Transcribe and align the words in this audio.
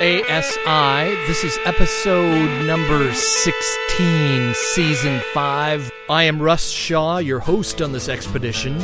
ASI. 0.00 1.16
This 1.26 1.42
is 1.42 1.58
episode 1.64 2.64
number 2.66 3.12
16, 3.12 4.54
season 4.54 5.20
5. 5.34 5.90
I 6.08 6.22
am 6.22 6.40
Russ 6.40 6.68
Shaw, 6.70 7.18
your 7.18 7.40
host 7.40 7.82
on 7.82 7.90
this 7.90 8.08
expedition. 8.08 8.78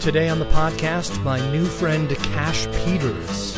Today 0.00 0.28
on 0.28 0.40
the 0.40 0.44
podcast, 0.46 1.22
my 1.22 1.38
new 1.52 1.64
friend 1.66 2.08
Cash 2.16 2.66
Peters. 2.84 3.56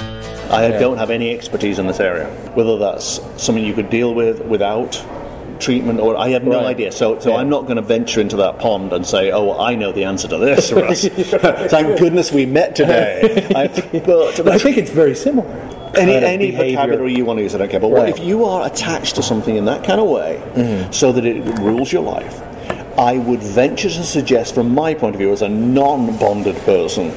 I 0.51 0.69
don't 0.79 0.99
have 0.99 1.09
any 1.09 1.35
expertise 1.35 1.79
in 1.79 1.87
this 1.87 1.99
area. 1.99 2.27
Whether 2.53 2.77
that's 2.77 3.21
something 3.43 3.65
you 3.65 3.73
could 3.73 3.89
deal 3.89 4.15
with 4.15 4.45
without 4.45 5.03
treatment 5.61 6.01
or 6.01 6.15
I 6.17 6.29
have 6.29 6.45
no 6.45 6.59
Right. 6.59 6.67
idea. 6.67 6.93
So 6.93 7.19
so 7.21 7.31
Yeah. 7.31 7.37
I'm 7.37 7.49
not 7.49 7.63
going 7.63 7.77
to 7.77 7.83
venture 7.83 8.21
into 8.21 8.37
that 8.37 8.59
pond 8.59 8.93
and 8.93 9.05
say, 9.07 9.31
"Oh, 9.33 9.59
I 9.59 9.75
know 9.75 9.93
the 9.93 10.05
answer 10.05 10.29
to 10.29 10.37
this." 10.39 10.71
Russ. 10.73 11.07
Thank 11.09 11.99
goodness 11.99 12.33
we 12.33 12.45
met 12.47 12.77
today. 12.77 13.49
I, 13.57 13.67
but, 13.99 14.37
But 14.37 14.49
I 14.49 14.59
think 14.59 14.77
it's 14.77 14.91
very 14.91 15.15
similar. 15.17 15.49
Any 15.97 16.15
any 16.15 16.51
behavior. 16.51 16.77
vocabulary 16.77 17.15
you 17.15 17.25
want 17.25 17.39
to 17.39 17.43
use, 17.43 17.55
I 17.55 17.59
don't 17.59 17.71
care. 17.71 17.81
But 17.81 17.89
what 17.91 18.03
Right. 18.03 18.19
if 18.19 18.25
you 18.25 18.45
are 18.45 18.67
attached 18.67 19.17
to 19.17 19.23
something 19.23 19.57
in 19.57 19.65
that 19.67 19.85
kind 19.85 20.01
of 20.01 20.09
way, 20.09 20.41
mm-hmm. 20.55 20.93
so 20.93 21.13
that 21.13 21.25
it 21.25 21.43
rules 21.59 21.93
your 21.93 22.03
life? 22.03 22.41
I 22.99 23.17
would 23.19 23.41
venture 23.41 23.89
to 23.89 24.03
suggest, 24.03 24.57
from 24.57 24.75
my 24.75 24.93
point 24.93 25.15
of 25.15 25.21
view, 25.21 25.33
as 25.33 25.43
a 25.43 25.49
non-bonded 25.49 26.57
person, 26.63 27.11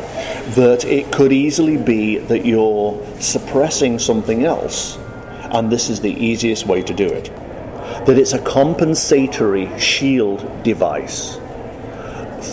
that 0.52 0.86
it 0.86 1.12
could 1.12 1.34
easily 1.34 1.76
be 1.76 2.20
that 2.20 2.46
you're 2.46 3.04
suppressing 3.20 3.98
something 3.98 4.46
else, 4.46 5.00
and 5.50 5.72
this 5.72 5.90
is 5.90 6.00
the 6.02 6.14
easiest 6.14 6.68
way 6.68 6.84
to 6.84 6.94
do 6.94 7.08
it. 7.08 7.32
That 8.06 8.20
it's 8.20 8.34
a 8.34 8.40
compensatory 8.40 9.70
shield 9.80 10.64
device 10.64 11.40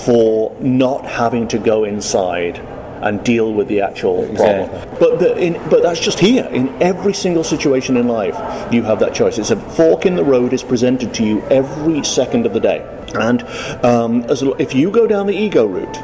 for 0.06 0.56
not 0.60 1.04
having 1.04 1.48
to 1.48 1.58
go 1.58 1.84
inside 1.84 2.60
and 3.02 3.22
deal 3.24 3.52
with 3.52 3.68
the 3.68 3.80
actual 3.80 4.26
problem. 4.34 4.70
Exactly. 4.70 4.98
But 4.98 5.18
the, 5.18 5.36
in, 5.38 5.52
but 5.70 5.82
that's 5.82 6.00
just 6.00 6.18
here. 6.18 6.46
In 6.46 6.68
every 6.82 7.14
single 7.14 7.44
situation 7.44 7.96
in 7.96 8.08
life, 8.08 8.36
you 8.72 8.82
have 8.82 9.00
that 9.00 9.14
choice. 9.14 9.38
It's 9.38 9.50
a 9.50 9.56
fork 9.56 10.06
in 10.06 10.16
the 10.16 10.24
road 10.24 10.52
is 10.52 10.62
presented 10.62 11.14
to 11.14 11.24
you 11.24 11.42
every 11.50 12.02
second 12.04 12.46
of 12.46 12.52
the 12.52 12.60
day. 12.60 12.86
And 13.14 13.42
um, 13.84 14.22
as, 14.24 14.42
if 14.58 14.74
you 14.74 14.90
go 14.90 15.06
down 15.06 15.26
the 15.26 15.36
ego 15.36 15.66
route, 15.66 15.96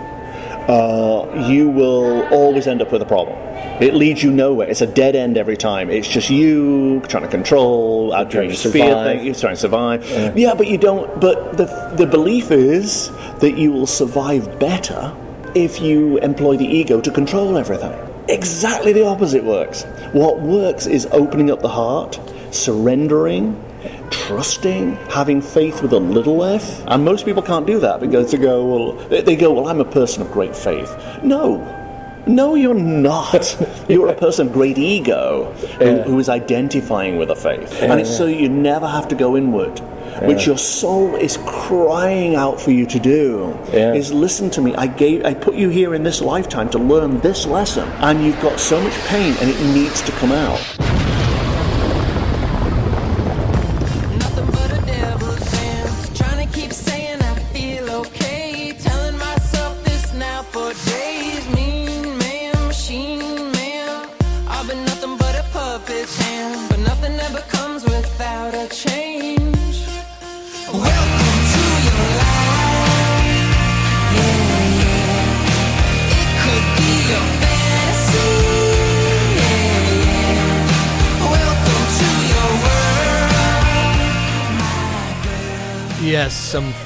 uh, 0.68 1.46
you 1.48 1.68
will 1.68 2.26
always 2.28 2.66
end 2.66 2.80
up 2.80 2.90
with 2.90 3.02
a 3.02 3.06
problem. 3.06 3.36
It 3.82 3.94
leads 3.94 4.22
you 4.22 4.30
nowhere. 4.30 4.68
It's 4.68 4.80
a 4.80 4.86
dead 4.86 5.16
end 5.16 5.36
every 5.36 5.56
time. 5.56 5.90
It's 5.90 6.08
just 6.08 6.30
you 6.30 7.00
trying 7.08 7.24
to 7.24 7.28
control, 7.28 8.14
out 8.14 8.30
Trying 8.30 8.50
to 8.50 8.56
survive. 8.56 9.06
thing, 9.06 9.26
you're 9.26 9.34
trying 9.34 9.54
to 9.54 9.60
survive. 9.60 10.08
Yeah. 10.36 10.54
but 10.54 10.68
you 10.68 10.78
don't. 10.78 11.20
But 11.20 11.56
the 11.56 11.66
the 11.96 12.06
belief 12.06 12.50
is 12.50 13.10
that 13.40 13.58
you 13.58 13.72
will 13.72 13.86
survive 13.86 14.58
better 14.58 15.14
if 15.54 15.80
you 15.80 16.18
employ 16.18 16.56
the 16.56 16.66
ego 16.66 17.00
to 17.00 17.10
control 17.10 17.56
everything. 17.56 17.92
Exactly 18.28 18.92
the 18.92 19.04
opposite 19.06 19.44
works. 19.44 19.84
What 20.12 20.40
works 20.40 20.86
is 20.86 21.06
opening 21.12 21.50
up 21.50 21.60
the 21.60 21.68
heart, 21.68 22.18
surrendering, 22.50 23.62
trusting, 24.10 24.96
having 25.10 25.42
faith 25.42 25.82
with 25.82 25.92
a 25.92 25.98
little 25.98 26.42
f. 26.44 26.82
And 26.86 27.04
most 27.04 27.24
people 27.24 27.42
can't 27.42 27.66
do 27.66 27.78
that 27.80 28.00
because 28.00 28.30
they 28.32 28.38
go, 28.38 28.64
well, 28.66 28.92
they- 29.08 29.36
go, 29.36 29.52
well, 29.52 29.68
I'm 29.68 29.80
a 29.80 29.84
person 29.84 30.22
of 30.22 30.30
great 30.32 30.56
faith. 30.56 30.90
No. 31.22 31.80
No, 32.26 32.54
you're 32.54 32.72
not. 32.72 33.54
You're 33.88 34.08
a 34.08 34.14
person 34.14 34.46
of 34.46 34.54
great 34.54 34.78
ego 34.78 35.52
who, 35.78 35.84
Yeah. 35.84 36.02
who 36.04 36.18
is 36.18 36.30
identifying 36.30 37.18
with 37.18 37.28
a 37.30 37.36
faith. 37.36 37.70
and 37.82 38.00
it's 38.00 38.16
so 38.16 38.24
you 38.24 38.48
never 38.48 38.86
have 38.86 39.08
to 39.08 39.14
go 39.14 39.36
inward, 39.36 39.78
which 40.22 40.46
your 40.46 40.58
soul 40.58 41.14
is 41.16 41.38
crying 41.46 42.34
out 42.36 42.60
for 42.60 42.70
you 42.70 42.86
to 42.86 42.98
do. 42.98 43.58
Yeah. 43.72 43.94
Is 43.94 44.12
listen 44.12 44.50
to 44.50 44.60
me. 44.60 44.74
I 44.74 44.86
gave 44.86 45.24
I 45.24 45.34
put 45.34 45.54
you 45.54 45.68
here 45.68 45.94
in 45.94 46.02
this 46.02 46.20
lifetime 46.20 46.68
to 46.70 46.78
learn 46.78 47.20
this 47.20 47.46
lesson. 47.46 47.88
And 47.98 48.24
you've 48.24 48.40
got 48.40 48.60
so 48.60 48.80
much 48.80 48.94
pain 49.06 49.34
and 49.40 49.50
it 49.50 49.74
needs 49.74 50.02
to 50.02 50.12
come 50.12 50.32
out. 50.32 50.93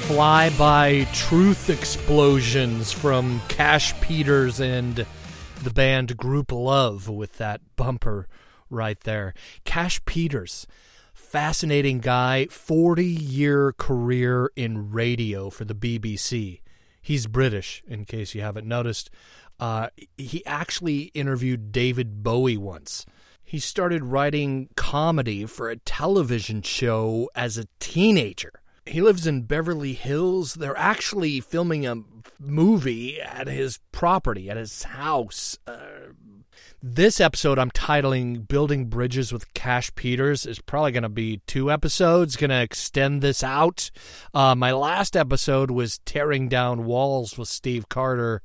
Flyby 0.09 1.05
truth 1.13 1.69
explosions 1.69 2.91
from 2.91 3.39
Cash 3.47 3.93
Peters 4.01 4.59
and 4.59 5.05
the 5.61 5.69
band 5.69 6.17
Grouplove 6.17 7.07
with 7.07 7.37
that 7.37 7.61
bumper 7.75 8.27
right 8.71 8.99
there. 9.01 9.35
Cash 9.65 10.03
Peters, 10.05 10.65
fascinating 11.13 11.99
guy, 11.99 12.47
40 12.47 13.05
year 13.05 13.71
career 13.73 14.51
in 14.55 14.91
radio 14.91 15.51
for 15.51 15.63
the 15.63 15.75
BBC. 15.75 16.61
He's 16.99 17.27
British, 17.27 17.83
in 17.87 18.05
case 18.05 18.33
you 18.33 18.41
haven't 18.41 18.65
noticed. 18.65 19.11
Uh, 19.59 19.89
he 20.17 20.43
actually 20.47 21.11
interviewed 21.13 21.71
David 21.71 22.23
Bowie 22.23 22.57
once. 22.57 23.05
He 23.43 23.59
started 23.59 24.05
writing 24.05 24.69
comedy 24.75 25.45
for 25.45 25.69
a 25.69 25.77
television 25.77 26.63
show 26.63 27.29
as 27.35 27.59
a 27.59 27.67
teenager. 27.79 28.63
He 28.85 29.01
lives 29.01 29.27
in 29.27 29.43
Beverly 29.43 29.93
Hills. 29.93 30.55
They're 30.55 30.77
actually 30.77 31.39
filming 31.39 31.85
a 31.85 32.03
movie 32.39 33.21
at 33.21 33.47
his 33.47 33.79
property, 33.91 34.49
at 34.49 34.57
his 34.57 34.83
house. 34.83 35.57
Uh, 35.67 36.13
this 36.81 37.19
episode 37.19 37.59
I'm 37.59 37.71
titling 37.71 38.47
Building 38.47 38.85
Bridges 38.85 39.33
with 39.33 39.53
Cash 39.53 39.93
Peters 39.95 40.45
is 40.45 40.59
probably 40.59 40.91
going 40.91 41.03
to 41.03 41.09
be 41.09 41.41
two 41.45 41.69
episodes, 41.69 42.37
going 42.37 42.51
to 42.51 42.61
extend 42.61 43.21
this 43.21 43.43
out. 43.43 43.91
Uh, 44.33 44.55
my 44.55 44.71
last 44.71 45.17
episode 45.17 45.71
was 45.71 45.99
Tearing 46.05 46.47
Down 46.47 46.85
Walls 46.85 47.37
with 47.37 47.49
Steve 47.49 47.89
Carter, 47.89 48.41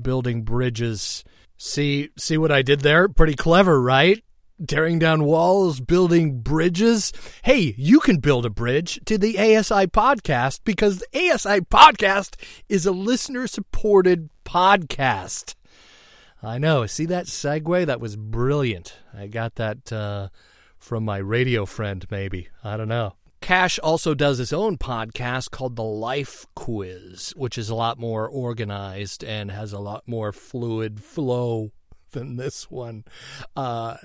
Building 0.00 0.42
Bridges. 0.42 1.22
See, 1.58 2.10
see 2.16 2.38
what 2.38 2.52
I 2.52 2.62
did 2.62 2.80
there? 2.80 3.08
Pretty 3.08 3.34
clever, 3.34 3.80
right? 3.80 4.22
Tearing 4.64 4.98
down 4.98 5.24
walls, 5.24 5.80
building 5.80 6.40
bridges. 6.40 7.12
Hey, 7.42 7.74
you 7.76 8.00
can 8.00 8.20
build 8.20 8.46
a 8.46 8.50
bridge 8.50 8.98
to 9.04 9.18
the 9.18 9.38
ASI 9.38 9.86
podcast 9.86 10.60
because 10.64 10.98
the 10.98 11.30
ASI 11.30 11.60
podcast 11.60 12.36
is 12.66 12.86
a 12.86 12.90
listener 12.90 13.46
supported 13.46 14.30
podcast. 14.46 15.56
I 16.42 16.56
know. 16.56 16.86
See 16.86 17.04
that 17.04 17.26
segue? 17.26 17.84
That 17.84 18.00
was 18.00 18.16
brilliant. 18.16 18.96
I 19.12 19.26
got 19.26 19.56
that 19.56 19.92
uh, 19.92 20.28
from 20.78 21.04
my 21.04 21.18
radio 21.18 21.66
friend, 21.66 22.06
maybe. 22.10 22.48
I 22.64 22.78
don't 22.78 22.88
know. 22.88 23.12
Cash 23.42 23.78
also 23.80 24.14
does 24.14 24.38
his 24.38 24.54
own 24.54 24.78
podcast 24.78 25.50
called 25.50 25.76
The 25.76 25.82
Life 25.82 26.46
Quiz, 26.54 27.34
which 27.36 27.58
is 27.58 27.68
a 27.68 27.74
lot 27.74 27.98
more 27.98 28.26
organized 28.26 29.22
and 29.22 29.50
has 29.50 29.74
a 29.74 29.78
lot 29.78 30.08
more 30.08 30.32
fluid 30.32 31.04
flow 31.04 31.72
than 32.12 32.36
this 32.36 32.70
one. 32.70 33.04
Uh, 33.54 33.98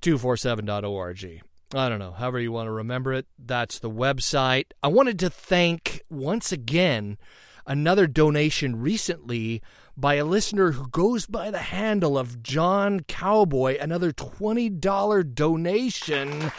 247.org. 0.00 1.42
I 1.72 1.88
don't 1.88 2.00
know, 2.00 2.12
however 2.12 2.40
you 2.40 2.50
want 2.50 2.66
to 2.66 2.72
remember 2.72 3.12
it. 3.12 3.26
That's 3.38 3.78
the 3.78 3.90
website. 3.90 4.72
I 4.82 4.88
wanted 4.88 5.20
to 5.20 5.30
thank 5.30 6.02
once 6.10 6.50
again 6.50 7.16
another 7.64 8.08
donation 8.08 8.80
recently 8.80 9.62
by 9.96 10.14
a 10.14 10.24
listener 10.24 10.72
who 10.72 10.88
goes 10.88 11.26
by 11.26 11.50
the 11.50 11.58
handle 11.58 12.18
of 12.18 12.42
John 12.42 13.00
Cowboy, 13.00 13.78
another 13.78 14.10
$20 14.10 15.34
donation. 15.34 16.50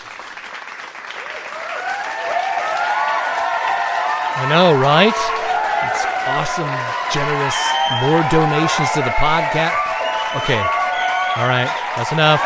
I 4.34 4.48
know, 4.50 4.80
right? 4.80 5.14
It's 5.92 6.06
awesome, 6.28 6.72
generous. 7.12 7.58
More 8.02 8.24
donations 8.32 8.92
to 8.92 9.02
the 9.02 9.12
podcast. 9.20 9.76
Okay. 10.38 10.62
All 11.36 11.48
right. 11.48 11.70
That's 11.98 12.12
enough. 12.14 12.42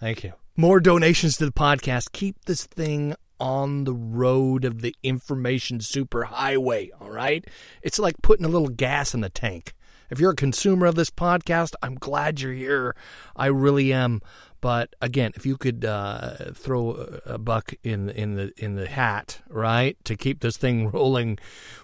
Thank 0.00 0.24
you. 0.24 0.32
More 0.56 0.80
donations 0.80 1.36
to 1.36 1.46
the 1.46 1.52
podcast. 1.52 2.12
Keep 2.12 2.44
this 2.44 2.66
thing 2.66 3.14
on 3.38 3.84
the 3.84 3.94
road 3.94 4.64
of 4.64 4.82
the 4.82 4.94
information 5.02 5.78
superhighway, 5.78 6.90
all 7.00 7.10
right? 7.10 7.44
It's 7.82 7.98
like 7.98 8.20
putting 8.22 8.44
a 8.44 8.48
little 8.48 8.68
gas 8.68 9.14
in 9.14 9.20
the 9.20 9.30
tank. 9.30 9.72
If 10.10 10.18
you're 10.18 10.32
a 10.32 10.36
consumer 10.36 10.86
of 10.86 10.96
this 10.96 11.10
podcast, 11.10 11.74
I'm 11.82 11.94
glad 11.94 12.40
you're 12.40 12.52
here. 12.52 12.96
I 13.36 13.46
really 13.46 13.92
am. 13.92 14.20
But 14.60 14.94
again, 15.00 15.32
if 15.36 15.46
you 15.46 15.56
could 15.56 15.84
uh, 15.84 16.52
throw 16.52 17.20
a 17.24 17.38
buck 17.38 17.72
in 17.82 18.10
in 18.10 18.34
the 18.34 18.52
in 18.58 18.74
the 18.74 18.88
hat, 18.88 19.40
right, 19.48 19.96
to 20.04 20.16
keep 20.16 20.40
this 20.40 20.58
thing 20.58 20.88
rolling, 20.92 21.38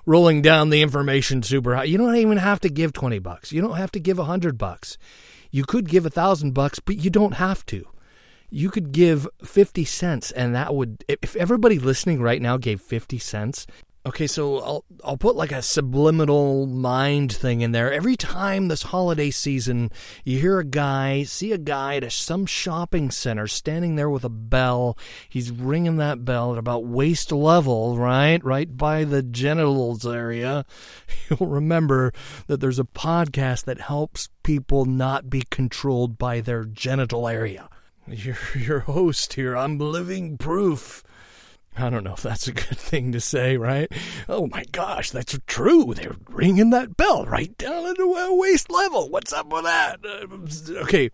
rolling 0.05 0.43
down 0.43 0.69
the 0.69 0.83
information 0.83 1.43
super 1.43 1.77
high, 1.77 1.85
you 1.85 1.97
don't 1.97 2.17
even 2.17 2.37
have 2.37 2.61
to 2.61 2.69
give 2.69 2.93
twenty 2.93 3.19
bucks. 3.21 3.53
You 3.53 3.63
don't 3.63 3.77
have 3.77 3.93
to 3.93 4.01
give 4.01 4.19
a 4.19 4.25
hundred 4.25 4.59
bucks. 4.59 4.99
You 5.51 5.65
could 5.65 5.89
give 5.89 6.05
a 6.05 6.11
thousand 6.11 6.53
bucks, 6.53 6.81
but 6.81 6.97
you 6.97 7.09
don't 7.09 7.35
have 7.35 7.65
to. 7.67 7.87
You 8.51 8.71
could 8.71 8.93
give 8.93 9.29
fifty 9.45 9.85
cents, 9.85 10.31
and 10.31 10.55
that 10.55 10.75
would 10.75 11.05
if 11.09 11.37
everybody 11.37 11.79
listening 11.79 12.21
right 12.21 12.41
now 12.41 12.57
gave 12.57 12.81
fifty 12.81 13.19
cents, 13.19 13.67
Okay, 14.07 14.29
so 14.29 14.61
I'll 14.61 14.85
I'll 15.03 15.17
put 15.17 15.35
like 15.35 15.51
a 15.51 15.61
subliminal 15.61 16.67
mind 16.67 17.33
thing 17.33 17.63
in 17.63 17.73
there. 17.73 17.93
Every 17.93 18.15
time 18.15 18.69
this 18.69 18.83
holiday 18.83 19.33
season, 19.33 19.91
you 20.25 20.39
hear 20.39 20.61
a 20.61 20.65
guy, 20.65 21.25
see 21.25 21.51
a 21.51 21.59
guy 21.59 21.97
at 21.97 22.13
some 22.13 22.47
shopping 22.47 23.11
center 23.11 23.49
standing 23.49 23.97
there 23.97 24.09
with 24.09 24.23
a 24.23 24.29
bell. 24.29 24.97
He's 25.29 25.51
ringing 25.51 25.97
that 25.97 26.25
bell 26.25 26.53
at 26.53 26.59
about 26.59 26.87
waist 26.87 27.33
level, 27.33 27.99
right? 27.99 28.43
Right 28.45 28.77
by 28.77 29.03
the 29.03 29.25
genitals 29.25 30.07
area. 30.07 30.65
You'll 31.29 31.49
remember 31.49 32.13
that 32.47 32.61
there's 32.61 32.79
a 32.79 32.85
podcast 32.85 33.65
that 33.65 33.81
helps 33.81 34.29
people 34.45 34.85
not 34.85 35.29
be 35.29 35.43
controlled 35.51 36.17
by 36.17 36.41
their 36.41 36.65
genital 36.65 37.27
area. 37.27 37.69
Your 38.13 38.37
your 38.55 38.81
host 38.81 39.35
here, 39.35 39.57
I'm 39.57 39.79
living 39.79 40.39
proof 40.39 41.03
I 41.79 41.91
don't 41.91 42.05
know 42.05 42.15
if 42.15 42.23
that's 42.23 42.49
a 42.49 42.53
good 42.53 42.79
thing 42.79 43.13
to 43.13 43.21
say, 43.21 43.57
right? 43.57 43.91
Oh 44.29 44.47
my 44.47 44.65
gosh, 44.73 45.11
that's 45.11 45.39
true. 45.47 45.93
They're 45.95 46.17
ringing 46.29 46.71
that 46.71 46.97
bell 46.97 47.27
right 47.27 47.57
down 47.59 47.87
into 47.87 48.15
a 48.15 48.35
waist 48.35 48.71
level. 48.71 49.11
What's 49.11 49.33
up 49.33 49.53
with 49.53 49.65
that? 49.65 50.01
Uh, 50.05 50.83
okay. 50.83 51.11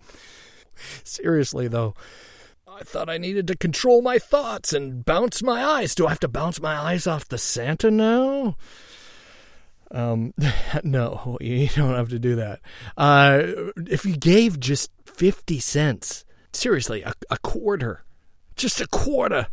Seriously, 1.03 1.67
though, 1.67 1.94
I 2.69 2.83
thought 2.85 3.11
I 3.11 3.19
needed 3.19 3.49
to 3.49 3.56
control 3.56 4.03
my 4.03 4.19
thoughts 4.19 4.73
and 4.73 5.05
bounce 5.05 5.43
my 5.43 5.65
eyes. 5.65 5.95
Do 5.95 6.06
I 6.06 6.11
have 6.11 6.21
to 6.21 6.29
bounce 6.29 6.61
my 6.61 6.77
eyes 6.77 7.06
off 7.09 7.29
the 7.29 7.38
Santa 7.38 7.91
now? 7.91 8.56
Um, 9.91 10.33
no, 10.85 11.38
you 11.41 11.69
don't 11.69 11.95
have 11.95 12.11
to 12.11 12.21
do 12.21 12.37
that. 12.37 12.61
Uh, 12.97 13.43
if 13.88 14.05
you 14.05 14.17
gave 14.17 14.61
just 14.61 14.93
50 15.06 15.59
cents, 15.59 16.25
seriously, 16.52 17.02
a, 17.02 17.12
a 17.31 17.38
quarter, 17.38 18.04
just 18.56 18.81
a 18.81 18.87
quarter 18.87 19.49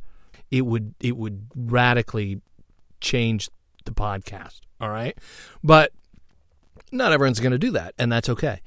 it 0.51 0.65
would 0.65 0.95
it 0.99 1.15
would 1.17 1.47
radically 1.55 2.41
change 3.01 3.49
the 3.85 3.91
podcast. 3.91 4.61
All 4.81 4.89
right, 4.89 5.15
but 5.63 5.91
not 6.91 7.11
everyone's 7.11 7.39
going 7.39 7.51
to 7.51 7.59
do 7.59 7.71
that, 7.71 7.95
and 7.97 8.11
that's 8.11 8.29
okay. 8.29 8.61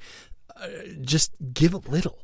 Uh, 0.55 0.67
just 1.01 1.31
give 1.53 1.73
a 1.73 1.77
little, 1.77 2.19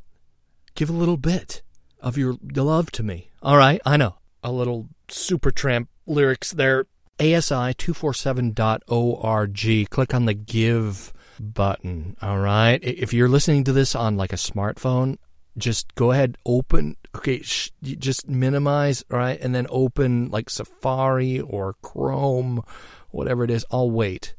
give 0.74 0.90
a 0.90 0.94
little 0.94 1.16
bit 1.16 1.62
of 2.00 2.16
your 2.16 2.36
love 2.54 2.92
to 2.92 3.02
me. 3.02 3.32
All 3.42 3.56
right, 3.56 3.80
I 3.84 3.96
know 3.96 4.18
a 4.42 4.52
little 4.52 4.88
Supertramp 5.08 5.88
lyrics 6.06 6.52
there. 6.52 6.86
ASI247.org. 7.18 9.90
Click 9.90 10.14
on 10.14 10.24
the 10.24 10.32
give 10.32 11.12
button. 11.38 12.16
All 12.22 12.38
right. 12.38 12.82
If 12.82 13.12
you're 13.12 13.28
listening 13.28 13.64
to 13.64 13.74
this 13.74 13.94
on 13.94 14.16
like 14.16 14.32
a 14.32 14.36
smartphone, 14.36 15.18
just 15.60 15.94
go 15.94 16.12
ahead, 16.12 16.36
open. 16.44 16.96
Okay, 17.14 17.42
sh- 17.42 17.70
just 17.82 18.28
minimize, 18.28 19.04
right? 19.08 19.38
and 19.40 19.54
then 19.54 19.66
open 19.70 20.30
like 20.30 20.50
Safari 20.50 21.40
or 21.40 21.74
Chrome, 21.82 22.64
whatever 23.10 23.44
it 23.44 23.50
is. 23.50 23.64
I'll 23.70 23.90
wait. 23.90 24.34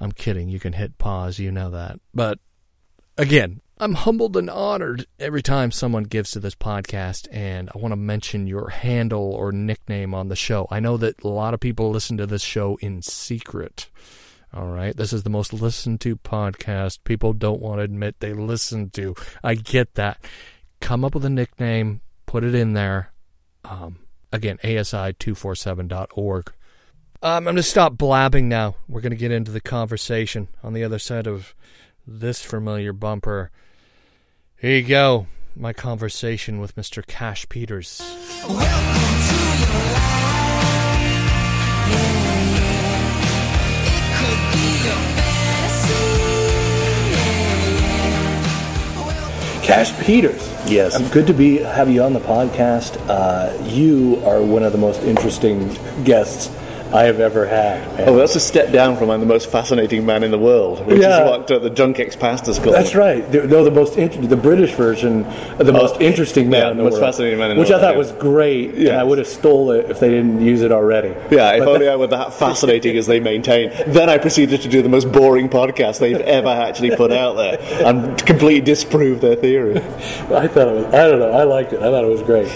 I'm 0.00 0.12
kidding. 0.12 0.48
You 0.48 0.60
can 0.60 0.74
hit 0.74 0.98
pause. 0.98 1.38
You 1.38 1.52
know 1.52 1.70
that. 1.70 2.00
But 2.12 2.38
again, 3.16 3.60
I'm 3.78 3.94
humbled 3.94 4.36
and 4.36 4.48
honored 4.48 5.06
every 5.18 5.42
time 5.42 5.70
someone 5.70 6.04
gives 6.04 6.30
to 6.32 6.40
this 6.40 6.54
podcast, 6.54 7.26
and 7.32 7.70
I 7.74 7.78
want 7.78 7.92
to 7.92 7.96
mention 7.96 8.46
your 8.46 8.68
handle 8.68 9.32
or 9.32 9.50
nickname 9.52 10.14
on 10.14 10.28
the 10.28 10.36
show. 10.36 10.66
I 10.70 10.80
know 10.80 10.96
that 10.96 11.22
a 11.24 11.28
lot 11.28 11.54
of 11.54 11.60
people 11.60 11.90
listen 11.90 12.16
to 12.18 12.26
this 12.26 12.42
show 12.42 12.76
in 12.80 13.02
secret. 13.02 13.88
All 14.54 14.68
right. 14.68 14.96
This 14.96 15.12
is 15.12 15.24
the 15.24 15.30
most 15.30 15.52
listened 15.52 16.00
to 16.02 16.16
podcast 16.16 17.00
people 17.02 17.32
don't 17.32 17.60
want 17.60 17.80
to 17.80 17.84
admit 17.84 18.20
they 18.20 18.32
listen 18.32 18.90
to. 18.90 19.16
I 19.42 19.56
get 19.56 19.94
that. 19.94 20.24
Come 20.80 21.04
up 21.04 21.14
with 21.14 21.24
a 21.24 21.30
nickname, 21.30 22.02
put 22.26 22.44
it 22.44 22.54
in 22.54 22.74
there. 22.74 23.12
Um, 23.64 23.98
again, 24.32 24.58
asi247.org. 24.62 26.52
Um, 27.22 27.30
I'm 27.38 27.44
going 27.44 27.56
to 27.56 27.62
stop 27.62 27.96
blabbing 27.96 28.48
now. 28.48 28.76
We're 28.88 29.00
going 29.00 29.10
to 29.10 29.16
get 29.16 29.32
into 29.32 29.50
the 29.50 29.60
conversation 29.60 30.48
on 30.62 30.72
the 30.72 30.84
other 30.84 30.98
side 30.98 31.26
of 31.26 31.54
this 32.06 32.44
familiar 32.44 32.92
bumper. 32.92 33.50
Here 34.56 34.76
you 34.76 34.86
go. 34.86 35.26
My 35.56 35.72
conversation 35.72 36.60
with 36.60 36.76
Mr. 36.76 37.04
Cash 37.04 37.48
Peters. 37.48 38.00
Cash 49.64 49.98
Peters. 50.04 50.46
Yes. 50.70 50.94
Um, 50.94 51.08
good 51.08 51.26
to 51.26 51.32
be 51.32 51.56
have 51.56 51.88
you 51.88 52.02
on 52.02 52.12
the 52.12 52.20
podcast. 52.20 52.98
Uh, 53.08 53.56
you 53.64 54.22
are 54.26 54.42
one 54.42 54.62
of 54.62 54.72
the 54.72 54.78
most 54.78 55.02
interesting 55.02 55.74
guests 56.04 56.54
I 56.94 57.02
have 57.04 57.18
ever 57.18 57.44
had. 57.44 57.86
man. 57.98 58.08
Oh, 58.08 58.16
that's 58.16 58.36
a 58.36 58.40
step 58.40 58.70
down 58.70 58.96
from 58.96 59.10
I'm 59.10 59.18
the 59.18 59.26
most 59.26 59.50
fascinating 59.50 60.06
man 60.06 60.22
in 60.22 60.30
the 60.30 60.38
world, 60.38 60.86
which 60.86 61.00
Yeah. 61.00 61.24
is 61.24 61.30
what 61.30 61.50
uh, 61.50 61.58
the 61.58 61.68
junk 61.70 61.98
ex-pastors 61.98 62.60
call 62.60 62.72
That's 62.72 62.94
right. 62.94 63.28
The- 63.32 63.48
No, 63.48 63.64
the 63.64 63.70
most 63.72 63.98
inter- 63.98 64.20
the 64.20 64.36
British 64.36 64.72
version, 64.74 65.24
of 65.58 65.66
the 65.66 65.72
most 65.72 66.00
interesting 66.00 66.48
man 66.48 66.60
yeah, 66.62 66.70
in 66.70 66.76
the 66.76 66.84
most 66.84 66.92
world, 66.92 67.04
fascinating 67.04 67.38
man 67.40 67.50
in 67.50 67.56
the 67.56 67.60
which 67.60 67.70
world, 67.70 67.82
I 67.82 67.86
thought 67.86 67.92
yeah. 67.94 67.98
was 67.98 68.12
great. 68.12 68.74
And 68.74 68.82
Yeah. 68.84 69.00
I 69.00 69.02
would 69.02 69.18
have 69.18 69.26
stole 69.26 69.72
it 69.72 69.90
if 69.90 69.98
they 69.98 70.08
didn't 70.08 70.40
use 70.40 70.62
it 70.62 70.70
already. 70.70 71.12
Yeah, 71.32 71.52
if 71.54 71.64
But 71.64 71.68
only 71.68 71.88
I 71.88 71.96
were 71.96 72.06
that 72.06 72.32
fascinating 72.32 72.96
as 72.96 73.06
they 73.08 73.18
maintain. 73.18 73.72
Then 73.88 74.08
I 74.08 74.16
proceeded 74.18 74.62
to 74.62 74.68
do 74.68 74.80
the 74.80 74.88
most 74.88 75.10
boring 75.10 75.48
podcast 75.48 75.98
they've 75.98 76.20
ever 76.20 76.48
actually 76.48 76.94
put 76.94 77.10
out 77.10 77.34
there 77.36 77.58
and 77.84 78.16
completely 78.24 78.60
disprove 78.60 79.20
their 79.20 79.34
theory. 79.34 79.76
I 80.32 80.46
thought 80.46 80.68
it 80.68 80.74
was. 80.76 80.84
I 80.94 81.08
don't 81.08 81.18
know. 81.18 81.32
I 81.32 81.42
liked 81.42 81.72
it. 81.72 81.80
I 81.80 81.90
thought 81.90 82.04
it 82.04 82.10
was 82.10 82.22
great. 82.22 82.48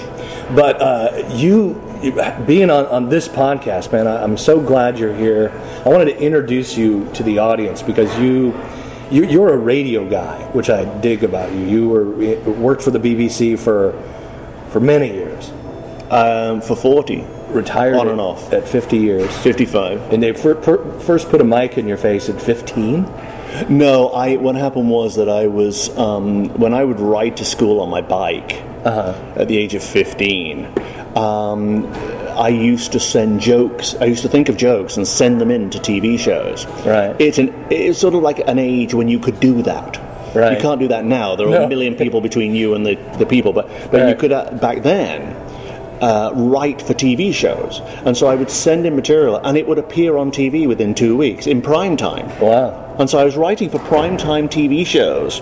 But 0.55 0.81
uh, 0.81 1.25
you- 1.35 1.81
being 2.47 2.71
on, 2.71 2.87
on 2.87 3.09
this 3.09 3.29
podcast, 3.29 3.93
man, 3.93 4.07
I, 4.07 4.23
I'm 4.23 4.37
so 4.37 4.61
glad 4.61 4.99
you're 4.99 5.15
here. 5.15 5.51
I 5.85 5.89
wanted 5.89 6.07
to 6.07 6.19
introduce 6.21 6.77
you 6.77 7.09
to 7.15 7.23
the 7.23 7.39
audience 7.39 7.83
because 7.83 8.17
you. 8.19 8.59
You, 9.11 9.25
you're 9.25 9.55
a 9.55 9.57
radio 9.57 10.07
guy, 10.07 10.39
which 10.53 10.69
I 10.69 10.85
dig 11.01 11.25
about 11.25 11.51
you. 11.51 11.61
You 11.65 11.89
were 11.89 12.05
worked 12.53 12.83
for 12.83 12.91
the 12.91 12.99
BBC 12.99 13.59
for 13.59 13.93
for 14.69 14.81
many 14.81 15.11
years. 15.11 15.51
Um, 16.11 16.61
for 16.61 16.77
40, 16.77 17.25
Retired 17.49 17.95
On 17.97 18.09
and 18.09 18.21
off. 18.21 18.53
at 18.53 18.69
50 18.69 18.99
years, 18.99 19.35
55. 19.39 20.13
and 20.13 20.23
they 20.23 20.35
fir- 20.35 20.57
per- 20.57 21.01
first 21.01 21.31
put 21.31 21.41
a 21.41 21.45
mic 21.45 21.79
in 21.79 21.89
your 21.89 21.97
face 21.97 22.29
at 22.29 22.39
15. 22.41 23.05
No, 23.71 24.09
I. 24.11 24.37
What 24.37 24.57
happened 24.57 24.91
was 24.91 25.17
that 25.17 25.31
I 25.31 25.47
was 25.47 25.89
um, 25.97 26.51
when 26.59 26.75
I 26.75 26.85
would 26.85 27.01
ride 27.01 27.39
to 27.39 27.47
school 27.47 27.81
on 27.81 27.89
my 27.89 28.03
bike 28.03 28.63
Uh-huh. 28.85 29.15
at 29.37 29.49
the 29.49 29.57
age 29.57 29.75
of 29.75 29.83
fifteen. 29.83 30.65
Um, 31.19 31.87
I 32.39 32.49
used 32.49 32.93
to 32.93 33.01
send 33.01 33.41
jokes. 33.41 33.95
I 34.01 34.05
used 34.05 34.23
to 34.23 34.29
think 34.29 34.49
of 34.49 34.57
jokes 34.57 34.97
and 34.97 35.07
send 35.07 35.41
them 35.41 35.51
in 35.51 35.71
to 35.71 35.79
TV 35.79 36.19
shows. 36.19 36.67
Right. 36.87 37.17
It's 37.21 37.39
an. 37.39 37.53
It's 37.71 37.99
sort 37.99 38.15
of 38.15 38.23
like 38.23 38.39
an 38.47 38.59
age 38.59 38.95
when 38.95 39.09
you 39.09 39.19
could 39.19 39.41
do 39.41 39.63
that. 39.63 39.99
Right. 40.35 40.53
You 40.57 40.61
can't 40.63 40.79
do 40.79 40.89
that 40.89 41.05
now. 41.05 41.35
There 41.37 41.49
are 41.49 41.51
No. 41.51 41.65
a 41.65 41.69
million 41.69 41.97
people 41.97 42.21
between 42.21 42.55
you 42.55 42.75
and 42.75 42.87
the, 42.87 42.95
the 43.19 43.27
people, 43.27 43.53
but 43.53 43.69
but 43.91 44.09
you 44.09 44.15
could 44.15 44.33
uh, 44.33 44.53
back 44.61 44.83
then. 44.83 45.35
Uh, 46.01 46.31
write 46.37 46.81
for 46.81 46.95
TV 46.95 47.35
shows, 47.35 47.81
and 48.07 48.17
so 48.17 48.29
I 48.29 48.37
would 48.37 48.53
send 48.53 48.87
in 48.87 48.95
material, 48.95 49.39
and 49.43 49.59
it 49.59 49.67
would 49.67 49.79
appear 49.79 50.17
on 50.17 50.31
TV 50.31 50.69
within 50.69 50.95
two 50.95 51.17
weeks 51.17 51.49
in 51.49 51.61
prime 51.61 51.97
time. 51.97 52.29
Wow. 52.39 52.95
And 53.01 53.11
so 53.11 53.19
I 53.19 53.25
was 53.25 53.37
writing 53.37 53.69
for 53.69 53.79
primetime 53.81 54.47
TV 54.49 54.87
shows, 54.87 55.41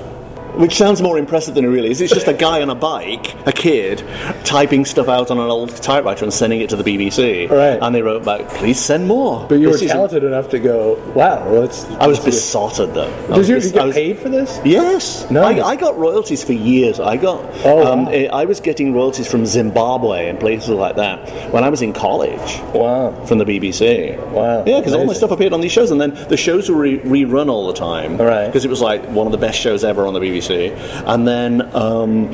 which 0.57 0.75
sounds 0.77 1.03
more 1.03 1.19
impressive 1.19 1.55
than 1.55 1.65
it 1.65 1.69
really 1.69 1.91
is. 1.91 2.01
It's 2.01 2.13
just 2.13 2.29
a 2.29 2.33
guy 2.35 2.63
on 2.63 2.71
a 2.71 2.75
bike, 2.75 3.35
a 3.47 3.53
kid, 3.53 4.03
typing 4.45 4.85
stuff 4.85 5.09
out 5.09 5.31
on 5.31 5.39
an 5.39 5.49
old 5.49 5.71
typewriter 5.77 6.25
and 6.25 6.33
sending 6.33 6.61
it 6.61 6.71
to 6.71 6.77
the 6.77 6.85
BBC. 6.85 7.49
Right. 7.51 7.79
And 7.81 7.95
they 7.95 8.03
wrote 8.03 8.25
back, 8.25 8.49
please 8.49 8.79
send 8.81 9.07
more. 9.07 9.47
But 9.49 9.57
you 9.61 9.67
were 9.69 9.73
This 9.75 9.83
is- 9.83 9.91
talented 9.93 10.25
enough 10.25 10.49
to 10.51 10.59
go, 10.59 10.95
wow. 11.15 11.45
Well, 11.51 11.61
let's, 11.63 11.85
I 11.85 12.07
was 12.07 12.17
let's 12.17 12.19
do 12.21 12.25
this." 12.31 12.35
besotted 12.47 12.95
though. 12.95 13.13
I 13.13 13.27
Did 13.29 13.37
was 13.37 13.49
you, 13.49 13.55
bes- 13.57 13.67
you 13.67 13.73
get 13.73 13.87
was- 13.87 13.95
paid 13.95 14.19
for 14.19 14.29
this? 14.29 14.61
Yes, 14.65 15.31
No. 15.31 15.43
I, 15.43 15.69
I 15.69 15.77
got 15.77 15.97
royalties 15.99 16.43
for 16.45 16.53
years. 16.53 16.99
I 17.01 17.17
got, 17.17 17.45
Oh, 17.65 17.87
um, 17.93 18.07
wow. 18.07 18.11
eh, 18.13 18.29
I 18.33 18.45
was 18.45 18.61
getting 18.61 18.95
royalties 18.95 19.31
from 19.31 19.47
Zimbabwe 19.47 20.29
and 20.29 20.39
places 20.41 20.71
like 20.71 20.97
that 20.97 21.53
when 21.53 21.65
I 21.65 21.69
was 21.69 21.83
in 21.83 21.93
college 21.93 22.61
Wow. 22.75 23.13
from 23.27 23.39
the 23.39 23.45
BBC. 23.45 24.17
Wow, 24.31 24.65
Yeah, 24.67 24.79
because 24.81 24.95
all 24.95 25.05
my 25.07 25.13
stuff 25.13 25.31
appeared 25.31 25.53
on 25.53 25.61
these 25.61 25.73
shows, 25.73 25.91
and 25.91 26.01
then 26.01 26.15
the 26.29 26.37
shows 26.37 26.69
were 26.71 26.77
re- 26.77 26.99
rerun 27.01 27.49
all 27.51 27.67
the 27.67 27.73
time. 27.75 28.17
Right. 28.17 28.47
Because 28.47 28.65
it 28.65 28.69
was 28.69 28.81
like 28.81 29.05
one 29.11 29.27
of 29.27 29.33
the 29.33 29.39
best 29.39 29.59
shows 29.61 29.85
ever 29.85 30.07
on 30.07 30.15
the 30.15 30.21
BBC, 30.21 30.46
and 30.51 31.27
then 31.27 31.63
um, 31.75 32.31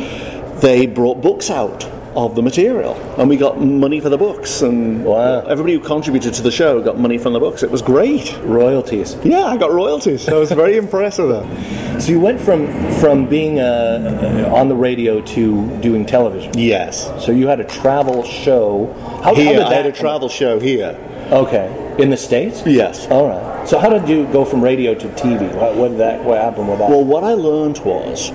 they 0.60 0.86
brought 0.86 1.20
books 1.22 1.50
out 1.50 1.84
of 2.14 2.34
the 2.34 2.42
material, 2.42 2.94
and 3.18 3.26
we 3.26 3.38
got 3.38 3.58
money 3.58 3.98
for 3.98 4.10
the 4.10 4.18
books, 4.18 4.60
and 4.60 5.02
Wow. 5.02 5.40
everybody 5.46 5.72
who 5.74 5.80
contributed 5.80 6.34
to 6.34 6.42
the 6.42 6.50
show 6.50 6.82
got 6.82 6.98
money 6.98 7.16
from 7.16 7.32
the 7.32 7.40
books. 7.40 7.62
It 7.62 7.70
was 7.70 7.80
great. 7.80 8.36
Royalties. 8.42 9.16
Yeah, 9.24 9.44
I 9.46 9.56
got 9.56 9.72
royalties. 9.72 10.28
I 10.28 10.34
was 10.34 10.52
very 10.52 10.76
impressed 10.84 11.18
with 11.20 11.30
that. 11.30 12.02
So 12.02 12.12
you 12.12 12.20
went 12.20 12.38
from 12.40 12.66
from 13.00 13.26
being 13.26 13.60
uh, 13.60 14.52
on 14.54 14.68
the 14.68 14.76
radio 14.76 15.22
to 15.22 15.78
doing 15.80 16.04
television. 16.04 16.52
Yes. 16.58 17.10
So 17.24 17.32
you 17.32 17.46
had 17.46 17.60
a 17.60 17.64
travel 17.64 18.22
show. 18.24 18.92
How, 19.24 19.34
Here, 19.34 19.46
how 19.46 19.52
did 19.52 19.62
I 19.62 19.74
had 19.74 19.86
a 19.86 19.92
travel 19.92 20.28
show 20.28 20.60
here. 20.60 20.98
Okay, 21.32 21.96
in 21.98 22.10
the 22.10 22.16
states. 22.16 22.62
Yes. 22.66 23.08
All 23.08 23.26
right. 23.26 23.66
So 23.66 23.78
how 23.78 23.88
did 23.88 24.06
you 24.06 24.26
go 24.26 24.44
from 24.44 24.62
radio 24.62 24.94
to 24.94 25.08
TV? 25.08 25.50
What, 25.54 25.76
what 25.76 25.88
did 25.88 25.98
that? 25.98 26.22
What 26.22 26.38
happened 26.38 26.68
with 26.68 26.78
that? 26.78 26.90
Well, 26.90 27.04
what 27.04 27.24
I 27.24 27.32
learned 27.32 27.78
was 27.78 28.30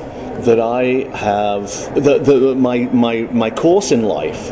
that 0.45 0.59
I 0.59 1.07
have 1.15 1.69
the, 1.93 2.17
the, 2.17 2.55
my, 2.55 2.79
my, 2.91 3.21
my 3.31 3.51
course 3.51 3.91
in 3.91 4.01
life 4.01 4.51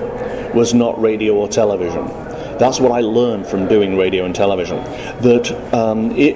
was 0.54 0.76
not 0.76 1.02
radio 1.02 1.34
or 1.34 1.48
television. 1.48 2.25
That's 2.60 2.80
what 2.80 2.92
I 2.92 3.02
learned 3.02 3.48
from 3.48 3.68
doing 3.68 3.98
radio 3.98 4.26
and 4.26 4.34
television. 4.34 4.78
That 5.22 5.74
um, 5.74 6.12
it 6.12 6.36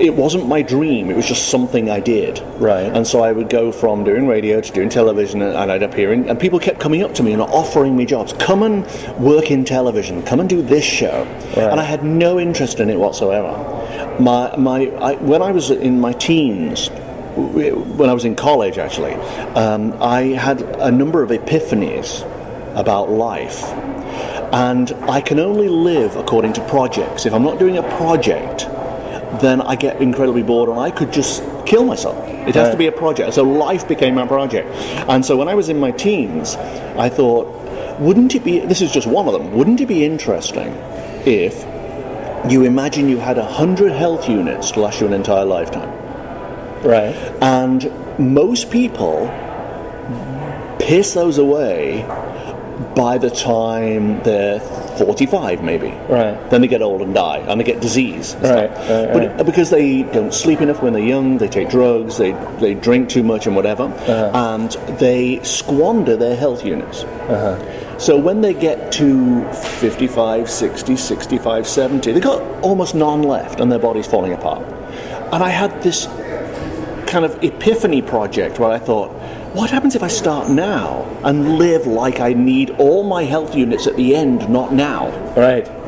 it 0.00 0.14
wasn't 0.14 0.46
my 0.46 0.62
dream; 0.62 1.10
it 1.10 1.16
was 1.16 1.26
just 1.26 1.48
something 1.48 1.90
I 1.90 2.00
did. 2.00 2.40
Right. 2.58 2.84
And 2.84 3.06
so 3.06 3.22
I 3.22 3.32
would 3.32 3.48
go 3.48 3.72
from 3.72 4.04
doing 4.04 4.26
radio 4.26 4.60
to 4.60 4.72
doing 4.72 4.88
television, 4.88 5.42
and 5.42 5.56
and 5.56 5.72
I'd 5.72 5.82
appear, 5.82 6.12
in, 6.12 6.28
and 6.28 6.38
people 6.38 6.58
kept 6.58 6.80
coming 6.80 7.02
up 7.02 7.14
to 7.14 7.22
me 7.22 7.32
and 7.32 7.42
offering 7.42 7.96
me 7.96 8.04
jobs. 8.04 8.32
Come 8.34 8.62
and 8.62 8.86
work 9.18 9.50
in 9.50 9.64
television. 9.64 10.22
Come 10.22 10.40
and 10.40 10.48
do 10.48 10.62
this 10.62 10.84
show. 10.84 11.24
Right. 11.56 11.70
And 11.70 11.80
I 11.80 11.84
had 11.84 12.04
no 12.04 12.38
interest 12.38 12.80
in 12.80 12.90
it 12.90 12.98
whatsoever. 12.98 13.52
My 14.20 14.54
my 14.56 14.86
I, 15.00 15.14
when 15.16 15.42
I 15.42 15.52
was 15.52 15.70
in 15.70 16.00
my 16.00 16.12
teens, 16.12 16.88
when 17.36 18.08
I 18.08 18.12
was 18.12 18.24
in 18.24 18.36
college, 18.36 18.78
actually, 18.78 19.14
um, 19.54 19.96
I 20.00 20.22
had 20.22 20.62
a 20.62 20.90
number 20.90 21.22
of 21.22 21.30
epiphanies 21.30 22.22
about 22.76 23.10
life. 23.10 23.62
And 24.54 24.92
I 25.10 25.20
can 25.20 25.40
only 25.40 25.68
live 25.68 26.14
according 26.14 26.52
to 26.52 26.68
projects. 26.68 27.26
If 27.26 27.34
I'm 27.34 27.42
not 27.42 27.58
doing 27.58 27.76
a 27.76 27.82
project, 27.96 28.68
then 29.40 29.60
I 29.60 29.74
get 29.74 30.00
incredibly 30.00 30.44
bored 30.44 30.68
and 30.68 30.78
I 30.78 30.92
could 30.92 31.12
just 31.12 31.42
kill 31.66 31.84
myself. 31.84 32.16
It 32.46 32.54
has 32.54 32.70
to 32.70 32.76
be 32.76 32.86
a 32.86 32.92
project. 32.92 33.34
So 33.34 33.42
life 33.42 33.88
became 33.88 34.14
my 34.14 34.28
project. 34.28 34.68
And 35.08 35.26
so 35.26 35.36
when 35.36 35.48
I 35.48 35.54
was 35.54 35.68
in 35.70 35.80
my 35.80 35.90
teens, 35.90 36.54
I 36.96 37.08
thought, 37.08 37.48
wouldn't 37.98 38.36
it 38.36 38.44
be, 38.44 38.60
this 38.60 38.80
is 38.80 38.92
just 38.92 39.08
one 39.08 39.26
of 39.26 39.32
them, 39.32 39.52
wouldn't 39.54 39.80
it 39.80 39.86
be 39.86 40.04
interesting 40.04 40.68
if 41.26 41.64
you 42.48 42.62
imagine 42.62 43.08
you 43.08 43.18
had 43.18 43.38
100 43.38 43.90
health 43.90 44.28
units 44.28 44.70
to 44.72 44.80
last 44.80 45.00
you 45.00 45.08
an 45.08 45.14
entire 45.14 45.44
lifetime? 45.44 45.90
right. 46.84 47.16
And 47.42 47.90
most 48.20 48.70
people 48.70 49.26
piss 50.78 51.14
those 51.14 51.38
away 51.38 52.02
by 52.94 53.18
the 53.18 53.30
time 53.30 54.22
they're 54.22 54.60
45, 54.98 55.62
maybe. 55.62 55.88
Right. 56.08 56.38
Then 56.50 56.60
they 56.60 56.68
get 56.68 56.82
old 56.82 57.02
and 57.02 57.14
die, 57.14 57.38
and 57.38 57.60
they 57.60 57.64
get 57.64 57.80
disease. 57.80 58.34
Right, 58.40 58.70
right, 58.70 58.76
but 59.12 59.36
right. 59.36 59.46
because 59.46 59.70
they 59.70 60.02
don't 60.02 60.32
sleep 60.32 60.60
enough 60.60 60.82
when 60.82 60.92
they're 60.92 61.02
young, 61.02 61.38
they 61.38 61.48
take 61.48 61.68
drugs, 61.70 62.18
they, 62.18 62.32
they 62.60 62.74
drink 62.74 63.08
too 63.08 63.22
much 63.22 63.46
and 63.46 63.54
whatever, 63.56 63.84
Uh-huh. 63.84 64.30
and 64.34 64.70
they 64.98 65.42
squander 65.42 66.16
their 66.16 66.36
health 66.36 66.64
units. 66.64 67.04
Uh-huh. 67.04 67.98
So 67.98 68.16
when 68.18 68.40
they 68.40 68.54
get 68.54 68.90
to 68.92 69.44
55, 69.52 70.50
60, 70.50 70.96
65, 70.96 71.66
70, 71.66 72.12
they've 72.12 72.22
got 72.22 72.42
almost 72.62 72.94
none 72.94 73.22
left, 73.22 73.60
and 73.60 73.70
their 73.70 73.78
body's 73.78 74.06
falling 74.06 74.32
apart. 74.32 74.64
And 75.32 75.42
I 75.42 75.50
had 75.50 75.82
this 75.82 76.06
kind 77.06 77.24
of 77.24 77.42
epiphany 77.44 78.02
project 78.02 78.58
where 78.58 78.70
I 78.70 78.78
thought, 78.78 79.10
what 79.54 79.70
happens 79.70 79.94
if 79.94 80.02
I 80.02 80.08
start 80.08 80.50
now 80.50 81.04
and 81.22 81.58
live 81.58 81.86
like 81.86 82.18
I 82.18 82.32
need 82.32 82.70
all 82.70 83.04
my 83.04 83.22
health 83.22 83.54
units 83.54 83.86
at 83.86 83.94
the 83.94 84.16
end, 84.16 84.48
not 84.50 84.72
now? 84.72 85.10
Right. 85.36 85.83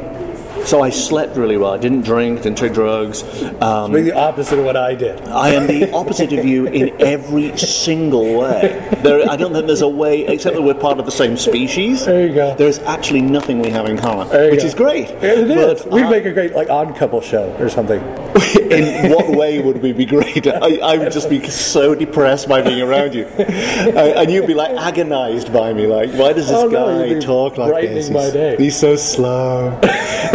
So 0.67 0.83
I 0.83 0.91
slept 0.91 1.37
really 1.37 1.57
well. 1.57 1.73
I 1.73 1.79
didn't 1.79 2.03
drink, 2.03 2.43
didn't 2.43 2.59
take 2.59 2.73
drugs. 2.75 3.23
Um, 3.63 3.93
Being 3.93 4.05
the 4.07 4.17
opposite 4.17 4.59
of 4.59 4.65
what 4.65 4.77
I 4.77 4.97
did. 4.97 5.21
I 5.29 5.51
am 5.51 5.69
the 5.69 5.93
opposite 5.93 6.33
of 6.33 6.45
you 6.45 6.67
in 6.67 6.93
every 7.01 7.57
single 7.57 8.37
way. 8.37 8.83
There, 9.05 9.31
I 9.31 9.37
don't 9.37 9.53
think 9.53 9.67
there's 9.69 9.83
a 9.83 9.89
way, 9.89 10.27
except 10.27 10.57
that 10.57 10.63
we're 10.63 10.75
part 10.75 10.99
of 10.99 11.05
the 11.07 11.13
same 11.13 11.37
species. 11.37 12.05
There 12.05 12.27
you 12.27 12.35
go. 12.35 12.57
There's 12.57 12.81
actually 12.81 13.21
nothing 13.23 13.61
we 13.61 13.71
have 13.71 13.87
in 13.87 13.97
common, 13.97 14.27
which 14.29 14.61
go. 14.61 14.67
is 14.67 14.75
great. 14.75 15.11
It 15.23 15.49
is. 15.51 15.87
We'd 15.87 16.03
I- 16.03 16.11
make 16.11 16.25
a 16.25 16.33
great 16.33 16.53
like 16.55 16.69
odd 16.69 16.97
couple 16.97 17.21
show 17.21 17.55
or 17.61 17.69
something. 17.69 18.01
in 18.71 19.13
what 19.13 19.29
way 19.29 19.63
would 19.63 19.81
we 19.81 19.93
be 19.93 20.05
great? 20.05 20.49
I, 20.49 20.79
I 20.79 20.97
would 20.99 21.13
just 21.13 21.31
be 21.31 21.47
so 21.49 21.95
depressed 21.95 22.49
by 22.49 22.61
being 22.63 22.83
around 22.83 23.15
you, 23.15 23.27
Uh, 23.39 24.15
and 24.19 24.31
you'd 24.33 24.49
be 24.49 24.55
like 24.55 24.73
agonized 24.73 25.53
by 25.53 25.73
me. 25.73 25.87
Like, 25.87 26.11
why 26.15 26.33
does 26.33 26.49
this 26.49 26.57
Oh, 26.57 26.67
no, 26.67 27.07
guy 27.07 27.15
be 27.15 27.21
talk 27.21 27.57
like 27.57 27.83
this? 27.83 28.11
my 28.11 28.23
He's- 28.23 28.33
day. 28.33 28.57
He's 28.59 28.77
so 28.77 28.97
slow. 28.97 29.69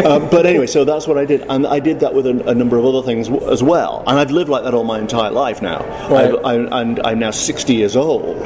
um, 0.06 0.21
Um, 0.24 0.30
but 0.30 0.46
anyway, 0.46 0.68
so 0.68 0.86
that's 0.86 1.08
what 1.08 1.18
I 1.18 1.26
did, 1.26 1.42
and 1.50 1.66
I 1.66 1.80
did 1.80 2.00
that 2.02 2.14
with 2.14 2.26
a, 2.28 2.50
a 2.50 2.56
number 2.56 2.78
of 2.78 2.86
other 2.86 3.02
things 3.02 3.28
w- 3.28 3.52
as 3.52 3.62
well. 3.64 4.04
And 4.08 4.20
I've 4.20 4.32
lived 4.32 4.50
like 4.50 4.64
that 4.64 4.74
all 4.74 4.84
my 4.84 5.00
entire 5.00 5.32
life 5.32 5.62
now. 5.62 5.80
Right. 6.10 6.34
I've, 6.46 6.70
I, 6.72 6.82
and 6.82 7.00
I'm 7.04 7.20
now 7.20 7.32
60 7.32 7.74
years 7.74 7.96
old. 7.96 8.38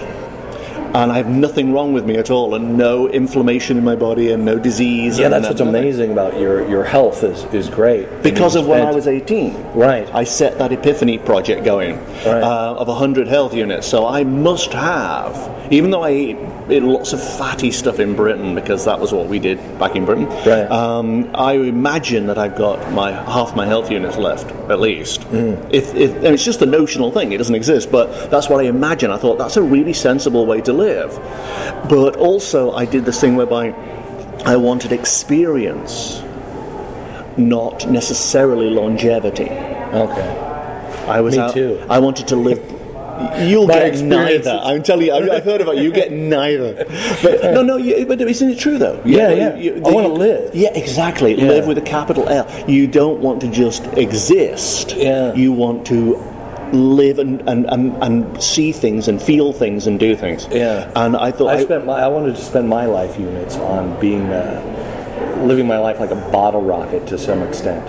And 0.96 1.12
I 1.12 1.18
have 1.18 1.28
nothing 1.28 1.74
wrong 1.74 1.92
with 1.92 2.06
me 2.06 2.16
at 2.16 2.32
all, 2.32 2.56
and 2.56 2.78
no 2.78 3.10
inflammation 3.10 3.78
in 3.78 3.84
my 3.84 3.96
body, 3.98 4.32
and 4.32 4.46
no 4.46 4.58
disease. 4.58 5.20
Yeah, 5.20 5.26
and 5.26 5.34
that's 5.34 5.50
what's 5.50 5.60
amazing 5.60 6.12
about 6.14 6.40
your 6.40 6.68
your 6.70 6.84
health 6.86 7.24
is 7.24 7.44
is 7.54 7.70
great. 7.70 8.08
Because 8.24 8.56
of 8.56 8.66
when 8.66 8.82
I 8.82 8.92
was 8.92 9.06
18. 9.08 9.74
Right. 9.74 10.08
I 10.16 10.24
set 10.24 10.58
that 10.60 10.72
epiphany 10.72 11.18
project 11.18 11.66
going 11.66 11.98
Right. 12.26 12.42
uh, 12.42 12.76
of 12.82 12.88
100 12.88 13.28
health 13.28 13.54
units. 13.54 13.88
So 13.88 14.08
I 14.08 14.24
must 14.24 14.72
have, 14.74 15.36
even 15.70 15.92
though 15.92 16.04
I 16.04 16.12
eat, 16.12 16.38
ate 16.70 16.82
lots 16.84 17.12
of 17.14 17.22
fatty 17.22 17.72
stuff 17.72 18.00
in 18.00 18.16
Britain, 18.16 18.56
because 18.56 18.86
that 18.86 19.00
was 19.00 19.12
what 19.12 19.28
we 19.28 19.38
did 19.40 19.58
back 19.78 19.96
in 19.98 20.06
Britain, 20.06 20.28
Right. 20.46 20.70
um, 20.72 21.30
I 21.36 21.54
imagine 21.54 22.28
that 22.28 22.38
I've 22.38 22.56
got 22.56 22.78
my 22.94 23.12
half 23.12 23.54
my 23.56 23.66
health 23.66 23.92
units 23.92 24.18
left, 24.18 24.50
at 24.72 24.80
least. 24.80 25.22
Mm. 25.32 25.58
If, 25.72 25.94
if, 25.94 26.16
and 26.16 26.28
it's 26.36 26.46
just 26.46 26.62
a 26.62 26.66
notional 26.66 27.12
thing, 27.12 27.34
it 27.34 27.38
doesn't 27.38 27.54
exist, 27.64 27.92
but 27.92 28.32
that's 28.32 28.48
what 28.50 28.60
I 28.64 28.68
imagine. 28.70 29.12
I 29.12 29.18
thought 29.18 29.38
that's 29.38 29.58
a 29.58 29.62
really 29.76 29.94
sensible 29.94 30.46
way 30.46 30.62
to 30.62 30.72
live. 30.74 30.85
But 31.90 32.16
also, 32.18 32.72
I 32.74 32.86
did 32.86 33.06
this 33.06 33.20
thing 33.22 33.36
whereby 33.36 33.70
I 34.46 34.56
wanted 34.58 34.92
experience, 34.92 36.22
not 37.38 37.90
necessarily 37.90 38.70
longevity. 38.70 39.50
Okay. 39.50 40.42
I 41.08 41.22
was 41.22 41.36
Me 41.36 41.42
out, 41.42 41.54
too. 41.54 41.84
I 41.90 42.00
wanted 42.00 42.28
to 42.30 42.36
live. 42.36 42.60
You'll 43.40 43.68
My 43.68 43.76
get 43.76 44.02
neither. 44.02 44.60
I'm 44.62 44.84
telling 44.84 45.06
you. 45.08 45.14
I've 45.14 45.44
heard 45.44 45.62
about 45.62 45.78
it. 45.78 45.84
You 45.84 45.92
get 45.92 46.12
neither. 46.38 46.74
But 47.24 47.54
no, 47.54 47.62
no. 47.62 47.78
You, 47.78 48.06
but 48.06 48.20
isn't 48.20 48.50
it 48.50 48.60
true 48.60 48.78
though? 48.78 49.02
Yeah, 49.06 49.30
You- 49.30 49.36
yeah. 49.38 49.56
you- 49.56 49.82
I 49.86 49.92
wanna 49.92 50.10
live. 50.10 50.54
Yeah, 50.54 50.74
exactly. 50.74 51.34
Yeah. 51.36 51.48
Live 51.48 51.68
with 51.68 51.78
a 51.78 51.82
capital 51.82 52.28
L. 52.28 52.46
You 52.68 52.88
don't 52.88 53.22
want 53.22 53.40
to 53.42 53.48
just 53.48 53.86
exist. 53.94 54.96
Yeah. 54.98 55.34
You 55.34 55.54
want 55.54 55.86
to 55.88 56.16
live 56.76 57.20
and, 57.20 57.42
and, 57.50 57.66
and, 57.68 57.94
and 58.04 58.42
see 58.44 58.72
things 58.72 59.08
and 59.08 59.22
feel 59.22 59.54
things 59.54 59.88
and 59.88 60.00
do 60.00 60.16
things. 60.16 60.48
Yeah. 60.52 60.92
And 60.96 61.16
I 61.16 61.32
thought 61.32 61.50
I 61.50 61.60
I- 61.60 61.64
spent 61.64 61.86
my 61.86 62.02
I 62.02 62.08
wanted 62.08 62.36
to 62.36 62.42
spend 62.42 62.68
my 62.70 62.86
life 62.86 63.18
units 63.20 63.56
on 63.58 64.00
being 64.00 64.24
uh, 64.32 65.42
living 65.44 65.68
my 65.68 65.78
life 65.78 66.00
like 66.00 66.12
a 66.12 66.30
bottle 66.32 66.62
rocket 66.62 67.08
to 67.08 67.18
some 67.18 67.42
extent. 67.44 67.86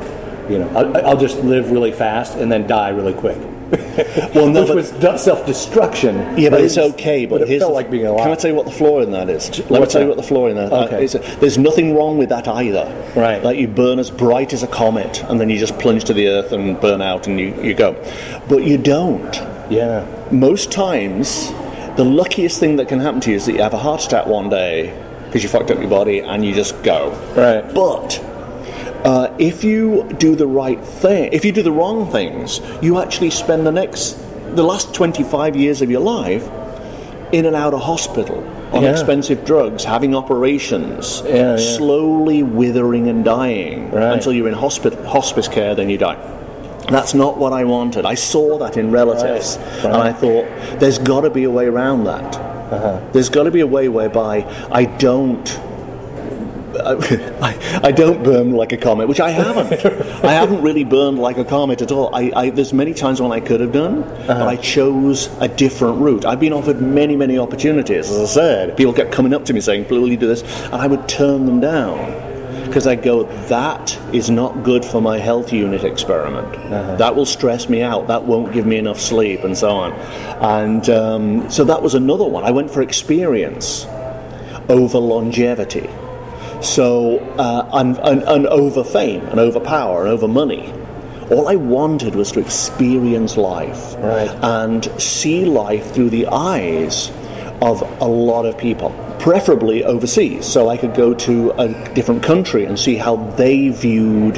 You 0.50 0.61
know, 0.61 0.69
I, 0.76 1.00
I'll 1.00 1.16
just 1.19 1.38
live 1.40 1.71
really 1.71 1.93
fast 1.93 2.37
and 2.37 2.50
then 2.50 2.66
die 2.66 2.90
really 2.90 3.14
quick. 3.14 3.38
Well, 4.35 4.49
no, 4.49 4.61
which 4.61 4.69
but- 4.69 5.03
was 5.03 5.23
self-destruction. 5.23 6.39
Yeah, 6.39 6.51
but 6.51 6.61
it's 6.61 6.77
okay. 6.77 7.25
But, 7.27 7.43
it 7.43 7.49
here's 7.49 7.63
felt 7.63 7.73
like 7.73 7.91
being 7.91 8.07
alive. 8.07 8.25
Can 8.25 8.33
I 8.33 8.35
tell 8.35 8.51
you 8.51 8.57
what 8.57 8.67
the 8.67 8.73
flaw 8.73 9.01
in 9.01 9.11
that 9.13 9.31
is? 9.31 9.49
Let 9.71 9.81
me 9.81 9.87
tell 9.87 10.03
you 10.03 10.09
what 10.09 10.17
the 10.17 10.23
flaw 10.23 10.49
in 10.49 10.57
that. 10.57 10.73
Okay. 10.73 10.97
Uh, 10.97 11.01
is. 11.01 11.13
there's 11.41 11.57
nothing 11.59 11.95
wrong 11.95 12.19
with 12.19 12.29
that 12.29 12.47
either. 12.47 12.85
Right. 13.17 13.43
Like 13.43 13.59
you 13.59 13.69
burn 13.69 13.99
as 13.99 14.11
bright 14.11 14.53
as 14.53 14.63
a 14.63 14.67
comet, 14.67 15.23
and 15.25 15.41
then 15.41 15.49
you 15.49 15.59
just 15.59 15.79
plunge 15.79 16.05
to 16.05 16.13
the 16.13 16.29
earth 16.29 16.53
and 16.53 16.79
burn 16.81 17.01
out, 17.01 17.27
and 17.27 17.41
you, 17.41 17.61
you 17.63 17.75
go. 17.75 17.95
But 18.49 18.65
you 18.65 18.77
don't. 18.79 19.35
Yeah. 19.71 20.07
Most 20.31 20.71
times, 20.71 21.51
the 21.97 22.05
luckiest 22.05 22.61
thing 22.61 22.77
that 22.77 22.89
can 22.89 23.01
happen 23.01 23.21
to 23.23 23.31
you 23.31 23.37
is 23.37 23.47
that 23.47 23.53
you 23.53 23.63
have 23.63 23.75
a 23.75 23.79
heart 23.79 24.05
attack 24.05 24.27
one 24.27 24.49
day 24.51 25.03
because 25.27 25.43
you 25.43 25.49
fucked 25.49 25.71
up 25.71 25.79
your 25.79 25.91
body, 25.91 26.21
and 26.21 26.45
you 26.45 26.55
just 26.55 26.81
go. 26.83 27.11
Right. 27.37 27.75
But 27.75 28.23
uh, 29.05 29.35
if 29.38 29.62
you 29.65 30.09
do 30.19 30.35
the 30.35 30.47
right 30.47 30.83
thing, 30.83 31.33
if 31.33 31.45
you 31.45 31.53
do 31.53 31.62
the 31.62 31.73
wrong 31.73 32.11
things, 32.11 32.61
you 32.83 32.99
actually 33.00 33.31
spend 33.31 33.67
the 33.67 33.73
next, 33.73 34.17
the 34.57 34.62
last 34.62 34.95
25 34.95 35.57
years 35.57 35.83
of 35.83 35.91
your 35.91 36.00
life 36.00 36.49
in 37.33 37.45
and 37.47 37.57
out 37.57 37.75
of 37.75 37.81
hospital 37.81 38.38
on 38.73 38.83
Yeah. 38.83 38.91
expensive 38.91 39.45
drugs, 39.45 39.85
having 39.85 40.15
operations, 40.15 41.23
Yeah, 41.26 41.35
yeah. 41.35 41.76
slowly 41.76 42.43
withering 42.43 43.09
and 43.09 43.25
dying 43.25 43.91
Right. 43.91 44.12
until 44.12 44.33
you're 44.33 44.49
in 44.49 44.55
hospital, 44.55 45.03
hospice 45.05 45.49
care, 45.49 45.75
then 45.75 45.88
you 45.91 45.99
die. 45.99 46.17
That's 46.88 47.15
not 47.15 47.37
what 47.37 47.53
I 47.53 47.65
wanted. 47.65 48.07
I 48.07 48.15
saw 48.15 48.59
that 48.59 48.76
in 48.76 48.93
relatives, 48.93 49.59
Right, 49.83 49.93
and. 49.93 49.97
I 49.97 50.12
thought 50.12 50.45
there's 50.79 50.99
got 50.99 51.23
to 51.23 51.31
be 51.31 51.45
a 51.45 51.50
way 51.50 51.67
around 51.67 52.05
that. 52.05 52.37
Uh-huh. 52.71 52.99
There's 53.12 53.29
got 53.29 53.45
to 53.45 53.50
be 53.50 53.61
a 53.61 53.67
way 53.67 53.88
whereby 53.88 54.45
I 54.71 54.85
don't 54.85 55.59
I, 56.80 57.80
I 57.83 57.92
don't 57.92 58.23
burn 58.23 58.52
like 58.52 58.73
a 58.73 58.76
comet, 58.76 59.09
which 59.09 59.21
I 59.21 59.30
haven't. 59.30 59.85
I 60.25 60.33
haven't 60.33 60.62
really 60.62 60.85
burned 60.85 61.18
like 61.18 61.38
a 61.38 61.45
comet 61.45 61.83
at 61.83 61.92
all. 61.92 62.14
I, 62.14 62.33
I, 62.35 62.50
there's 62.50 62.73
many 62.73 62.95
times 62.95 63.21
when 63.21 63.33
I 63.33 63.40
could 63.40 63.61
have 63.61 63.73
done, 63.73 64.02
but 64.26 64.49
I 64.49 64.56
chose 64.56 65.28
a 65.40 65.49
different 65.49 66.00
route. 66.00 66.25
I've 66.25 66.40
been 66.40 66.52
offered 66.52 66.80
many, 66.80 67.16
many 67.16 67.38
opportunities. 67.38 68.11
As 68.11 68.30
I 68.30 68.33
said, 68.33 68.76
people 68.76 68.92
kept 68.92 69.12
coming 69.12 69.35
up 69.35 69.45
to 69.47 69.52
me 69.52 69.61
saying, 69.61 69.88
"Will 69.88 70.09
you 70.09 70.16
do 70.16 70.26
this?" 70.26 70.42
and 70.66 70.75
I 70.75 70.87
would 70.87 71.09
turn 71.09 71.47
them 71.47 71.61
down 71.61 72.26
because 72.66 72.87
I 72.87 72.97
go, 72.97 73.25
that 73.49 73.99
is 74.12 74.28
not 74.28 74.62
good 74.62 74.85
for 74.85 75.00
my 75.00 75.18
health 75.18 75.52
unit 75.52 75.85
experiment. 75.85 76.52
That 76.99 77.14
will 77.14 77.25
stress 77.25 77.68
me 77.68 77.80
out. 77.83 78.09
That 78.09 78.25
won't 78.25 78.52
give 78.52 78.66
me 78.66 78.76
enough 78.76 79.00
sleep, 79.00 79.45
and 79.45 79.56
so 79.56 79.71
on. 79.71 79.92
And 80.42 80.90
um, 80.90 81.50
so 81.50 81.64
that 81.64 81.80
was 81.80 81.95
another 81.95 82.25
one. 82.25 82.45
I 82.45 82.50
went 82.50 82.71
for 82.71 82.83
experience 82.83 83.87
over 84.68 84.99
longevity. 84.99 85.88
So, 86.63 87.19
uh, 87.39 87.69
and, 87.73 87.99
and, 87.99 88.23
and 88.23 88.47
over 88.47 88.83
fame, 88.85 89.25
and 89.27 89.39
over 89.41 89.61
power, 89.61 90.03
and 90.03 90.11
over 90.11 90.27
money. 90.29 90.73
All 91.31 91.49
I 91.49 91.57
wanted 91.57 92.15
was 92.15 92.31
to 92.33 92.41
experience 92.41 93.37
life 93.37 93.97
Right. 93.99 94.31
and 94.43 94.85
see 95.01 95.45
life 95.45 95.93
through 95.93 96.11
the 96.11 96.27
eyes 96.29 97.11
of 97.61 97.83
a 98.01 98.07
lot 98.07 98.47
of 98.47 98.57
people, 98.59 98.91
preferably 99.19 99.83
overseas, 99.85 100.47
so 100.47 100.69
I 100.69 100.77
could 100.77 100.95
go 100.95 101.15
to 101.15 101.51
a 101.59 101.69
different 101.95 102.23
country 102.23 102.65
and 102.65 102.79
see 102.79 102.97
how 102.97 103.17
they 103.17 103.71
viewed 103.71 104.35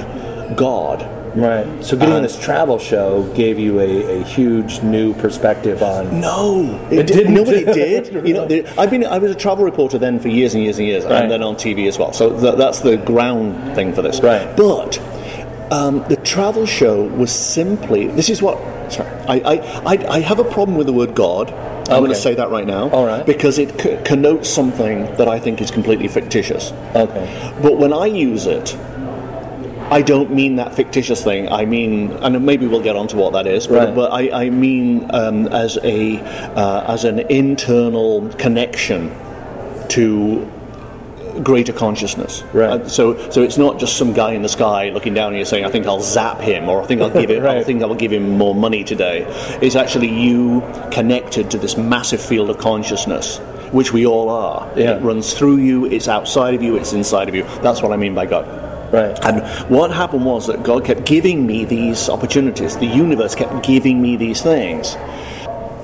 God. 0.57 1.07
Right. 1.35 1.67
So 1.85 1.97
getting 1.97 2.13
Uh, 2.15 2.17
on 2.19 2.23
this 2.23 2.39
travel 2.39 2.79
show 2.79 3.23
gave 3.35 3.59
you 3.59 3.81
a, 3.81 4.21
a 4.21 4.25
huge 4.25 4.83
new 4.83 5.15
perspective 5.15 5.83
on. 5.83 6.21
No, 6.21 6.81
It 6.91 7.01
it, 7.01 7.07
didn't? 7.07 7.17
didn't. 7.17 7.35
Nobody 7.35 7.65
did. 7.85 8.27
You 8.27 8.35
know, 8.35 8.47
the- 8.47 8.67
I've 8.79 8.91
been. 8.91 9.05
I 9.05 9.19
was 9.19 9.31
a 9.33 9.35
travel 9.35 9.65
reporter 9.65 9.99
then 9.99 10.19
for 10.19 10.29
years 10.29 10.55
and 10.55 10.63
years 10.63 10.79
and 10.79 10.87
years, 10.87 11.05
Right. 11.05 11.23
and 11.23 11.31
then 11.31 11.43
on 11.43 11.57
TV 11.57 11.87
as 11.89 11.99
well. 11.99 12.13
So 12.13 12.39
th- 12.39 12.57
that's 12.57 12.81
the 12.81 12.97
ground 12.97 13.75
thing 13.75 13.93
for 13.93 14.03
this. 14.03 14.21
Right. 14.21 14.47
But 14.57 14.99
um, 15.71 16.05
the 16.09 16.17
travel 16.17 16.67
show 16.67 17.03
was 17.05 17.31
simply. 17.31 18.07
This 18.09 18.29
is 18.31 18.41
what. 18.43 18.59
Sorry, 18.93 19.09
I 19.29 19.35
I, 19.41 19.55
I, 19.95 20.07
I 20.17 20.21
have 20.21 20.39
a 20.39 20.45
problem 20.45 20.77
with 20.79 20.87
the 20.87 20.93
word 20.95 21.15
God. 21.15 21.53
I'm 21.91 22.01
going 22.01 22.11
to 22.11 22.15
say 22.15 22.35
that 22.35 22.51
right 22.51 22.67
now. 22.67 22.91
All 22.91 23.07
right. 23.07 23.25
Because 23.25 23.59
it 23.59 23.81
c- 23.81 23.97
connotes 24.05 24.47
something 24.47 25.05
that 25.17 25.27
I 25.27 25.39
think 25.39 25.63
is 25.63 25.71
completely 25.71 26.07
fictitious. 26.07 26.71
Okay. 26.95 27.55
But 27.63 27.79
when 27.79 27.95
I 27.95 28.05
use 28.05 28.45
it, 28.47 28.77
I 29.90 30.02
don't 30.02 30.33
mean 30.35 30.57
that 30.57 30.75
fictitious 30.75 31.25
thing. 31.25 31.49
I 31.50 31.64
mean, 31.64 32.11
and 32.12 32.45
maybe 32.45 32.66
we'll 32.66 32.83
get 32.83 32.97
onto 32.97 33.16
what 33.16 33.33
that 33.33 33.47
is. 33.47 33.66
But, 33.66 33.75
Right. 33.75 33.95
but 33.95 34.12
I, 34.12 34.45
I 34.47 34.50
mean 34.50 35.07
um, 35.14 35.47
as 35.49 35.78
a 35.83 36.18
uh, 36.54 36.85
as 36.92 37.04
an 37.04 37.21
internal 37.30 38.28
connection 38.38 39.11
to 39.88 40.47
greater 41.42 41.73
consciousness. 41.73 42.42
Right. 42.52 42.68
Uh, 42.83 42.88
so 42.88 43.30
so 43.30 43.42
it's 43.42 43.57
not 43.57 43.78
just 43.78 43.97
some 43.97 44.12
guy 44.12 44.33
in 44.33 44.42
the 44.42 44.49
sky 44.49 44.90
looking 44.90 45.14
down 45.14 45.28
and 45.28 45.38
you 45.38 45.45
saying, 45.47 45.64
"I 45.64 45.71
think 45.71 45.87
I'll 45.87 46.02
zap 46.02 46.40
him," 46.40 46.68
or 46.68 46.83
"I 46.83 46.87
think 46.87 47.00
I'll 47.00 47.11
give 47.11 47.30
him, 47.37 47.47
I 47.47 47.62
think 47.64 47.83
I'll 47.83 47.95
give 47.95 48.12
him 48.12 48.37
more 48.37 48.54
money 48.54 48.85
today." 48.85 49.25
It's 49.62 49.76
actually 49.76 50.09
you 50.09 50.62
connected 50.90 51.50
to 51.52 51.59
this 51.59 51.76
massive 51.78 52.21
field 52.21 52.50
of 52.50 52.59
consciousness. 52.59 53.38
Which 53.71 53.92
we 53.92 54.07
all 54.07 54.30
are. 54.30 54.66
Yeah. 54.76 54.97
It 54.97 55.02
runs 55.02 55.35
through 55.35 55.57
you, 55.59 55.85
it's 55.85 56.09
outside 56.09 56.54
of 56.54 56.62
you, 56.62 56.76
it's 56.76 56.95
inside 56.95 57.28
of 57.28 57.35
you. 57.35 57.42
That's 57.61 57.83
what 57.83 57.92
I 57.92 57.99
mean 57.99 58.14
by 58.14 58.25
God. 58.25 58.47
Right. 58.92 59.18
And 59.25 59.42
what 59.71 59.90
happened 59.90 60.25
was 60.25 60.47
that 60.47 60.62
God 60.62 60.85
kept 60.85 61.04
giving 61.04 61.47
me 61.47 61.64
these 61.64 62.09
opportunities. 62.09 62.76
The 62.76 62.87
universe 62.87 63.35
kept 63.35 63.62
giving 63.62 64.00
me 64.00 64.16
these 64.16 64.40
things. 64.42 64.97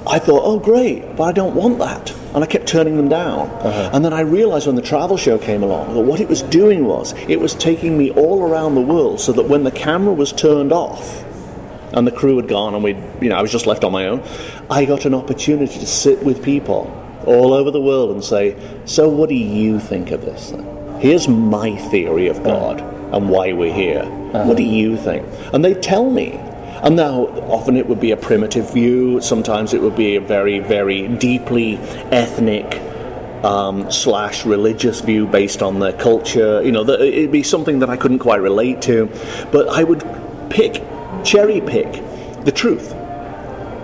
I 0.07 0.19
thought, 0.19 0.43
oh, 0.45 0.59
great, 0.59 1.17
but 1.17 1.25
I 1.25 1.33
don't 1.33 1.55
want 1.55 1.79
that. 1.79 2.11
And 2.35 2.45
I 2.45 2.47
kept 2.47 2.67
turning 2.67 2.97
them 2.97 3.09
down. 3.09 3.49
Uh-huh. 3.49 3.91
And 3.93 4.05
then 4.05 4.13
I 4.13 4.21
realized 4.21 4.67
when 4.67 4.77
the 4.77 4.83
travel 4.83 5.17
show 5.17 5.39
came 5.39 5.63
along 5.63 5.95
that 5.95 6.01
what 6.01 6.21
it 6.21 6.29
was 6.29 6.43
doing 6.43 6.85
was 6.85 7.15
it 7.29 7.41
was 7.41 7.55
taking 7.55 7.97
me 7.97 8.11
all 8.11 8.43
around 8.43 8.75
the 8.75 8.83
world 8.83 9.21
so 9.21 9.33
that 9.33 9.45
when 9.49 9.65
the 9.65 9.71
camera 9.71 10.13
was 10.13 10.33
turned 10.33 10.73
off 10.73 11.23
and 11.95 12.07
the 12.07 12.13
crew 12.13 12.37
had 12.37 12.49
gone 12.49 12.75
and 12.75 12.83
we 12.83 12.93
you 13.23 13.31
know 13.31 13.37
I 13.37 13.43
was 13.43 13.53
just 13.53 13.67
left 13.67 13.83
on 13.83 13.93
my 13.93 14.07
own, 14.07 14.23
I 14.69 14.85
got 14.85 15.07
an 15.07 15.15
opportunity 15.15 15.79
to 15.79 15.87
sit 15.87 16.23
with 16.23 16.45
people 16.45 17.01
all 17.25 17.55
over 17.55 17.71
the 17.71 17.81
world 17.81 18.11
and 18.11 18.23
say, 18.23 18.57
so 18.85 19.09
what 19.09 19.31
do 19.31 19.35
you 19.35 19.81
think 19.81 20.11
of 20.11 20.21
this? 20.23 20.53
Here's 21.01 21.29
my 21.29 21.77
theory 21.77 22.29
of 22.29 22.43
God 22.43 22.94
and 23.15 23.29
why 23.29 23.53
we're 23.53 23.73
here. 23.73 24.05
What 24.33 24.57
do 24.57 24.65
you 24.65 24.97
think? 24.97 25.27
And 25.53 25.65
they 25.65 25.75
tell 25.75 26.11
me. 26.11 26.33
And 26.83 26.97
now, 26.97 27.27
often 27.49 27.77
it 27.77 27.87
would 27.89 28.01
be 28.01 28.11
a 28.11 28.17
primitive 28.17 28.73
view. 28.75 29.21
Sometimes 29.21 29.73
it 29.73 29.81
would 29.81 29.97
be 29.97 30.17
a 30.17 30.21
very, 30.21 30.59
very 30.59 31.09
deeply 31.09 31.77
ethnic 32.11 32.75
um, 33.45 33.91
slash 33.91 34.45
religious 34.45 35.01
view 35.01 35.27
based 35.27 35.63
on 35.63 35.79
their 35.79 35.93
culture. 35.93 36.61
You 36.63 36.73
know, 36.73 36.85
the, 36.85 37.01
it'd 37.01 37.33
be 37.33 37.43
something 37.43 37.79
that 37.79 37.89
I 37.89 37.97
couldn't 37.97 38.19
quite 38.19 38.41
relate 38.41 38.83
to. 38.83 39.07
But 39.53 39.69
I 39.69 39.85
would 39.85 40.03
pick, 40.51 40.83
cherry 41.25 41.61
pick, 41.61 41.93
the 42.45 42.53
truth. 42.53 42.93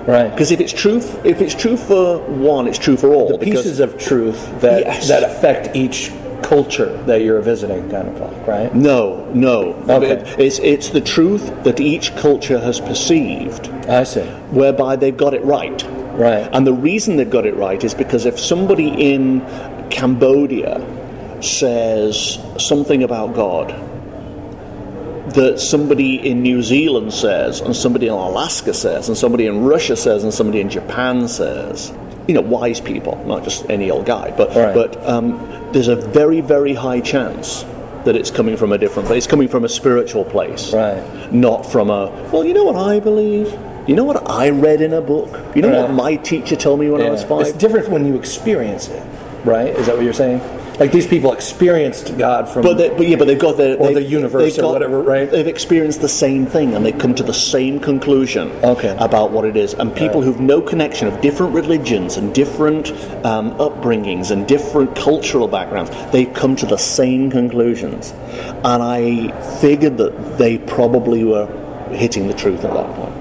Right. 0.07 0.31
Because 0.31 0.51
if 0.51 0.61
it's 0.61 0.73
truth, 0.73 1.25
if 1.25 1.41
it's 1.41 1.55
true 1.55 1.77
for 1.77 2.19
one, 2.19 2.67
it's 2.67 2.79
true 2.79 2.97
for 2.97 3.09
all. 3.15 3.29
the 3.29 3.39
because- 3.39 3.63
pieces 3.63 3.81
of 3.81 3.97
truth 3.99 4.61
that 4.61 4.81
Yes. 4.83 5.09
that 5.09 5.23
affect 5.23 5.77
each 5.77 6.11
culture 6.43 6.97
that 7.05 7.23
you're 7.23 7.41
visiting, 7.41 7.89
kind 7.91 8.09
of 8.09 8.19
like, 8.21 8.47
right? 8.47 8.75
No, 8.75 9.31
no. 9.35 9.75
Okay. 9.89 10.13
It- 10.13 10.39
It's, 10.41 10.59
it's 10.61 10.89
the 10.91 11.01
truth 11.01 11.65
that 11.65 11.81
each 11.81 12.15
culture 12.17 12.59
has 12.59 12.81
perceived, 12.81 13.69
I 13.89 14.05
see. 14.05 14.23
whereby 14.51 14.97
they've 14.97 15.17
got 15.17 15.35
it 15.35 15.45
right. 15.45 15.83
Right. 16.15 16.49
And 16.53 16.67
the 16.67 16.73
reason 16.75 17.17
they've 17.17 17.31
got 17.31 17.47
it 17.47 17.55
right 17.57 17.83
is 17.83 17.95
because 17.95 18.27
if 18.27 18.39
somebody 18.39 18.89
in 18.89 19.41
Cambodia 19.91 20.81
says 21.43 22.39
something 22.59 23.03
about 23.03 23.35
God 23.35 23.69
that 25.35 25.61
somebody 25.61 26.29
in 26.29 26.43
New 26.43 26.61
Zealand 26.63 27.13
says, 27.15 27.61
and 27.61 27.75
somebody 27.75 28.09
in 28.09 28.13
Alaska 28.13 28.75
says, 28.75 29.09
and 29.09 29.17
somebody 29.17 29.47
in 29.47 29.63
Russia 29.65 29.97
says, 29.97 30.25
and 30.25 30.35
somebody 30.35 30.61
in 30.61 30.69
Japan 30.69 31.29
says, 31.29 31.93
you 32.31 32.35
know, 32.35 32.43
wise 32.43 32.81
people, 32.81 33.21
not 33.27 33.43
just 33.43 33.69
any 33.69 33.91
old 33.91 34.07
guy, 34.07 34.33
but 34.37 34.55
Right. 34.55 34.73
but 34.73 34.91
um, 35.09 35.25
there's 35.73 35.89
a 35.89 35.97
very 35.97 36.41
very 36.41 36.75
high 36.75 37.01
chance 37.01 37.65
that 38.05 38.15
it's 38.15 38.31
coming 38.31 38.57
from 38.57 38.71
a 38.73 38.79
different 38.79 39.09
place, 39.09 39.25
It's 39.25 39.27
coming 39.27 39.49
from 39.49 39.65
a 39.65 39.69
spiritual 39.69 40.25
place, 40.25 40.73
Right. 40.73 41.03
Not 41.33 41.67
from 41.67 41.91
a 41.91 42.09
well, 42.31 42.45
you 42.45 42.55
know 42.55 42.63
what 42.65 42.77
I 42.77 43.01
believe. 43.01 43.53
You 43.89 43.97
know 43.97 44.05
what 44.05 44.31
I 44.31 44.51
read 44.51 44.81
in 44.81 44.93
a 44.93 45.01
book. 45.01 45.29
You 45.57 45.63
know 45.63 45.75
what 45.83 45.91
my 45.93 46.15
teacher 46.15 46.55
told 46.55 46.79
me 46.79 46.89
when 46.89 47.03
I 47.03 47.11
was 47.11 47.23
Yeah. 47.23 47.29
five. 47.31 47.41
It's 47.49 47.53
different 47.59 47.89
when 47.91 48.07
you 48.07 48.15
experience 48.15 48.89
it, 48.89 49.03
right? 49.45 49.71
Is 49.81 49.87
that 49.87 49.97
what 49.97 50.05
you're 50.05 50.13
saying? 50.13 50.41
Like 50.81 50.93
these 50.93 51.07
people 51.07 51.35
experienced 51.35 52.17
God 52.17 52.49
from. 52.49 52.63
But, 52.63 52.79
they, 52.79 52.89
but 52.89 53.07
yeah, 53.07 53.17
but 53.17 53.27
they've 53.27 53.39
got 53.39 53.59
their 53.59 53.77
Or 53.77 53.89
they- 53.89 53.95
the 53.95 54.03
universe 54.03 54.57
or 54.59 54.63
got- 54.63 54.73
whatever, 54.73 55.03
right? 55.03 55.31
They've 55.31 55.47
experienced 55.47 56.01
the 56.01 56.09
same 56.09 56.47
thing, 56.47 56.75
and 56.75 56.85
they 56.87 56.93
come 56.93 57.15
to 57.17 57.23
the 57.23 57.35
same 57.35 57.79
conclusion 57.79 58.51
Okay. 58.65 58.97
about 58.99 59.31
what 59.31 59.45
it 59.45 59.59
is. 59.59 59.75
And 59.75 59.95
people 59.95 60.21
Right. 60.23 60.27
who've 60.29 60.41
no 60.41 60.63
connection 60.63 61.07
of 61.07 61.21
different 61.21 61.55
religions 61.55 62.17
and 62.17 62.33
different 62.33 62.93
um, 63.25 63.51
upbringings 63.59 64.31
and 64.31 64.47
different 64.47 64.95
cultural 64.97 65.47
backgrounds, 65.47 65.91
they've 66.13 66.33
come 66.33 66.57
to 66.57 66.65
the 66.65 66.79
same 66.79 67.31
conclusions. 67.31 68.15
And 68.65 68.83
I 68.83 69.33
figured 69.61 69.99
that 69.99 70.39
they 70.39 70.57
probably 70.57 71.25
were 71.25 71.47
hitting 71.93 72.27
the 72.27 72.33
truth 72.35 72.65
at 72.65 72.73
that 72.73 72.95
point. 72.97 73.13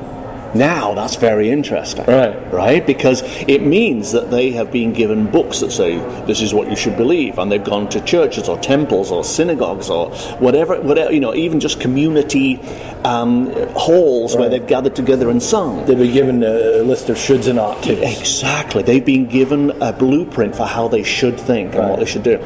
Now 0.53 0.93
that's 0.93 1.15
very 1.15 1.49
interesting, 1.49 2.05
Right. 2.05 2.35
Right, 2.51 2.85
because 2.85 3.21
it 3.47 3.61
means 3.61 4.11
that 4.11 4.31
they 4.31 4.51
have 4.51 4.71
been 4.71 4.93
given 4.93 5.29
books 5.29 5.59
that 5.59 5.71
say 5.71 5.97
this 6.25 6.41
is 6.41 6.53
what 6.53 6.69
you 6.69 6.75
should 6.75 6.97
believe, 6.97 7.37
and 7.37 7.51
they've 7.51 7.63
gone 7.63 7.87
to 7.89 8.01
churches 8.01 8.49
or 8.49 8.57
temples 8.59 9.11
or 9.11 9.23
synagogues 9.23 9.89
or 9.89 10.09
whatever, 10.39 10.79
whatever 10.81 11.11
you 11.11 11.19
know, 11.19 11.33
even 11.35 11.59
just 11.59 11.79
community 11.79 12.59
um, 13.03 13.51
halls 13.73 14.35
where 14.35 14.49
they've 14.49 14.65
gathered 14.65 14.95
together 14.95 15.29
and 15.29 15.41
sung. 15.41 15.85
They've 15.85 15.97
been 15.97 16.13
given 16.13 16.43
a 16.43 16.81
list 16.83 17.09
of 17.09 17.17
shoulds 17.17 17.47
and 17.47 17.59
ought 17.59 17.83
tos. 17.83 17.99
Exactly. 18.19 18.83
They've 18.83 19.05
been 19.05 19.27
given 19.27 19.71
a 19.81 19.93
blueprint 19.93 20.55
for 20.55 20.65
how 20.65 20.87
they 20.87 21.03
should 21.03 21.39
think 21.39 21.75
and 21.75 21.89
what 21.89 21.99
they 21.99 22.05
should 22.05 22.23
do. 22.23 22.37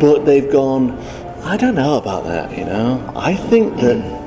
But 0.00 0.24
they've 0.24 0.50
gone, 0.50 0.98
I 1.44 1.56
don't 1.56 1.74
know 1.74 1.96
about 1.96 2.24
that, 2.24 2.56
you 2.56 2.64
know. 2.64 3.12
I 3.14 3.34
think 3.34 3.76
that 3.76 4.24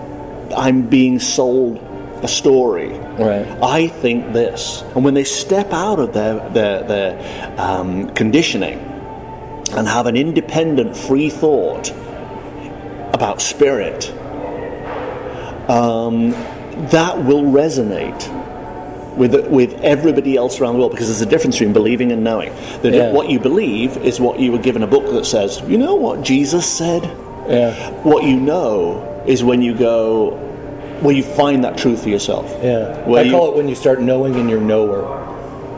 I'm 0.55 0.83
being 0.87 1.19
sold 1.19 1.79
a 2.23 2.27
story. 2.27 2.89
Right. 2.89 3.45
I 3.62 3.88
think 3.88 4.34
this. 4.34 4.82
And 4.95 5.03
when 5.06 5.13
they 5.13 5.23
step 5.23 5.71
out 5.71 5.99
of 5.99 6.13
their, 6.13 6.39
their, 6.49 6.84
their 6.84 7.56
um, 7.60 8.10
conditioning 8.12 8.80
and 9.71 9.88
have 9.88 10.06
an 10.08 10.15
independent, 10.15 10.95
free 10.95 11.30
thought 11.30 11.91
about 13.13 13.41
spirit, 13.41 14.10
um, 15.69 16.32
that 16.91 17.23
will 17.23 17.43
resonate 17.43 18.34
with 19.17 19.47
with 19.47 19.73
everybody 19.82 20.36
else 20.38 20.62
around 20.62 20.73
the 20.73 20.80
world 20.80 20.91
because 20.91 21.08
there's 21.08 21.21
a 21.21 21.25
difference 21.25 21.56
between 21.56 21.73
believing 21.73 22.12
and 22.12 22.23
knowing. 22.23 22.53
That 22.84 22.93
Yeah. 22.93 23.12
what 23.12 23.30
you 23.30 23.39
believe 23.39 23.97
is 23.97 24.19
what 24.19 24.39
you 24.39 24.51
were 24.51 24.60
given 24.60 24.84
a 24.84 24.88
book 24.88 25.10
that 25.12 25.25
says, 25.25 25.62
you 25.67 25.77
know 25.77 25.95
what 25.95 26.21
Jesus 26.21 26.65
said. 26.67 27.03
Yeah. 27.49 27.73
What 28.03 28.23
you 28.23 28.39
know 28.39 29.23
is 29.25 29.43
when 29.43 29.62
you 29.62 29.73
go, 29.73 30.38
where 31.01 31.15
you 31.15 31.23
find 31.23 31.63
that 31.63 31.77
truth 31.77 32.03
for 32.03 32.10
yourself. 32.10 32.45
Yeah. 32.63 33.05
Where 33.07 33.21
I 33.21 33.23
you- 33.23 33.31
call 33.31 33.51
it 33.51 33.57
when 33.57 33.67
you 33.67 33.75
start 33.75 34.01
knowing 34.01 34.36
in 34.36 34.49
your 34.49 34.60
knower. 34.62 35.25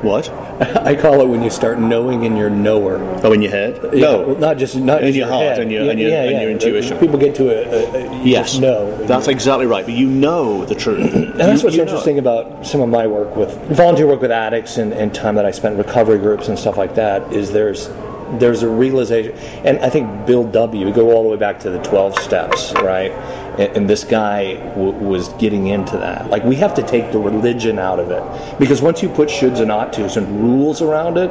What? 0.01 0.29
I 0.61 0.95
call 0.95 1.21
it 1.21 1.27
when 1.27 1.41
you 1.43 1.49
start 1.49 1.77
knowing 1.79 2.23
in 2.23 2.35
your 2.37 2.49
knower. 2.49 2.99
Oh, 3.23 3.33
in 3.33 3.41
your 3.41 3.51
head? 3.51 3.79
Yeah, 3.93 3.99
No. 4.11 4.21
well, 4.27 4.37
not 4.37 4.57
just 4.57 4.75
not 4.77 5.01
In 5.01 5.07
just 5.07 5.17
your 5.17 5.27
heart 5.27 5.43
head. 5.43 5.59
and 5.59 5.71
your- 5.71 5.89
and 5.89 5.99
your- 5.99 6.11
and 6.11 6.41
your 6.41 6.51
intuition. 6.51 6.97
People 6.99 7.17
get 7.19 7.35
to 7.35 7.49
a, 7.49 7.63
a, 7.69 8.07
a 8.07 8.23
Yes. 8.23 8.57
know. 8.59 8.95
That's 9.05 9.27
exactly 9.27 9.65
right. 9.65 9.85
But 9.85 9.95
you 9.95 10.07
know 10.07 10.63
the 10.65 10.75
truth. 10.75 11.13
And 11.13 11.33
that's 11.39 11.63
what's 11.63 11.75
interesting 11.77 12.17
about 12.17 12.65
some 12.65 12.79
of 12.81 12.89
my 12.89 13.07
work 13.07 13.35
with 13.35 13.53
volunteer 13.75 14.07
work 14.07 14.21
with 14.21 14.31
addicts 14.31 14.77
and, 14.77 14.93
and 14.93 15.13
time 15.13 15.35
that 15.35 15.45
I 15.45 15.51
spent 15.51 15.73
in 15.73 15.77
recovery 15.79 16.17
groups 16.19 16.47
and 16.47 16.57
stuff 16.57 16.77
like 16.77 16.95
that 16.95 17.33
is 17.33 17.51
there's 17.51 17.89
there's 18.33 18.61
a 18.61 18.69
realization 18.69 19.35
and 19.65 19.79
I 19.79 19.89
think 19.89 20.27
Bill 20.27 20.43
W. 20.43 20.85
we 20.85 20.91
go 20.91 21.11
all 21.11 21.23
the 21.23 21.29
way 21.29 21.35
back 21.37 21.59
to 21.61 21.71
the 21.71 21.79
12 21.81 22.15
steps 22.19 22.71
right 22.75 23.11
and, 23.59 23.77
and 23.77 23.89
this 23.89 24.03
guy 24.03 24.55
w- 24.75 24.93
was 24.93 25.29
getting 25.33 25.67
into 25.67 25.97
that. 25.97 26.29
Like 26.29 26.43
we 26.43 26.55
have 26.57 26.73
to 26.75 26.83
take 26.83 27.11
the 27.11 27.19
religion 27.19 27.77
out 27.79 27.99
of 27.99 28.09
it. 28.11 28.23
Because 28.59 28.81
once 28.81 29.03
you 29.03 29.09
put 29.09 29.29
shoulds 29.29 29.59
and 29.59 29.71
ought 29.71 29.93
tos 29.93 30.17
and 30.17 30.41
rules 30.41 30.81
around 30.81 31.17
it 31.17 31.29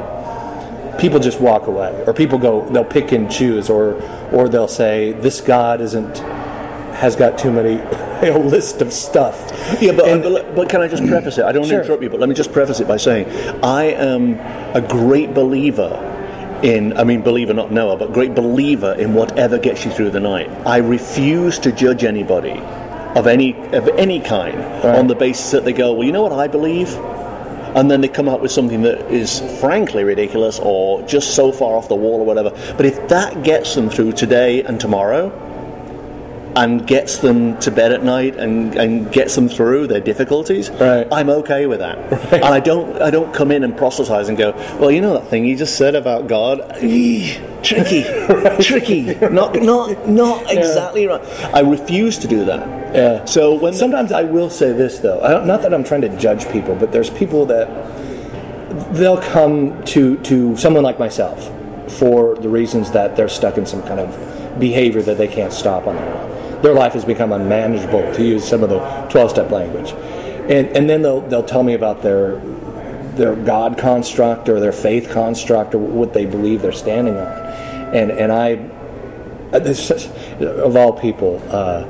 people 0.99 1.17
just 1.19 1.39
walk 1.39 1.67
away. 1.67 2.03
Or 2.07 2.13
people 2.13 2.37
go 2.37 2.67
they'll 2.69 2.83
pick 2.83 3.11
and 3.13 3.31
choose. 3.31 3.69
Or 3.69 3.93
or 4.31 4.49
they'll 4.49 4.67
say 4.67 5.13
this 5.13 5.39
God 5.41 5.79
isn't 5.81 6.17
has 6.99 7.15
got 7.15 7.37
too 7.39 7.49
many 7.51 7.79
a 8.29 8.37
list 8.37 8.81
of 8.81 8.91
stuff. 8.91 9.37
Yeah, 9.81 9.93
but, 9.93 10.09
And- 10.09 10.23
but, 10.23 10.55
but 10.55 10.69
can 10.69 10.81
I 10.81 10.87
just 10.89 11.05
preface 11.07 11.37
it? 11.37 11.45
I 11.45 11.53
don't 11.53 11.61
want 11.61 11.69
Sure. 11.69 11.77
to 11.79 11.83
interrupt 11.85 12.03
you, 12.03 12.09
but 12.09 12.19
let 12.19 12.27
me 12.27 12.35
just 12.35 12.51
preface 12.51 12.81
it 12.81 12.87
by 12.89 12.97
saying 12.97 13.27
I 13.63 13.85
am 13.85 14.33
a 14.75 14.81
great 14.81 15.33
believer 15.33 16.05
in, 16.63 16.97
I 16.97 17.03
mean, 17.03 17.21
believer, 17.21 17.53
not 17.53 17.71
knower, 17.71 17.95
but 17.97 18.13
great 18.13 18.35
believer 18.35 18.93
in 18.93 19.13
whatever 19.13 19.57
gets 19.57 19.85
you 19.85 19.91
through 19.91 20.11
the 20.11 20.19
night. 20.19 20.49
I 20.65 20.77
refuse 20.77 21.59
to 21.59 21.71
judge 21.71 22.03
anybody 22.03 22.61
of 23.15 23.25
any 23.25 23.55
of 23.73 23.87
any 23.89 24.19
kind 24.19 24.61
on 24.85 25.07
the 25.07 25.15
basis 25.15 25.51
that 25.51 25.65
they 25.65 25.73
go, 25.73 25.93
well, 25.93 26.05
you 26.05 26.11
know 26.11 26.21
what 26.21 26.31
I 26.31 26.47
believe, 26.47 26.93
and 27.75 27.89
then 27.89 28.01
they 28.01 28.07
come 28.07 28.27
up 28.27 28.41
with 28.41 28.51
something 28.51 28.81
that 28.83 29.11
is 29.11 29.39
frankly 29.59 30.03
ridiculous 30.03 30.59
or 30.59 31.01
just 31.03 31.35
so 31.35 31.51
far 31.51 31.75
off 31.75 31.87
the 31.87 31.95
wall 31.95 32.19
or 32.19 32.25
whatever. 32.25 32.51
But 32.75 32.85
if 32.85 33.07
that 33.09 33.43
gets 33.43 33.75
them 33.75 33.89
through 33.89 34.13
today 34.13 34.63
and 34.63 34.79
tomorrow, 34.79 35.29
and 36.63 36.85
gets 36.85 37.19
them 37.19 37.57
to 37.59 37.71
bed 37.71 37.91
at 37.91 38.03
night 38.03 38.35
and, 38.35 38.75
and 38.75 39.11
gets 39.11 39.35
them 39.35 39.47
through 39.47 39.87
their 39.87 40.01
difficulties, 40.01 40.69
Right. 40.71 41.07
I'm 41.11 41.29
okay 41.29 41.65
with 41.65 41.79
that. 41.79 41.97
And 42.33 42.45
I 42.45 42.59
don't 42.59 43.01
I 43.01 43.09
don't 43.09 43.33
come 43.33 43.51
in 43.51 43.63
and 43.63 43.75
proselytize 43.75 44.29
and 44.29 44.37
go, 44.37 44.51
well, 44.79 44.91
you 44.91 45.01
know 45.01 45.13
that 45.13 45.27
thing 45.29 45.45
you 45.45 45.55
just 45.55 45.77
said 45.77 45.95
about 45.95 46.27
God, 46.27 46.57
tricky, 47.63 48.03
tricky, 48.61 49.15
not 49.29 49.55
not 49.55 50.07
not 50.07 50.51
exactly 50.57 51.07
right. 51.07 51.21
I 51.53 51.61
refuse 51.61 52.17
to 52.19 52.27
do 52.27 52.45
that. 52.45 52.61
Yeah. 52.95 53.25
So 53.25 53.53
when 53.55 53.73
Sometimes 53.73 54.11
I 54.11 54.23
will 54.23 54.49
say 54.49 54.71
this 54.73 54.99
though. 54.99 55.21
I 55.21 55.29
don't, 55.31 55.47
not 55.47 55.61
that 55.61 55.73
I'm 55.73 55.83
trying 55.83 56.01
to 56.01 56.17
judge 56.17 56.47
people, 56.49 56.75
but 56.75 56.91
there's 56.91 57.09
people 57.09 57.45
that 57.47 57.67
they'll 58.93 59.21
come 59.21 59.83
to 59.85 60.17
to 60.17 60.55
someone 60.57 60.83
like 60.83 60.99
myself 60.99 61.51
for 61.99 62.35
the 62.35 62.49
reasons 62.49 62.91
that 62.91 63.15
they're 63.15 63.29
stuck 63.29 63.57
in 63.57 63.65
some 63.65 63.81
kind 63.83 63.99
of 63.99 64.59
behavior 64.59 65.01
that 65.01 65.17
they 65.17 65.27
can't 65.27 65.53
stop 65.53 65.87
on 65.87 65.95
their 65.95 66.13
own. 66.13 66.38
Their 66.61 66.73
life 66.73 66.93
has 66.93 67.05
become 67.05 67.31
unmanageable, 67.31 68.13
to 68.13 68.23
use 68.23 68.47
some 68.47 68.63
of 68.63 68.69
the 68.69 68.79
12-step 68.79 69.49
language, 69.51 69.91
and 69.91 70.67
and 70.75 70.89
then 70.89 71.01
they'll 71.01 71.21
they'll 71.21 71.43
tell 71.43 71.63
me 71.63 71.73
about 71.73 72.01
their 72.01 72.37
their 73.15 73.35
God 73.35 73.77
construct 73.77 74.49
or 74.49 74.59
their 74.59 74.71
faith 74.71 75.09
construct 75.09 75.73
or 75.75 75.79
what 75.79 76.13
they 76.13 76.25
believe 76.25 76.61
they're 76.61 76.71
standing 76.71 77.15
on, 77.15 77.27
and 77.93 78.11
and 78.11 78.31
I 78.31 78.69
uh, 79.51 79.59
this 79.59 79.89
of 80.39 80.75
all 80.75 80.93
people, 80.93 81.41
uh, 81.49 81.85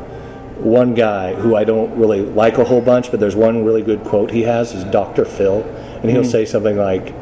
one 0.60 0.93
guy 0.93 1.34
who 1.34 1.55
I 1.55 1.63
don't 1.63 1.97
really 1.97 2.21
like 2.21 2.58
a 2.58 2.63
whole 2.63 2.82
bunch, 2.82 3.12
but 3.12 3.19
there's 3.19 3.36
one 3.36 3.65
really 3.65 3.82
good 3.82 4.03
quote 4.03 4.32
he 4.32 4.43
has 4.43 4.73
is 4.73 4.84
Dr. 4.86 5.25
Phil, 5.25 5.63
and 6.01 6.10
he'll 6.10 6.23
say 6.23 6.45
something 6.45 6.77
like, 6.77 7.13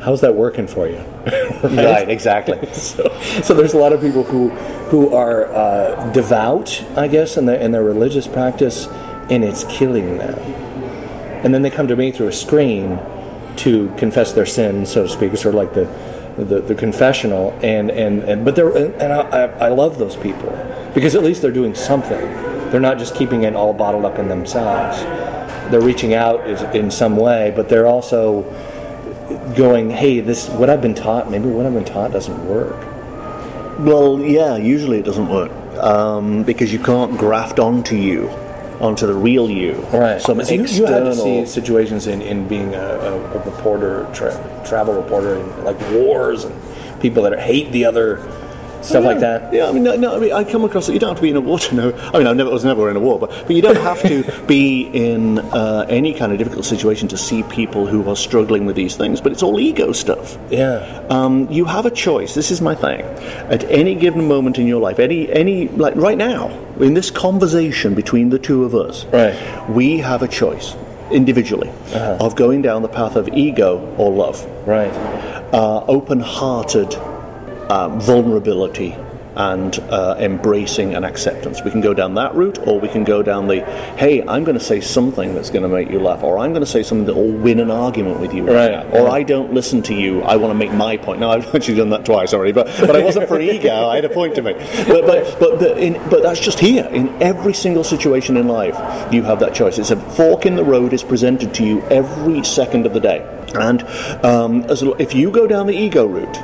"How's 0.00 0.20
that 0.20 0.34
working 0.34 0.66
for 0.66 0.88
you?" 0.88 0.98
right, 1.62 2.08
exactly. 2.08 2.58
so, 2.72 3.08
so 3.42 3.54
there's 3.54 3.74
a 3.74 3.78
lot 3.78 3.92
of 3.92 4.00
people 4.00 4.24
who 4.24 4.50
who 4.90 5.14
are 5.14 5.46
uh, 5.46 6.12
devout, 6.12 6.84
I 6.96 7.08
guess, 7.08 7.36
in 7.36 7.46
their 7.46 7.60
in 7.60 7.72
their 7.72 7.84
religious 7.84 8.26
practice, 8.26 8.86
and 9.30 9.44
it's 9.44 9.64
killing 9.64 10.18
them. 10.18 10.38
And 11.44 11.54
then 11.54 11.62
they 11.62 11.70
come 11.70 11.88
to 11.88 11.96
me 11.96 12.10
through 12.12 12.28
a 12.28 12.32
screen 12.32 12.98
to 13.56 13.92
confess 13.96 14.32
their 14.32 14.46
sin, 14.46 14.86
so 14.86 15.04
to 15.04 15.08
speak. 15.08 15.36
Sort 15.36 15.54
of 15.54 15.58
like 15.58 15.74
the 15.74 15.88
the, 16.36 16.60
the 16.60 16.74
confessional, 16.74 17.58
and, 17.62 17.90
and, 17.90 18.22
and 18.22 18.44
but 18.44 18.56
they're 18.56 18.74
and 18.76 19.12
I 19.12 19.46
I 19.66 19.68
love 19.68 19.98
those 19.98 20.16
people 20.16 20.50
because 20.94 21.14
at 21.14 21.22
least 21.22 21.42
they're 21.42 21.52
doing 21.52 21.74
something. 21.74 22.20
They're 22.70 22.80
not 22.80 22.98
just 22.98 23.14
keeping 23.14 23.42
it 23.42 23.54
all 23.54 23.72
bottled 23.72 24.04
up 24.04 24.18
in 24.18 24.28
themselves. 24.28 25.02
They're 25.70 25.80
reaching 25.80 26.14
out 26.14 26.46
in 26.74 26.90
some 26.90 27.16
way, 27.16 27.52
but 27.54 27.68
they're 27.68 27.86
also 27.86 28.42
going, 29.56 29.90
"Hey, 29.90 30.20
this 30.20 30.48
what 30.48 30.70
I've 30.70 30.82
been 30.82 30.94
taught. 30.94 31.30
Maybe 31.30 31.48
what 31.48 31.66
I've 31.66 31.74
been 31.74 31.84
taught 31.84 32.12
doesn't 32.12 32.46
work." 32.46 32.76
Well, 33.80 34.20
yeah, 34.20 34.56
usually 34.56 34.98
it 34.98 35.04
doesn't 35.04 35.28
work 35.28 35.50
um, 35.82 36.42
because 36.42 36.72
you 36.72 36.78
can't 36.78 37.16
graft 37.16 37.58
onto 37.58 37.96
you, 37.96 38.28
onto 38.80 39.06
the 39.06 39.14
real 39.14 39.48
you. 39.50 39.74
Right. 39.92 40.20
Some 40.20 40.44
so 40.44 40.52
you, 40.52 40.58
you 40.58 40.62
external. 40.64 40.92
had 40.92 41.04
to 41.04 41.16
see 41.16 41.46
situations 41.46 42.06
in, 42.06 42.20
in 42.20 42.46
being 42.46 42.74
a, 42.74 42.78
a, 42.78 43.14
a 43.14 43.44
reporter, 43.44 44.06
tra- 44.12 44.62
travel 44.66 44.94
reporter, 44.94 45.36
in 45.36 45.64
like 45.64 45.80
wars 45.92 46.44
and 46.44 46.54
people 47.00 47.22
that 47.22 47.38
hate 47.40 47.72
the 47.72 47.86
other, 47.86 48.18
stuff 48.82 49.04
like 49.04 49.20
that. 49.20 49.52
Yeah, 49.52 49.68
I 49.68 49.72
mean, 49.72 49.82
no, 49.82 49.96
no, 49.96 50.16
I 50.16 50.18
mean, 50.20 50.32
I 50.32 50.44
come 50.44 50.64
across 50.64 50.88
it. 50.88 50.92
You 50.94 50.98
don't 50.98 51.10
have 51.10 51.16
to 51.18 51.22
be 51.22 51.30
in 51.30 51.36
a 51.36 51.40
war 51.40 51.58
to 51.58 51.74
know. 51.74 51.92
I 52.14 52.18
mean, 52.18 52.26
I 52.26 52.32
never 52.32 52.50
was 52.50 52.64
never 52.64 52.88
in 52.90 52.96
a 52.96 53.00
war, 53.00 53.18
but 53.18 53.30
but 53.30 53.50
you 53.50 53.62
don't 53.62 53.76
have 53.76 54.00
to 54.02 54.24
be 54.46 54.82
in 54.92 55.38
uh, 55.38 55.86
any 55.88 56.12
kind 56.14 56.32
of 56.32 56.38
difficult 56.38 56.64
situation 56.64 57.08
to 57.08 57.16
see 57.16 57.42
people 57.44 57.86
who 57.86 58.08
are 58.08 58.16
struggling 58.16 58.66
with 58.66 58.76
these 58.76 58.96
things. 58.96 59.20
But 59.20 59.32
it's 59.32 59.42
all 59.42 59.58
ego 59.60 59.92
stuff. 59.92 60.38
Yeah. 60.50 61.04
Um, 61.10 61.48
you 61.50 61.64
have 61.64 61.86
a 61.86 61.90
choice. 61.90 62.34
This 62.34 62.50
is 62.50 62.60
my 62.60 62.74
thing. 62.74 63.00
At 63.50 63.64
any 63.64 63.94
given 63.94 64.26
moment 64.28 64.58
in 64.58 64.66
your 64.66 64.80
life, 64.80 64.98
any 64.98 65.30
any 65.32 65.68
like 65.68 65.94
right 65.96 66.18
now, 66.18 66.48
in 66.80 66.94
this 66.94 67.10
conversation 67.10 67.94
between 67.94 68.30
the 68.30 68.38
two 68.38 68.64
of 68.64 68.74
us, 68.74 69.04
Right. 69.06 69.36
we 69.70 69.98
have 69.98 70.22
a 70.22 70.28
choice 70.28 70.74
individually 71.10 71.68
of 71.94 72.36
going 72.36 72.62
down 72.62 72.82
the 72.82 72.88
path 72.88 73.16
of 73.16 73.28
ego 73.34 73.78
or 73.98 74.12
love 74.12 74.46
Right. 74.66 74.92
uh, 75.52 75.84
open-hearted 75.88 76.94
um, 77.70 78.00
vulnerability 78.00 78.96
and 79.36 79.78
uh, 79.90 80.16
embracing 80.18 80.94
and 80.94 81.04
acceptance. 81.04 81.62
We 81.62 81.70
can 81.70 81.80
go 81.80 81.94
down 81.94 82.14
that 82.14 82.34
route, 82.34 82.58
or 82.66 82.80
we 82.80 82.88
can 82.88 83.04
go 83.04 83.22
down 83.22 83.46
the, 83.46 83.64
hey, 83.96 84.22
I'm 84.26 84.42
going 84.42 84.58
to 84.58 84.64
say 84.64 84.80
something 84.80 85.34
that's 85.34 85.50
going 85.50 85.62
to 85.62 85.68
make 85.68 85.88
you 85.88 86.00
laugh, 86.00 86.24
or 86.24 86.38
I'm 86.38 86.50
going 86.50 86.64
to 86.64 86.70
say 86.70 86.82
something 86.82 87.06
that 87.06 87.14
will 87.14 87.30
win 87.30 87.60
an 87.60 87.70
argument 87.70 88.18
with 88.18 88.34
you, 88.34 88.44
Right, 88.44 88.72
now, 88.72 88.82
or 88.90 89.06
yeah. 89.06 89.12
I 89.12 89.22
don't 89.22 89.54
listen 89.54 89.82
to 89.82 89.94
you. 89.94 90.22
I 90.22 90.36
want 90.36 90.50
to 90.50 90.58
make 90.58 90.72
my 90.72 90.96
point. 90.96 91.20
Now 91.20 91.30
I've 91.34 91.54
actually 91.54 91.76
done 91.76 91.90
that 91.90 92.04
twice 92.04 92.34
already, 92.34 92.52
but 92.52 92.66
but 92.80 92.96
I 92.96 93.04
wasn't 93.04 93.28
for 93.28 93.40
ego. 93.40 93.86
I 93.88 93.94
had 93.94 94.04
a 94.04 94.08
point 94.08 94.34
to 94.34 94.42
make. 94.42 94.58
But 94.58 95.06
but 95.06 95.38
but 95.38 95.58
but, 95.60 95.78
in, 95.78 95.94
but 96.10 96.22
that's 96.22 96.40
just 96.40 96.58
here 96.58 96.86
in 96.86 97.08
every 97.22 97.54
single 97.54 97.84
situation 97.84 98.36
in 98.36 98.48
life. 98.48 98.76
You 99.12 99.22
have 99.22 99.38
that 99.40 99.54
choice. 99.54 99.78
It's 99.78 99.90
a 99.90 99.96
fork 99.96 100.44
in 100.44 100.56
the 100.56 100.64
road 100.64 100.92
is 100.92 101.04
presented 101.04 101.54
to 101.54 101.64
you 101.64 101.82
every 101.82 102.42
second 102.42 102.84
of 102.84 102.94
the 102.94 103.00
day, 103.00 103.20
and 103.54 103.82
um, 104.24 104.64
as, 104.64 104.82
if 104.98 105.14
you 105.14 105.30
go 105.30 105.46
down 105.46 105.66
the 105.66 105.76
ego 105.76 106.04
route 106.06 106.36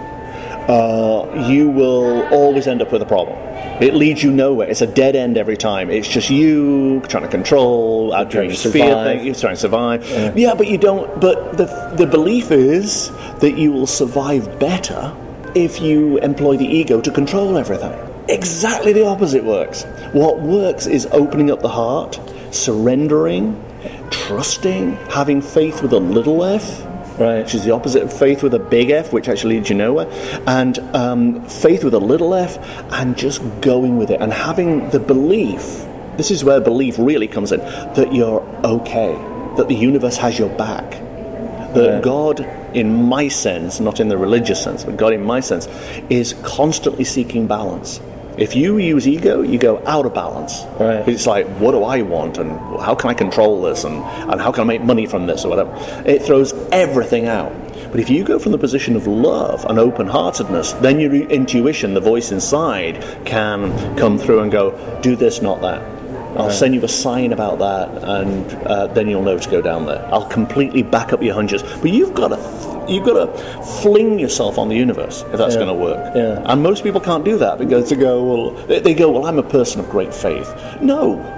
uh, 0.69 1.47
you 1.49 1.69
will 1.69 2.27
always 2.29 2.67
end 2.67 2.83
up 2.83 2.93
with 2.93 3.03
a 3.03 3.07
problem. 3.07 3.39
It 3.81 3.95
leads 3.95 4.23
you 4.23 4.31
nowhere. 4.31 4.69
It's 4.69 4.81
a 4.81 4.87
dead 4.87 5.15
end 5.15 5.37
every 5.37 5.57
time. 5.57 5.91
It's 5.91 6.09
just 6.09 6.31
you 6.31 7.01
trying 7.09 7.25
to 7.25 7.29
control, 7.29 8.13
out 8.13 8.31
doing 8.31 8.51
to 8.51 8.57
survive. 8.57 9.25
You're 9.25 9.35
trying 9.35 9.55
to 9.55 9.61
survive. 9.61 10.09
Yeah. 10.37 10.55
but 10.55 10.67
you 10.67 10.79
don't. 10.79 11.21
But 11.21 11.57
the 11.57 11.67
the 11.97 12.07
belief 12.07 12.51
is 12.51 13.11
that 13.41 13.59
you 13.59 13.73
will 13.73 13.87
survive 13.87 14.59
better 14.59 15.15
if 15.55 15.81
you 15.81 16.19
employ 16.19 16.57
the 16.57 16.67
ego 16.67 17.01
to 17.01 17.11
control 17.11 17.57
everything. 17.57 17.95
Exactly 18.29 18.93
the 18.93 19.07
opposite 19.07 19.45
works. 19.45 19.85
What 20.13 20.41
works 20.41 20.87
is 20.87 21.07
opening 21.13 21.51
up 21.51 21.63
the 21.63 21.69
heart, 21.69 22.19
surrendering, 22.51 23.63
trusting, 24.11 24.97
having 25.11 25.41
faith 25.41 25.81
with 25.83 25.93
a 25.93 26.01
little 26.01 26.45
f 26.45 26.85
Right. 27.19 27.43
which 27.43 27.55
is 27.55 27.65
the 27.65 27.73
opposite 27.73 28.03
of 28.03 28.13
faith 28.13 28.43
with 28.43 28.53
a 28.55 28.59
big 28.59 28.91
F, 28.91 29.13
which 29.13 29.29
actually 29.29 29.57
leads 29.57 29.71
you 29.71 29.77
nowhere, 29.77 30.07
and 30.47 30.79
um, 30.95 31.47
faith 31.49 31.83
with 31.83 31.95
a 31.95 31.99
little 31.99 32.35
f, 32.35 32.59
and 32.93 33.17
just 33.17 33.43
going 33.61 33.97
with 33.97 34.11
it 34.11 34.21
and 34.21 34.33
having 34.33 34.91
the 34.91 35.01
belief. 35.01 35.87
This 36.17 36.31
is 36.31 36.45
where 36.45 36.61
belief 36.61 36.97
really 36.99 37.29
comes 37.29 37.53
in 37.53 37.61
that 37.61 38.13
you're 38.13 38.41
okay, 38.65 39.15
that 39.57 39.69
the 39.69 39.75
universe 39.75 40.17
has 40.17 40.39
your 40.39 40.49
back, 40.51 40.91
that 41.75 41.95
Right. 41.95 42.03
God, 42.03 42.41
in 42.75 43.05
my 43.05 43.29
sense, 43.29 43.81
not 43.81 44.01
in 44.01 44.09
the 44.09 44.17
religious 44.17 44.63
sense, 44.63 44.85
but 44.85 44.97
God 44.97 45.13
in 45.13 45.23
my 45.23 45.41
sense, 45.41 45.69
is 46.09 46.35
constantly 46.43 47.05
seeking 47.05 47.47
balance. 47.47 48.01
If 48.37 48.55
you 48.55 48.77
use 48.77 49.09
ego, 49.09 49.43
you 49.43 49.59
go 49.59 49.83
out 49.87 50.05
of 50.05 50.13
balance. 50.13 50.63
Right. 50.79 51.09
It's 51.09 51.27
like, 51.27 51.47
what 51.59 51.73
do 51.73 51.85
I 51.85 52.03
want, 52.03 52.39
and 52.39 52.51
how 52.81 52.95
can 52.95 53.11
I 53.11 53.15
control 53.15 53.63
this, 53.63 53.85
and, 53.85 53.97
and 54.31 54.41
how 54.41 54.53
can 54.53 54.63
I 54.63 54.65
make 54.65 54.83
money 54.83 55.07
from 55.07 55.27
this, 55.27 55.45
or 55.45 55.49
whatever. 55.49 55.73
It 56.07 56.23
throws 56.23 56.53
everything 56.71 57.27
out. 57.27 57.53
But 57.91 58.01
if 58.01 58.11
you 58.11 58.25
go 58.25 58.39
from 58.39 58.53
the 58.53 58.59
position 58.59 58.95
of 58.95 59.07
love 59.07 59.65
and 59.65 59.79
open 59.79 60.07
heartedness, 60.07 60.73
then 60.75 61.01
your 61.01 61.15
intuition, 61.15 61.95
the 61.95 62.01
voice 62.01 62.31
inside, 62.31 63.03
can 63.25 63.97
come 63.97 64.19
through 64.19 64.41
and 64.41 64.53
go, 64.53 65.01
do 65.01 65.17
this, 65.17 65.41
not 65.41 65.63
that. 65.63 65.81
I'll 66.37 66.51
send 66.51 66.75
you 66.75 66.85
a 66.85 66.89
sign 66.89 67.33
about 67.33 67.59
that, 67.61 68.05
and 68.05 68.53
uh, 68.67 68.89
then 68.89 69.09
you'll 69.09 69.23
know 69.23 69.39
to 69.39 69.51
go 69.51 69.63
down 69.63 69.87
there. 69.87 70.07
I'll 70.13 70.29
completely 70.29 70.83
back 70.83 71.15
up 71.15 71.23
your 71.23 71.33
hunches, 71.33 71.63
but 71.63 71.91
you've 71.91 72.13
got 72.13 72.29
to 72.29 72.37
you've 72.89 73.05
got 73.05 73.15
to 73.25 73.63
fling 73.83 74.19
yourself 74.19 74.59
on 74.59 74.69
the 74.69 74.77
universe 74.77 75.23
if 75.33 75.39
that's 75.39 75.55
Yeah. 75.55 75.65
going 75.65 75.77
to 75.79 75.83
work. 75.85 76.15
Yeah. 76.15 76.43
And 76.53 76.63
most 76.63 76.83
people 76.85 77.01
can't 77.01 77.25
do 77.25 77.37
that 77.39 77.59
because 77.59 77.91
they 77.91 77.97
go, 77.97 78.25
well, 78.25 78.51
they, 78.67 78.95
go, 78.95 79.11
well, 79.11 79.27
I'm 79.27 79.39
a 79.39 79.43
person 79.43 79.81
of 79.81 79.89
great 79.91 80.15
faith. 80.15 80.49
No. 80.81 81.33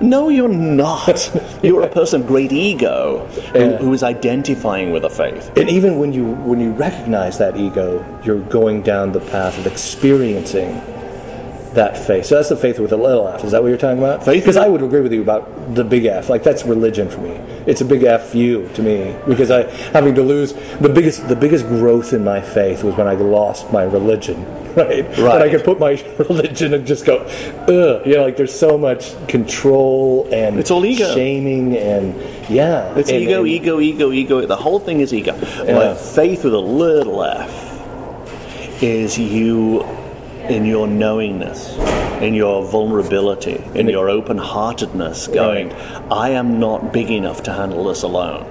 No, 0.00 0.28
you're 0.30 0.48
not. 0.48 1.30
You're 1.62 1.82
a 1.82 1.88
person 1.88 2.22
of 2.22 2.26
great 2.26 2.50
ego 2.50 3.24
who, 3.52 3.58
Yeah. 3.60 3.76
who 3.76 3.92
is 3.92 4.02
identifying 4.02 4.90
with 4.90 5.04
a 5.04 5.10
faith. 5.10 5.56
And 5.56 5.68
even 5.70 5.98
when 6.00 6.12
you 6.12 6.24
when 6.50 6.58
you 6.60 6.72
recognize 6.72 7.38
that 7.38 7.56
ego, 7.56 8.04
you're 8.24 8.40
going 8.40 8.82
down 8.82 9.12
the 9.12 9.20
path 9.20 9.56
of 9.58 9.66
experiencing 9.68 10.80
that 11.74 11.96
faith. 11.96 12.26
So 12.26 12.36
that's 12.36 12.48
the 12.50 12.56
faith 12.56 12.78
with 12.78 12.92
a 12.92 12.96
little 12.96 13.26
f. 13.28 13.44
Is 13.44 13.52
that 13.52 13.62
what 13.62 13.68
you're 13.68 13.78
talking 13.78 13.98
about? 13.98 14.24
Faith 14.24 14.42
Because 14.42 14.56
I 14.56 14.68
would 14.68 14.82
agree 14.82 15.00
with 15.00 15.12
you 15.12 15.22
about 15.22 15.74
the 15.74 15.84
big 15.84 16.04
F. 16.04 16.28
Like 16.28 16.42
that's 16.42 16.64
religion 16.64 17.08
for 17.08 17.20
me. 17.20 17.30
It's 17.66 17.80
a 17.80 17.84
big 17.84 18.02
F 18.02 18.34
you 18.34 18.68
to 18.74 18.82
me 18.82 19.16
because 19.26 19.50
I 19.50 19.70
having 19.92 20.14
to 20.16 20.22
lose 20.22 20.52
the 20.80 20.88
biggest 20.88 21.28
the 21.28 21.36
biggest 21.36 21.66
growth 21.66 22.12
in 22.12 22.24
my 22.24 22.40
faith 22.40 22.84
was 22.84 22.94
when 22.96 23.06
I 23.08 23.14
lost 23.14 23.72
my 23.72 23.82
religion. 23.84 24.44
Right. 24.74 25.04
Right. 25.18 25.34
When 25.38 25.42
I 25.42 25.50
could 25.50 25.64
put 25.64 25.78
my 25.78 25.92
religion 26.18 26.72
and 26.74 26.86
just 26.86 27.04
go, 27.04 27.18
ugh. 27.68 28.06
You 28.06 28.16
know, 28.16 28.24
like 28.24 28.36
there's 28.36 28.58
so 28.58 28.76
much 28.78 29.14
control 29.28 30.28
and 30.32 30.58
It's 30.58 30.70
all 30.70 30.84
ego. 30.84 31.12
shaming 31.14 31.76
and 31.76 32.14
yeah. 32.50 32.94
It's 32.96 33.10
and- 33.10 33.22
ego, 33.22 33.40
and- 33.40 33.48
ego, 33.48 33.80
ego, 33.80 34.12
ego. 34.12 34.46
The 34.46 34.56
whole 34.56 34.78
thing 34.80 35.00
is 35.00 35.12
ego. 35.12 35.34
Yeah. 35.64 35.94
Faith 35.94 36.44
with 36.44 36.54
a 36.54 36.58
little 36.58 37.22
f 37.22 37.68
is 38.82 39.18
you 39.18 39.86
in 40.48 40.64
your 40.64 40.86
knowingness, 40.86 41.76
in 42.22 42.34
your 42.34 42.64
vulnerability, 42.64 43.62
in 43.74 43.88
your 43.88 44.08
open 44.08 44.38
heartedness, 44.38 45.28
going, 45.28 45.72
I 46.10 46.30
am 46.30 46.58
not 46.58 46.92
big 46.92 47.10
enough 47.10 47.42
to 47.44 47.52
handle 47.52 47.84
this 47.84 48.02
alone. 48.02 48.46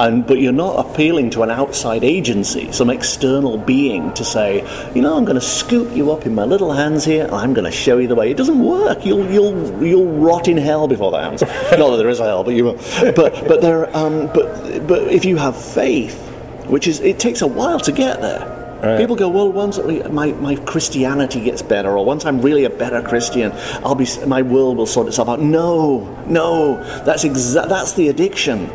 And, 0.00 0.26
but 0.26 0.38
you're 0.38 0.52
not 0.52 0.86
appealing 0.86 1.28
to 1.30 1.42
an 1.42 1.50
outside 1.50 2.04
agency, 2.04 2.72
some 2.72 2.88
external 2.88 3.58
being, 3.58 4.14
to 4.14 4.24
say, 4.24 4.60
you 4.94 5.02
know, 5.02 5.14
I'm 5.14 5.26
going 5.26 5.34
to 5.34 5.42
scoop 5.42 5.94
you 5.94 6.10
up 6.10 6.24
in 6.24 6.34
my 6.34 6.46
little 6.46 6.72
hands 6.72 7.04
here, 7.04 7.24
and 7.24 7.34
I'm 7.34 7.52
going 7.52 7.66
to 7.66 7.70
show 7.70 7.98
you 7.98 8.08
the 8.08 8.14
way. 8.14 8.30
It 8.30 8.38
doesn't 8.38 8.64
work. 8.64 9.04
You'll 9.04 9.30
you'll 9.30 9.84
you'll 9.84 10.10
rot 10.10 10.48
in 10.48 10.56
hell 10.56 10.88
before 10.88 11.10
that 11.10 11.22
happens. 11.22 11.42
not 11.78 11.90
that 11.90 11.96
there 11.98 12.08
is 12.08 12.18
a 12.18 12.24
hell, 12.24 12.44
but 12.44 12.54
you 12.54 12.64
will. 12.64 12.78
But 13.14 13.46
but 13.46 13.60
there 13.60 13.94
um, 13.94 14.28
but 14.28 14.86
but 14.86 15.02
if 15.08 15.26
you 15.26 15.36
have 15.36 15.62
faith, 15.62 16.18
which 16.66 16.86
is 16.86 17.00
it 17.00 17.18
takes 17.18 17.42
a 17.42 17.46
while 17.46 17.80
to 17.80 17.92
get 17.92 18.22
there. 18.22 18.59
People 18.98 19.14
go, 19.16 19.28
well, 19.28 19.52
once 19.52 19.78
my, 20.10 20.32
my 20.32 20.56
Christianity 20.56 21.40
gets 21.44 21.60
better, 21.62 21.90
or 21.96 22.04
once 22.04 22.24
I'm 22.24 22.40
really 22.40 22.64
a 22.64 22.70
better 22.70 23.02
Christian, 23.02 23.52
I'll 23.84 23.94
be 23.94 24.06
my 24.26 24.40
world 24.42 24.78
will 24.78 24.86
sort 24.86 25.06
itself 25.08 25.28
out. 25.28 25.40
No, 25.40 26.00
no, 26.26 26.76
that's 27.04 27.24
exa- 27.24 27.68
that's 27.68 27.92
the 27.92 28.08
addiction. 28.08 28.66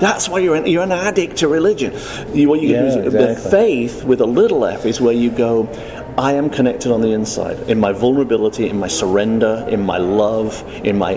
That's 0.00 0.28
why 0.28 0.40
you're 0.40 0.56
an, 0.56 0.66
you're 0.66 0.82
an 0.82 0.90
addict 0.92 1.36
to 1.38 1.48
religion. 1.48 1.92
You, 2.34 2.48
what 2.48 2.60
you 2.60 2.70
Yeah, 2.70 2.80
do 2.80 2.86
is, 3.06 3.12
the 3.12 3.50
faith 3.50 4.02
with 4.04 4.20
a 4.20 4.26
little 4.26 4.64
f 4.64 4.84
is 4.84 5.00
where 5.00 5.14
you 5.14 5.30
go. 5.30 5.64
I 6.18 6.34
am 6.34 6.50
connected 6.50 6.92
on 6.92 7.00
the 7.00 7.12
inside, 7.12 7.58
in 7.68 7.80
my 7.80 7.92
vulnerability, 7.92 8.68
in 8.68 8.78
my 8.78 8.88
surrender, 8.88 9.66
in 9.68 9.80
my 9.82 9.98
love, 9.98 10.62
in 10.84 10.98
my 10.98 11.12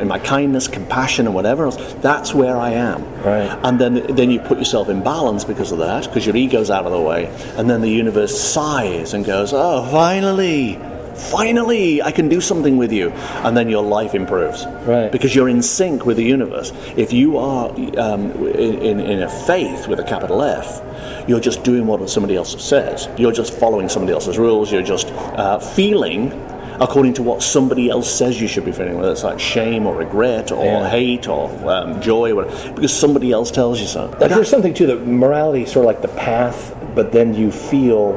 in 0.00 0.08
my 0.08 0.18
kindness, 0.18 0.68
compassion, 0.68 1.26
and 1.26 1.34
whatever 1.34 1.64
else. 1.64 1.94
That's 2.00 2.34
where 2.34 2.56
I 2.56 2.70
am. 2.70 3.04
Right. 3.22 3.58
And 3.62 3.80
then 3.80 4.14
then 4.14 4.30
you 4.30 4.40
put 4.40 4.58
yourself 4.58 4.88
in 4.88 5.02
balance 5.02 5.44
because 5.44 5.72
of 5.72 5.78
that, 5.78 6.04
because 6.04 6.26
your 6.26 6.36
ego's 6.36 6.70
out 6.70 6.84
of 6.84 6.92
the 6.92 7.00
way, 7.00 7.26
and 7.56 7.70
then 7.70 7.80
the 7.80 7.90
universe 7.90 8.38
sighs 8.38 9.14
and 9.14 9.24
goes, 9.24 9.52
"Oh, 9.52 9.88
finally." 9.90 10.78
Finally, 11.18 12.02
I 12.02 12.12
can 12.12 12.28
do 12.28 12.40
something 12.40 12.76
with 12.76 12.92
you, 12.92 13.10
and 13.44 13.56
then 13.56 13.68
your 13.68 13.82
life 13.82 14.14
improves. 14.14 14.64
Right. 14.86 15.10
Because 15.10 15.34
you're 15.34 15.48
in 15.48 15.62
sync 15.62 16.06
with 16.06 16.16
the 16.16 16.24
universe. 16.24 16.72
If 16.96 17.12
you 17.12 17.36
are 17.38 17.70
um, 17.98 18.30
in, 18.46 19.00
in, 19.00 19.22
a 19.22 19.28
faith 19.28 19.88
with 19.88 19.98
a 20.00 20.04
capital 20.04 20.42
F, 20.42 20.80
you're 21.28 21.40
just 21.40 21.64
doing 21.64 21.86
what 21.86 22.08
somebody 22.08 22.36
else 22.36 22.62
says. 22.62 23.08
You're 23.18 23.32
just 23.32 23.52
following 23.52 23.88
somebody 23.88 24.12
else's 24.12 24.38
rules. 24.38 24.72
You're 24.72 24.82
just 24.82 25.08
uh, 25.08 25.58
feeling 25.58 26.32
according 26.80 27.12
to 27.14 27.22
what 27.22 27.42
somebody 27.42 27.90
else 27.90 28.08
says 28.08 28.40
you 28.40 28.46
should 28.46 28.64
be 28.64 28.72
feeling, 28.72 28.96
whether 28.96 29.10
it's 29.10 29.24
like 29.24 29.40
shame 29.40 29.86
or 29.86 29.96
regret 29.96 30.52
or 30.52 30.64
Yeah. 30.64 30.88
hate 30.88 31.28
or 31.28 31.50
um, 31.68 32.00
joy, 32.00 32.30
or 32.30 32.36
whatever, 32.36 32.72
because 32.72 32.96
somebody 32.96 33.32
else 33.32 33.50
tells 33.50 33.80
you 33.80 33.86
so. 33.86 34.06
Like 34.20 34.30
there's 34.30 34.48
something 34.48 34.74
too 34.74 34.86
that 34.86 35.06
morality, 35.06 35.64
is 35.64 35.72
sort 35.72 35.84
of 35.84 35.86
like 35.86 36.02
the 36.02 36.16
path, 36.16 36.74
but 36.94 37.10
then 37.12 37.34
you 37.34 37.50
feel 37.50 38.12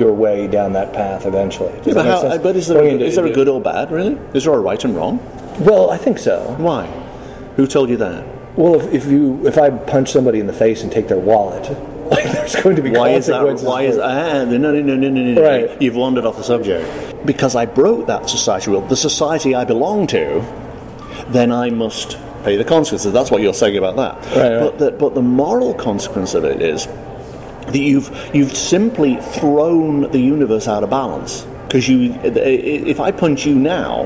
your 0.00 0.12
way 0.12 0.46
down 0.46 0.72
that 0.74 0.92
path 0.92 1.26
eventually. 1.26 1.72
Does 1.78 1.88
Yeah, 1.88 1.94
but, 1.94 2.06
how, 2.06 2.20
sense? 2.20 2.42
but 2.42 2.56
is 2.56 2.68
there, 2.68 2.84
into- 2.84 3.04
is 3.04 3.16
there 3.16 3.26
a 3.26 3.32
good 3.32 3.48
or 3.48 3.60
bad, 3.60 3.90
really? 3.90 4.18
Is 4.34 4.44
there 4.44 4.54
a 4.54 4.60
right 4.60 4.82
and 4.84 4.96
wrong? 4.96 5.18
Well, 5.60 5.90
I 5.90 5.96
think 5.96 6.18
so. 6.18 6.54
Why? 6.58 6.86
Who 7.56 7.66
told 7.66 7.88
you 7.88 7.96
that? 7.98 8.24
Well, 8.56 8.80
if, 8.80 8.92
if 8.92 9.06
you 9.06 9.44
if 9.46 9.58
I 9.58 9.70
punch 9.70 10.10
somebody 10.10 10.38
in 10.38 10.46
the 10.46 10.52
face 10.52 10.82
and 10.82 10.90
take 10.92 11.08
their 11.08 11.18
wallet, 11.18 11.62
like 12.10 12.24
there's 12.24 12.56
going 12.56 12.76
to 12.76 12.82
be 12.82 12.90
Why 12.90 13.10
is 13.10 13.26
that? 13.26 13.42
Why 13.62 13.82
is 13.82 13.98
ah, 13.98 14.44
no, 14.44 14.56
no, 14.56 14.72
no, 14.72 14.80
no, 14.80 14.96
no, 14.96 15.08
no, 15.08 15.32
no. 15.32 15.42
Right. 15.42 15.82
You've 15.82 15.96
wandered 15.96 16.24
off 16.24 16.36
the 16.36 16.44
subject. 16.44 17.26
Because 17.26 17.56
I 17.56 17.66
broke 17.66 18.06
that 18.06 18.28
society 18.28 18.70
rule, 18.70 18.82
the 18.82 18.96
society 18.96 19.54
I 19.54 19.64
belong 19.64 20.06
to, 20.08 20.40
then 21.28 21.50
I 21.50 21.70
must 21.70 22.18
pay 22.44 22.56
the 22.56 22.64
consequences. 22.64 23.12
That's 23.12 23.30
what 23.30 23.40
you're 23.42 23.54
saying 23.54 23.76
about 23.76 23.96
that. 23.96 24.36
Right, 24.36 24.56
right. 24.56 24.60
But 24.60 24.78
the, 24.78 24.90
but 24.92 25.14
the 25.14 25.22
moral 25.22 25.74
consequence 25.74 26.34
of 26.34 26.44
it 26.44 26.60
is 26.60 26.86
that 27.66 27.78
you've 27.78 28.10
you've 28.34 28.56
simply 28.56 29.16
thrown 29.16 30.10
the 30.10 30.20
universe 30.20 30.68
out 30.68 30.82
of 30.82 30.90
balance. 30.90 31.46
Because 31.66 31.88
you, 31.88 32.12
if 32.22 33.00
I 33.00 33.10
punch 33.10 33.44
you 33.46 33.54
now, 33.56 34.04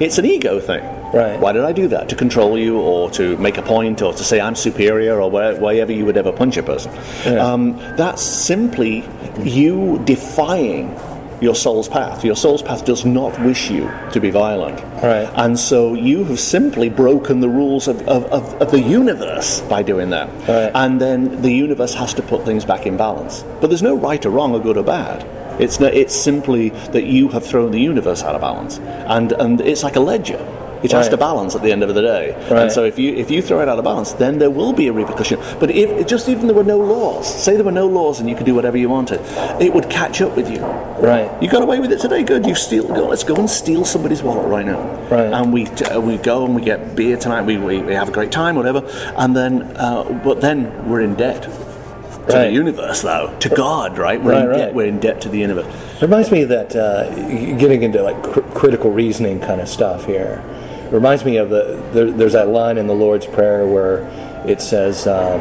it's 0.00 0.18
an 0.18 0.26
ego 0.26 0.60
thing. 0.60 0.82
Right. 1.12 1.40
Why 1.40 1.52
did 1.52 1.64
I 1.64 1.72
do 1.72 1.88
that? 1.88 2.08
To 2.10 2.14
control 2.14 2.58
you, 2.58 2.78
or 2.78 3.10
to 3.12 3.36
make 3.38 3.58
a 3.58 3.62
point, 3.62 4.00
or 4.02 4.12
to 4.12 4.22
say 4.22 4.40
I'm 4.40 4.54
superior, 4.54 5.20
or 5.20 5.30
where, 5.30 5.56
wherever 5.58 5.92
you 5.92 6.04
would 6.04 6.16
ever 6.16 6.30
punch 6.30 6.56
a 6.56 6.62
person. 6.62 6.92
Um, 7.38 7.78
that's 7.96 8.22
simply 8.22 9.04
you 9.42 10.00
defying 10.04 10.94
your 11.40 11.54
soul's 11.54 11.88
path. 11.88 12.24
Your 12.24 12.36
soul's 12.36 12.62
path 12.62 12.84
does 12.84 13.04
not 13.04 13.38
wish 13.40 13.70
you 13.70 13.90
to 14.12 14.20
be 14.20 14.30
violent. 14.30 14.80
Right. 15.02 15.30
And 15.34 15.58
so 15.58 15.94
you 15.94 16.24
have 16.24 16.38
simply 16.38 16.88
broken 16.88 17.40
the 17.40 17.48
rules 17.48 17.88
of, 17.88 18.00
of, 18.08 18.24
of, 18.26 18.54
of 18.60 18.70
the 18.70 18.80
universe 18.80 19.60
by 19.62 19.82
doing 19.82 20.10
that. 20.10 20.28
Right. 20.48 20.70
And 20.74 21.00
then 21.00 21.42
the 21.42 21.52
universe 21.52 21.94
has 21.94 22.14
to 22.14 22.22
put 22.22 22.44
things 22.44 22.64
back 22.64 22.86
in 22.86 22.96
balance. 22.96 23.42
But 23.60 23.68
there's 23.68 23.82
no 23.82 23.96
right 23.96 24.24
or 24.24 24.30
wrong 24.30 24.54
or 24.54 24.60
good 24.60 24.76
or 24.76 24.84
bad. 24.84 25.24
It's, 25.60 25.78
no, 25.78 25.88
it's 25.88 26.14
simply 26.14 26.70
that 26.70 27.04
you 27.04 27.28
have 27.28 27.44
thrown 27.44 27.70
the 27.70 27.80
universe 27.80 28.22
out 28.22 28.34
of 28.34 28.40
balance. 28.40 28.78
And, 28.78 29.32
and 29.32 29.60
it's 29.60 29.82
like 29.82 29.96
a 29.96 30.00
ledger. 30.00 30.38
It 30.82 30.92
has 30.92 31.08
to 31.10 31.16
balance 31.16 31.54
at 31.54 31.62
the 31.62 31.70
end 31.72 31.82
of 31.82 31.94
the 31.94 32.00
day. 32.02 32.32
Right. 32.50 32.62
And 32.62 32.72
so 32.72 32.84
if 32.84 32.98
you 32.98 33.14
if 33.14 33.30
you 33.30 33.42
throw 33.42 33.60
it 33.60 33.68
out 33.68 33.78
of 33.78 33.84
balance, 33.84 34.12
then 34.12 34.38
there 34.38 34.50
will 34.50 34.72
be 34.72 34.88
a 34.88 34.92
repercussion. 34.92 35.38
But 35.58 35.70
if 35.70 36.06
just 36.06 36.28
even 36.28 36.46
there 36.46 36.56
were 36.56 36.64
no 36.64 36.78
laws, 36.78 37.26
say 37.28 37.54
there 37.54 37.64
were 37.64 37.70
no 37.72 37.86
laws 37.86 38.20
and 38.20 38.28
you 38.28 38.34
could 38.36 38.46
do 38.46 38.54
whatever 38.54 38.76
you 38.78 38.88
wanted, 38.88 39.20
it 39.60 39.74
would 39.74 39.90
catch 39.90 40.20
up 40.22 40.36
with 40.36 40.50
you. 40.50 40.60
Right. 40.60 41.30
You 41.42 41.48
got 41.50 41.62
away 41.62 41.80
with 41.80 41.92
it 41.92 42.00
today. 42.00 42.22
Good. 42.22 42.46
You 42.46 42.54
steal. 42.54 42.86
Go. 42.88 43.08
Let's 43.08 43.24
go 43.24 43.34
and 43.36 43.48
steal 43.50 43.84
somebody's 43.84 44.22
wallet 44.22 44.48
right 44.48 44.64
now. 44.66 44.80
Right. 45.08 45.32
And 45.32 45.52
we 45.52 45.66
uh, 45.66 46.00
we 46.00 46.16
go 46.16 46.44
and 46.46 46.54
we 46.54 46.62
get 46.62 46.96
beer 46.96 47.16
tonight. 47.16 47.42
We, 47.42 47.58
we, 47.58 47.78
we 47.80 47.94
have 47.94 48.08
a 48.08 48.12
great 48.12 48.32
time, 48.32 48.56
whatever. 48.56 48.82
And 49.16 49.36
then, 49.36 49.62
uh, 49.76 50.04
but 50.24 50.40
then 50.40 50.88
we're 50.88 51.00
in 51.02 51.14
debt 51.14 51.42
to 51.42 52.36
the 52.36 52.50
universe, 52.52 53.02
though. 53.02 53.36
To 53.40 53.48
God, 53.48 53.98
right? 53.98 54.22
We're 54.22 54.32
Right, 54.32 54.44
in 54.44 54.50
debt. 54.50 54.66
right. 54.66 54.74
We're 54.74 54.86
in 54.86 55.00
debt 55.00 55.20
to 55.22 55.28
the 55.28 55.38
universe. 55.38 55.66
It 55.96 56.02
Reminds 56.02 56.30
me 56.30 56.44
that 56.44 56.76
uh, 56.76 57.10
getting 57.58 57.82
into 57.82 58.02
like 58.02 58.22
cr- 58.22 58.40
critical 58.54 58.90
reasoning 58.92 59.40
kind 59.40 59.60
of 59.60 59.68
stuff 59.68 60.04
here. 60.06 60.42
Reminds 60.90 61.24
me 61.24 61.36
of 61.36 61.50
the 61.50 61.82
there, 61.92 62.10
there's 62.10 62.32
that 62.32 62.48
line 62.48 62.76
in 62.78 62.86
the 62.86 62.94
Lord's 62.94 63.26
Prayer 63.26 63.66
where 63.66 64.04
it 64.46 64.60
says, 64.60 65.06
um, 65.06 65.40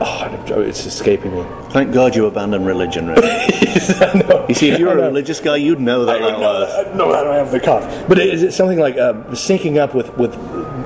"Oh, 0.00 0.44
it's 0.58 0.86
escaping 0.86 1.34
me." 1.34 1.44
Thank 1.70 1.92
God 1.92 2.14
you 2.14 2.26
abandoned 2.26 2.66
religion, 2.66 3.08
really. 3.08 3.28
You 4.48 4.54
see, 4.54 4.70
if 4.70 4.78
you 4.78 4.86
were 4.86 4.98
a 4.98 5.06
religious 5.06 5.40
guy, 5.40 5.56
you'd 5.56 5.80
know 5.80 6.04
that 6.06 6.18
that 6.20 6.38
was. 6.40 6.96
No, 6.96 7.12
I 7.12 7.22
don't 7.22 7.34
have 7.34 7.50
the 7.52 7.60
cough. 7.60 8.08
But 8.08 8.18
is 8.18 8.42
it 8.42 8.52
something 8.52 8.78
like 8.78 8.96
uh, 8.96 9.12
syncing 9.32 9.76
up 9.76 9.94
with, 9.94 10.16
with 10.16 10.32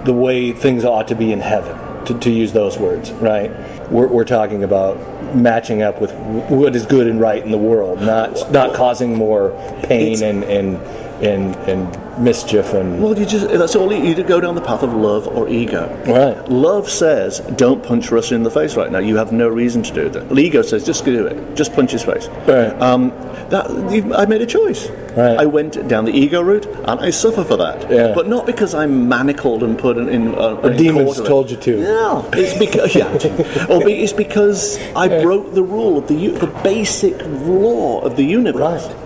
the 0.05 0.12
way 0.12 0.53
things 0.53 0.85
ought 0.85 1.09
to 1.09 1.14
be 1.14 1.33
in 1.33 1.40
heaven, 1.40 2.05
to, 2.07 2.18
to 2.18 2.31
use 2.31 2.53
those 2.53 2.79
words, 2.79 3.12
right? 3.12 3.51
We're, 3.90 4.09
we're 4.09 4.25
talking 4.25 4.62
about 4.64 4.96
matching 5.35 5.81
up 5.83 6.01
with 6.01 6.12
what 6.51 6.75
is 6.77 6.85
good 6.87 7.07
and 7.07 7.20
right 7.20 7.42
in 7.42 7.51
the 7.51 7.59
world, 7.59 8.01
not 8.01 8.51
not 8.53 8.75
causing 8.75 9.14
more 9.16 9.51
pain 9.85 10.12
It's- 10.14 10.22
and, 10.22 10.44
and 10.44 10.77
and 11.23 11.55
and 11.69 11.99
mischief 12.23 12.75
and 12.75 13.03
Well, 13.03 13.19
you 13.19 13.25
just 13.25 13.49
that's 13.49 13.75
all 13.75 13.93
you, 13.93 14.05
you 14.05 14.23
go 14.23 14.41
down 14.41 14.55
the 14.55 14.61
path 14.61 14.83
of 14.83 14.93
love 14.93 15.27
or 15.29 15.49
ego. 15.49 15.89
Right. 16.07 16.49
Love 16.51 16.89
says, 16.91 17.41
don't 17.57 17.83
punch 17.83 18.11
Russia 18.11 18.35
in 18.35 18.43
the 18.43 18.51
face 18.51 18.77
right 18.77 18.91
now. 18.93 18.99
You 18.99 19.17
have 19.17 19.33
no 19.33 19.49
reason 19.49 19.83
to 19.85 19.95
do 19.95 20.09
that. 20.11 20.39
Ego 20.39 20.63
says, 20.63 20.85
just 20.85 21.05
do 21.05 21.27
it. 21.27 21.55
Just 21.57 21.73
punch 21.73 21.93
his 21.93 22.03
face. 22.05 22.29
Right. 22.47 22.73
Um, 22.83 23.11
that 23.51 23.69
you, 23.91 24.13
I 24.15 24.27
made 24.27 24.43
a 24.43 24.47
choice. 24.47 24.89
Right. 25.17 25.39
I 25.39 25.47
went 25.47 25.89
down 25.89 26.05
the 26.07 26.13
ego 26.13 26.41
route, 26.43 26.67
and 26.67 27.01
I 27.01 27.11
suffer 27.11 27.45
for 27.45 27.57
that. 27.59 27.91
Yeah. 27.91 28.15
But 28.15 28.27
not 28.29 28.47
because 28.47 28.75
I'm 28.75 29.09
manacled 29.09 29.63
and 29.63 29.79
put 29.79 29.97
in. 29.99 30.09
in 30.09 30.35
uh, 30.35 30.55
The 30.57 30.71
in 30.73 30.77
demons 30.77 31.05
court 31.07 31.19
of 31.19 31.25
it. 31.25 31.29
told 31.29 31.51
you 31.51 31.57
to. 31.59 31.81
No, 31.83 32.31
it's 32.33 32.59
because 32.59 32.95
yeah, 33.01 33.67
or 33.73 33.85
be- 33.85 34.03
it's 34.03 34.13
because 34.13 34.79
I 34.97 35.09
broke 35.23 35.55
the 35.55 35.63
rule 35.63 35.99
of 35.99 36.09
the 36.09 36.29
the 36.29 36.47
basic 36.65 37.21
law 37.47 38.01
of 38.01 38.17
the 38.17 38.25
universe. 38.25 38.87
Right. 38.87 38.97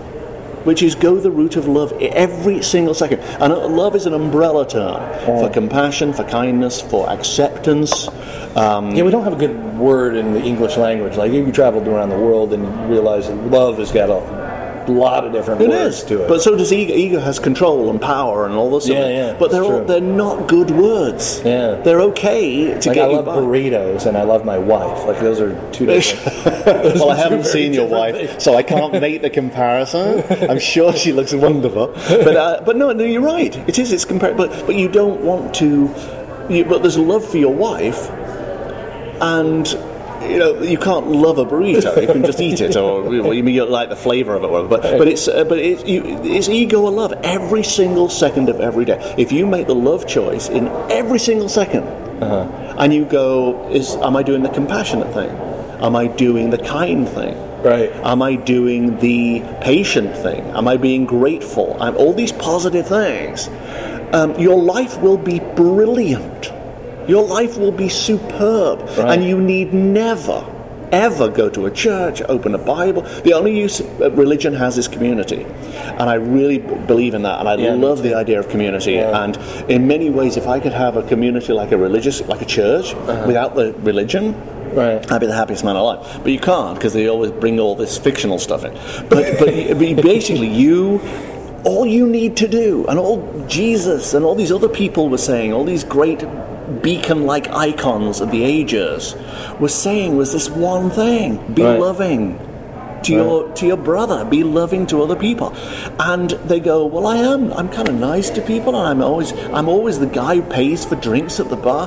Which 0.67 0.83
is 0.83 0.95
go 0.95 1.15
the 1.17 1.31
route 1.31 1.55
of 1.55 1.65
love 1.65 1.93
every 2.01 2.61
single 2.61 2.93
second. 2.93 3.21
And 3.39 3.53
love 3.53 3.95
is 3.95 4.05
an 4.05 4.13
umbrella 4.13 4.67
term 4.67 5.01
for 5.25 5.49
compassion, 5.49 6.11
for 6.11 6.25
kindness, 6.25 6.81
for 6.81 7.09
acceptance. 7.09 8.09
Um, 8.57 8.93
Yeah, 8.93 9.03
we 9.03 9.11
don't 9.11 9.23
have 9.23 9.31
a 9.31 9.37
good 9.37 9.77
word 9.77 10.15
in 10.15 10.33
the 10.33 10.41
English 10.41 10.75
language. 10.75 11.15
Like 11.15 11.31
you 11.31 11.49
traveled 11.53 11.87
around 11.87 12.09
the 12.09 12.17
world 12.17 12.51
and 12.51 12.63
you 12.63 12.93
realize 12.93 13.27
that 13.29 13.35
love 13.49 13.77
has 13.77 13.93
got 13.93 14.09
a 14.09 14.46
lot 14.87 15.25
of 15.25 15.31
different 15.33 15.61
It 15.61 15.69
words 15.69 15.97
is, 15.97 16.03
to 16.05 16.23
it. 16.23 16.27
but 16.27 16.41
so 16.41 16.55
does 16.55 16.71
ego. 16.73 16.93
Ego 16.93 17.19
has 17.19 17.39
control 17.39 17.89
and 17.89 18.01
power 18.01 18.45
and 18.45 18.55
all 18.55 18.69
this. 18.71 18.87
Yeah, 18.87 18.95
stuff. 18.99 19.09
yeah, 19.11 19.35
But 19.39 19.51
they're 19.51 19.63
all, 19.63 19.83
they're 19.83 19.99
not 20.01 20.47
good 20.47 20.71
words. 20.71 21.41
Yeah. 21.43 21.75
they're 21.83 22.01
okay 22.01 22.79
to 22.79 22.89
like 22.89 22.95
get 22.95 23.09
I 23.09 23.13
love 23.13 23.25
by. 23.25 23.35
burritos 23.37 24.05
and 24.05 24.17
I 24.17 24.23
love 24.23 24.45
my 24.45 24.57
wife. 24.57 25.05
Like 25.05 25.19
those 25.19 25.39
are 25.41 25.53
two 25.71 25.85
different. 25.87 26.95
well, 26.95 27.09
I 27.11 27.15
haven't 27.15 27.45
seen 27.45 27.73
your 27.73 27.87
wife, 27.87 28.39
so 28.39 28.55
I 28.55 28.63
can't 28.63 28.93
make 28.93 29.21
the 29.21 29.29
comparison. 29.29 30.23
I'm 30.49 30.59
sure 30.59 30.93
she 30.93 31.11
looks 31.13 31.33
wonderful, 31.33 31.87
but 31.87 32.35
uh, 32.37 32.61
but 32.65 32.75
no, 32.77 32.91
no, 32.93 33.03
you're 33.03 33.21
right. 33.21 33.55
It 33.67 33.77
is. 33.79 33.91
It's 33.91 34.05
compared, 34.05 34.37
but 34.37 34.49
but 34.65 34.75
you 34.75 34.87
don't 34.89 35.21
want 35.21 35.53
to. 35.55 35.93
You, 36.49 36.63
but 36.65 36.81
there's 36.81 36.97
love 36.97 37.27
for 37.29 37.37
your 37.37 37.53
wife, 37.53 38.09
and 39.21 39.67
you 40.21 40.37
know 40.37 40.61
you 40.61 40.77
can't 40.77 41.07
love 41.07 41.37
a 41.37 41.45
burrito. 41.45 41.99
You 42.01 42.07
can 42.07 42.23
just 42.23 42.39
eat 42.39 42.61
it, 42.61 42.75
or 42.75 43.13
you 43.33 43.43
mean 43.43 43.55
you 43.55 43.65
like 43.65 43.89
the 43.89 43.95
flavour 43.95 44.35
of 44.35 44.43
it, 44.43 44.47
or 44.47 44.51
whatever. 44.51 44.67
But 44.69 44.97
but 44.97 45.07
it's 45.07 45.27
uh, 45.27 45.43
but 45.43 45.59
it's, 45.59 45.83
you, 45.85 46.03
it's 46.23 46.49
ego 46.49 46.81
or 46.81 46.91
love 46.91 47.13
every 47.23 47.63
single 47.63 48.09
second 48.09 48.49
of 48.49 48.59
every 48.59 48.85
day. 48.85 49.15
If 49.17 49.31
you 49.31 49.45
make 49.45 49.67
the 49.67 49.75
love 49.75 50.07
choice 50.07 50.49
in 50.49 50.67
every 50.89 51.19
single 51.19 51.47
2nd 51.47 52.07
and 52.77 52.93
you 52.93 53.05
go, 53.05 53.69
is 53.71 53.95
am 53.95 54.15
I 54.15 54.23
doing 54.23 54.43
the 54.43 54.49
compassionate 54.49 55.13
thing? 55.13 55.29
Am 55.81 55.95
I 55.95 56.07
doing 56.07 56.49
the 56.49 56.57
kind 56.57 57.07
thing? 57.07 57.35
Right. 57.61 57.91
Am 58.03 58.21
I 58.21 58.35
doing 58.35 58.97
the 58.99 59.41
patient 59.61 60.15
thing? 60.17 60.43
Am 60.51 60.67
I 60.67 60.77
being 60.77 61.05
grateful? 61.05 61.75
I'm, 61.79 61.95
all 61.97 62.13
these 62.13 62.31
positive 62.31 62.87
things. 62.87 63.47
Um, 64.13 64.39
your 64.39 64.61
life 64.61 64.99
will 65.01 65.17
be 65.17 65.39
brilliant. 65.39 66.51
Your 67.07 67.25
life 67.25 67.57
will 67.57 67.71
be 67.71 67.89
superb. 67.89 68.81
Right. 68.81 69.13
And 69.13 69.23
you 69.23 69.39
need 69.39 69.73
never, 69.73 70.45
ever 70.91 71.29
go 71.29 71.49
to 71.49 71.65
a 71.65 71.71
church, 71.71 72.21
open 72.23 72.53
a 72.55 72.57
Bible. 72.57 73.01
The 73.01 73.33
only 73.33 73.57
use 73.57 73.81
religion 73.81 74.53
has 74.53 74.77
is 74.77 74.87
community. 74.87 75.43
And 75.99 76.09
I 76.09 76.15
really 76.15 76.59
believe 76.59 77.13
in 77.13 77.23
that. 77.23 77.39
And 77.39 77.49
I 77.49 77.55
Yeah, 77.55 77.73
love 77.73 78.03
the 78.03 78.13
idea 78.13 78.39
of 78.39 78.49
community. 78.49 78.93
Yeah. 78.93 79.23
And 79.23 79.37
in 79.69 79.87
many 79.87 80.09
ways, 80.09 80.37
if 80.37 80.47
I 80.47 80.59
could 80.59 80.73
have 80.73 80.97
a 80.97 81.03
community 81.03 81.53
like 81.53 81.71
a 81.71 81.77
religious, 81.77 82.21
like 82.27 82.41
a 82.41 82.45
church, 82.45 82.93
uh-huh. 82.93 83.23
without 83.25 83.55
the 83.55 83.73
religion, 83.79 84.35
Right. 84.73 85.11
I'd 85.11 85.21
be 85.21 85.25
the 85.25 85.33
happiest 85.33 85.63
man 85.63 85.75
alive. 85.75 86.19
But 86.21 86.31
you 86.31 86.39
can't 86.39 86.75
because 86.75 86.93
they 86.93 87.07
always 87.07 87.31
bring 87.31 87.59
all 87.59 87.73
this 87.73 87.97
fictional 87.97 88.37
stuff 88.37 88.63
in. 88.63 88.73
But, 89.09 89.39
but, 89.39 89.79
but 89.79 90.03
basically, 90.03 90.49
you, 90.49 91.01
all 91.63 91.85
you 91.85 92.05
need 92.07 92.37
to 92.37 92.47
do, 92.47 92.85
and 92.87 92.99
all 92.99 93.45
Jesus 93.47 94.13
and 94.13 94.23
all 94.23 94.35
these 94.35 94.51
other 94.51 94.69
people 94.69 95.09
were 95.09 95.17
saying, 95.17 95.51
all 95.51 95.63
these 95.63 95.83
great 95.83 96.21
beacon 96.87 97.25
like 97.25 97.45
icons 97.67 98.21
of 98.21 98.31
the 98.31 98.43
ages 98.57 99.13
were 99.59 99.67
saying 99.85 100.15
was 100.15 100.31
this 100.31 100.49
one 100.49 100.89
thing 100.89 101.29
be 101.53 101.63
Right. 101.63 101.79
loving. 101.87 102.21
To 103.03 103.13
your 103.13 103.35
to 103.59 103.67
your 103.71 103.77
brother, 103.77 104.25
be 104.25 104.41
loving 104.43 104.83
to 104.87 104.95
other 105.03 105.15
people, 105.15 105.53
and 106.11 106.31
they 106.51 106.59
go. 106.59 106.77
Well, 106.93 107.05
I 107.05 107.17
am. 107.17 107.53
I'm 107.53 107.69
kind 107.69 107.87
of 107.87 107.95
nice 107.95 108.29
to 108.31 108.41
people, 108.41 108.71
and 108.75 108.85
I'm 108.91 109.01
always 109.09 109.29
I'm 109.57 109.69
always 109.75 109.99
the 109.99 110.07
guy 110.21 110.33
who 110.37 110.41
pays 110.41 110.83
for 110.83 110.95
drinks 111.07 111.39
at 111.39 111.47
the 111.49 111.55
bar. 111.67 111.83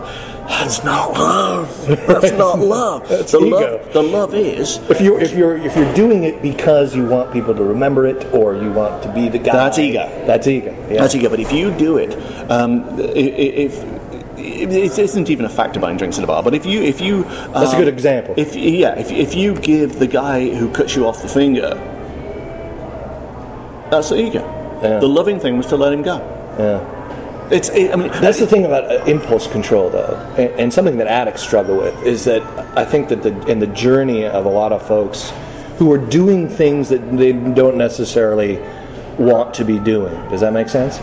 That's 0.49 0.79
not 0.85 1.07
love. 1.15 1.67
That's 2.11 2.33
not 2.45 2.57
love. 2.61 3.09
That's 3.09 3.33
the 3.33 3.41
ego. 3.41 3.59
love 3.59 3.93
the 3.99 4.03
love 4.19 4.33
is 4.35 4.79
If 4.89 5.01
you 5.05 5.19
if 5.27 5.33
you're 5.39 5.57
if 5.69 5.75
you're 5.77 5.95
doing 6.05 6.23
it 6.31 6.41
because 6.51 6.95
you 6.97 7.05
want 7.17 7.33
people 7.33 7.55
to 7.61 7.65
remember 7.75 8.07
it 8.13 8.21
or 8.33 8.55
you 8.63 8.71
want 8.81 9.03
to 9.03 9.09
be 9.13 9.29
the 9.29 9.39
guy, 9.49 9.53
That's 9.65 9.79
ego. 9.79 10.05
That's 10.31 10.47
ego. 10.47 10.73
Yeah. 10.89 11.01
That's 11.03 11.15
ego. 11.17 11.29
But 11.29 11.41
if 11.47 11.53
you 11.53 11.67
do 11.87 11.93
it, 12.05 12.13
um, 12.57 12.71
i- 12.99 13.35
i- 13.45 13.55
if 13.67 13.75
it 14.61 14.99
isn't 14.99 15.31
even 15.31 15.45
a 15.45 15.49
factor 15.49 15.81
buying 15.81 15.97
drinks 15.97 16.19
at 16.19 16.25
a 16.25 16.27
bar, 16.27 16.43
but 16.43 16.55
if 16.55 16.67
you 16.67 16.83
if 16.83 17.01
you 17.01 17.25
That's 17.25 17.73
a 17.73 17.77
um, 17.77 17.85
good 17.85 17.89
example. 17.89 18.35
If 18.37 18.55
yeah, 18.55 18.99
if, 18.99 19.11
if 19.11 19.35
you 19.35 19.55
give 19.57 19.99
the 19.99 20.07
guy 20.07 20.55
who 20.55 20.71
cuts 20.71 20.95
you 20.97 21.07
off 21.07 21.23
the 21.23 21.29
finger, 21.29 21.75
that's 23.91 24.11
the 24.11 24.17
ego. 24.17 24.41
Yeah. 24.83 24.99
The 24.99 25.09
loving 25.09 25.41
thing 25.41 25.57
was 25.57 25.67
to 25.67 25.77
let 25.77 25.93
him 25.93 26.03
go. 26.03 26.19
yeah. 26.59 26.99
It's 27.51 27.69
it, 27.71 27.93
I 27.93 27.97
mean 27.97 28.09
That's 28.21 28.39
the 28.39 28.47
thing 28.47 28.65
about 28.65 28.85
uh, 28.85 29.05
impulse 29.07 29.49
control, 29.49 29.91
though, 29.91 30.17
and, 30.39 30.61
and 30.61 30.73
something 30.73 30.99
that 30.99 31.09
addicts 31.09 31.43
struggle 31.43 31.77
with 31.77 32.01
is 32.05 32.25
that 32.25 32.43
I 32.79 32.85
think 32.85 33.09
that 33.09 33.25
the, 33.25 33.47
in 33.47 33.59
the 33.59 33.67
journey 33.67 34.25
of 34.25 34.47
a 34.47 34.49
lot 34.49 34.73
of 34.73 34.87
folks 34.87 35.33
who 35.79 35.93
are 35.93 35.99
doing 35.99 36.49
things 36.49 36.91
that 36.91 36.99
they 37.17 37.33
don't 37.33 37.77
necessarily 37.77 38.61
want 39.19 39.55
to 39.55 39.65
be 39.65 39.79
doing. 39.79 40.15
Does 40.29 40.43
that 40.43 40.53
make 40.53 40.69
sense? 40.69 41.01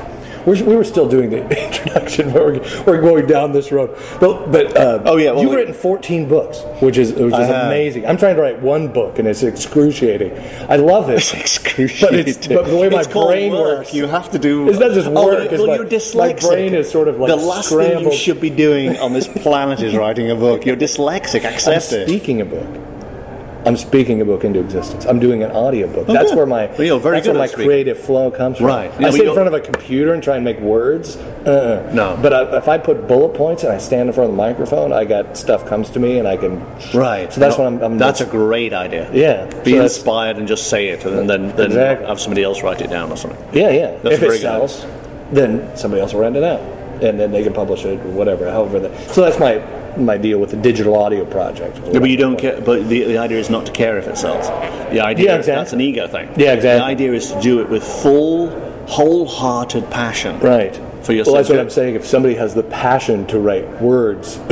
We're, 0.48 0.64
we 0.64 0.76
were 0.78 0.86
still 0.86 1.10
doing 1.10 1.30
the 1.30 1.42
introduction, 1.68 2.32
but 2.32 2.42
we're, 2.46 2.84
we're 2.86 3.02
going 3.02 3.28
down 3.28 3.52
this 3.52 3.70
road. 3.72 3.96
But, 4.22 4.50
but 4.52 4.78
uh, 4.78 5.02
Oh, 5.06 5.18
yeah, 5.18 5.32
well, 5.32 5.42
you've 5.44 5.52
we- 5.52 5.58
written 5.58 5.74
14 5.74 6.30
books, 6.30 6.62
which 6.82 6.98
is 6.98 7.12
which 7.14 7.34
is 7.34 7.50
amazing. 7.50 8.06
I'm 8.08 8.16
trying 8.18 8.38
to 8.38 8.42
write 8.42 8.62
one 8.62 8.88
book, 8.94 9.20
and 9.20 9.28
it's 9.28 9.44
excruciating. 9.44 10.32
I 10.70 10.78
love 10.78 11.10
it. 11.10 11.16
It's 11.18 11.34
excruciating. 11.34 12.18
But, 12.20 12.28
it's, 12.30 12.48
but 12.48 12.66
the 12.66 12.78
way 12.78 12.88
my 12.90 13.04
brain 13.04 13.52
work. 13.52 13.80
works, 13.80 13.94
You 13.94 14.08
have 14.08 14.32
to 14.32 14.40
do. 14.40 14.70
It's 14.70 14.80
not 14.80 14.94
just 14.94 15.08
Oh, 15.10 15.26
work. 15.26 15.52
it's 15.52 15.58
well, 15.60 15.68
my, 15.68 15.76
you're 15.76 15.86
dyslexic. 15.86 16.44
My 16.44 16.50
brain 16.50 16.74
is 16.74 16.90
sort 16.90 17.10
of 17.10 17.20
like 17.20 17.28
the 17.30 17.36
last 17.36 17.70
thing 17.70 18.00
you 18.06 18.14
should 18.16 18.40
be 18.40 18.50
doing 18.50 18.98
on 19.00 19.12
this 19.12 19.28
planet 19.28 19.82
is 19.82 19.96
writing 19.96 20.32
a 20.32 20.36
book. 20.36 20.66
You're 20.66 20.78
dyslexic. 20.78 21.46
I'm 21.46 21.54
Accept 21.56 21.92
it. 21.92 22.08
speaking 22.08 22.40
a 22.40 22.46
book. 22.46 22.87
I'm 23.68 23.76
speaking 23.76 24.22
a 24.22 24.26
book 24.26 24.46
into 24.46 24.60
existence. 24.62 25.06
I'm 25.06 25.20
doing 25.20 25.44
an 25.44 25.52
audiobook. 25.52 26.06
Oh, 26.08 26.14
that's 26.14 26.30
good. 26.32 26.38
where 26.38 26.46
my 26.46 26.68
Well, 26.68 26.84
you're 26.84 27.00
very 27.00 27.18
that's 27.18 27.28
where 27.28 27.38
my 27.38 27.48
speaking. 27.48 27.66
creative 27.66 28.00
flow 28.00 28.32
comes 28.32 28.58
from. 28.58 28.68
Right. 28.68 28.92
Yeah, 29.00 29.08
I 29.08 29.10
sit 29.10 29.28
in 29.28 29.34
front 29.34 29.48
of 29.48 29.54
a 29.54 29.60
computer 29.60 30.14
and 30.14 30.24
try 30.24 30.36
and 30.38 30.46
make 30.46 30.60
words. 30.60 31.18
Uh-uh. 31.18 31.92
No. 31.94 32.18
But 32.22 32.34
I, 32.34 32.58
if 32.58 32.68
I 32.70 32.78
put 32.78 33.08
bullet 33.10 33.34
points 33.36 33.64
and 33.64 33.74
I 33.74 33.78
stand 33.78 34.08
in 34.08 34.14
front 34.16 34.30
of 34.30 34.36
the 34.36 34.42
microphone, 34.42 34.94
I 34.94 35.04
got 35.04 35.38
stuff 35.38 35.66
comes 35.66 35.90
to 35.92 36.00
me 36.00 36.18
and 36.18 36.28
I 36.28 36.38
can. 36.38 36.62
Right. 36.94 37.32
So 37.34 37.42
that's 37.42 37.58
No, 37.58 37.66
what 37.66 37.74
I'm. 37.74 37.82
I'm 37.84 37.98
that's 37.98 38.22
a 38.22 38.26
great 38.26 38.72
idea. 38.74 39.12
Yeah. 39.14 39.46
Be 39.64 39.72
So 39.74 39.82
inspired 39.84 40.38
and 40.38 40.48
just 40.48 40.70
say 40.70 40.88
it, 40.88 41.04
and 41.06 41.30
then 41.30 41.54
then 41.58 41.66
Exactly. 41.68 42.08
have 42.08 42.20
somebody 42.22 42.44
else 42.44 42.64
write 42.64 42.80
it 42.82 42.90
down 42.90 43.12
or 43.12 43.18
something. 43.18 43.38
Yeah, 43.54 43.70
yeah. 43.72 43.92
That's 44.02 44.16
if 44.16 44.20
very 44.22 44.36
it 44.36 44.38
good. 44.38 44.42
sells, 44.42 44.86
then 45.34 45.76
somebody 45.76 46.02
else 46.02 46.14
will 46.14 46.22
rent 46.22 46.38
it 46.38 46.44
out, 46.44 46.62
and 47.04 47.20
then 47.20 47.32
they 47.34 47.44
can 47.44 47.54
publish 47.54 47.84
it 47.84 48.00
or 48.00 48.10
whatever. 48.12 48.50
However, 48.50 48.80
that. 48.80 49.12
So 49.12 49.22
that's 49.22 49.40
my 49.40 49.56
my 50.00 50.18
deal 50.18 50.40
with 50.40 50.52
the 50.52 50.58
digital 50.58 50.96
audio 50.96 51.26
project. 51.26 51.80
Yeah, 51.92 52.00
but 52.00 52.10
you 52.10 52.18
don't 52.18 52.38
care. 52.38 52.60
But 52.62 52.88
the, 52.90 53.04
the 53.04 53.18
idea 53.18 53.40
is 53.40 53.50
not 53.50 53.66
to 53.66 53.72
care 53.72 53.98
if 53.98 54.08
it 54.08 54.18
sells. 54.18 54.48
The 54.92 55.02
idea 55.02 55.26
Yeah, 55.26 55.36
exactly. 55.38 55.52
that's 55.56 55.74
an 55.74 55.82
ego 55.82 56.08
thing. 56.08 56.28
Yeah, 56.38 56.54
exactly. 56.54 56.80
The 56.80 56.84
idea 56.86 57.14
is 57.14 57.32
to 57.32 57.42
do 57.42 57.62
it 57.62 57.70
with 57.70 57.84
full, 57.84 58.50
wholehearted 58.88 59.90
passion. 59.92 60.40
Right. 60.40 60.76
For 61.04 61.14
Well, 61.14 61.34
that's 61.36 61.50
what. 61.50 61.60
I'm 61.60 61.70
saying. 61.70 61.96
If 61.96 62.06
somebody 62.06 62.36
has 62.36 62.54
the 62.54 62.64
passion 62.64 63.26
to 63.28 63.40
write 63.40 63.82
words, 63.82 64.40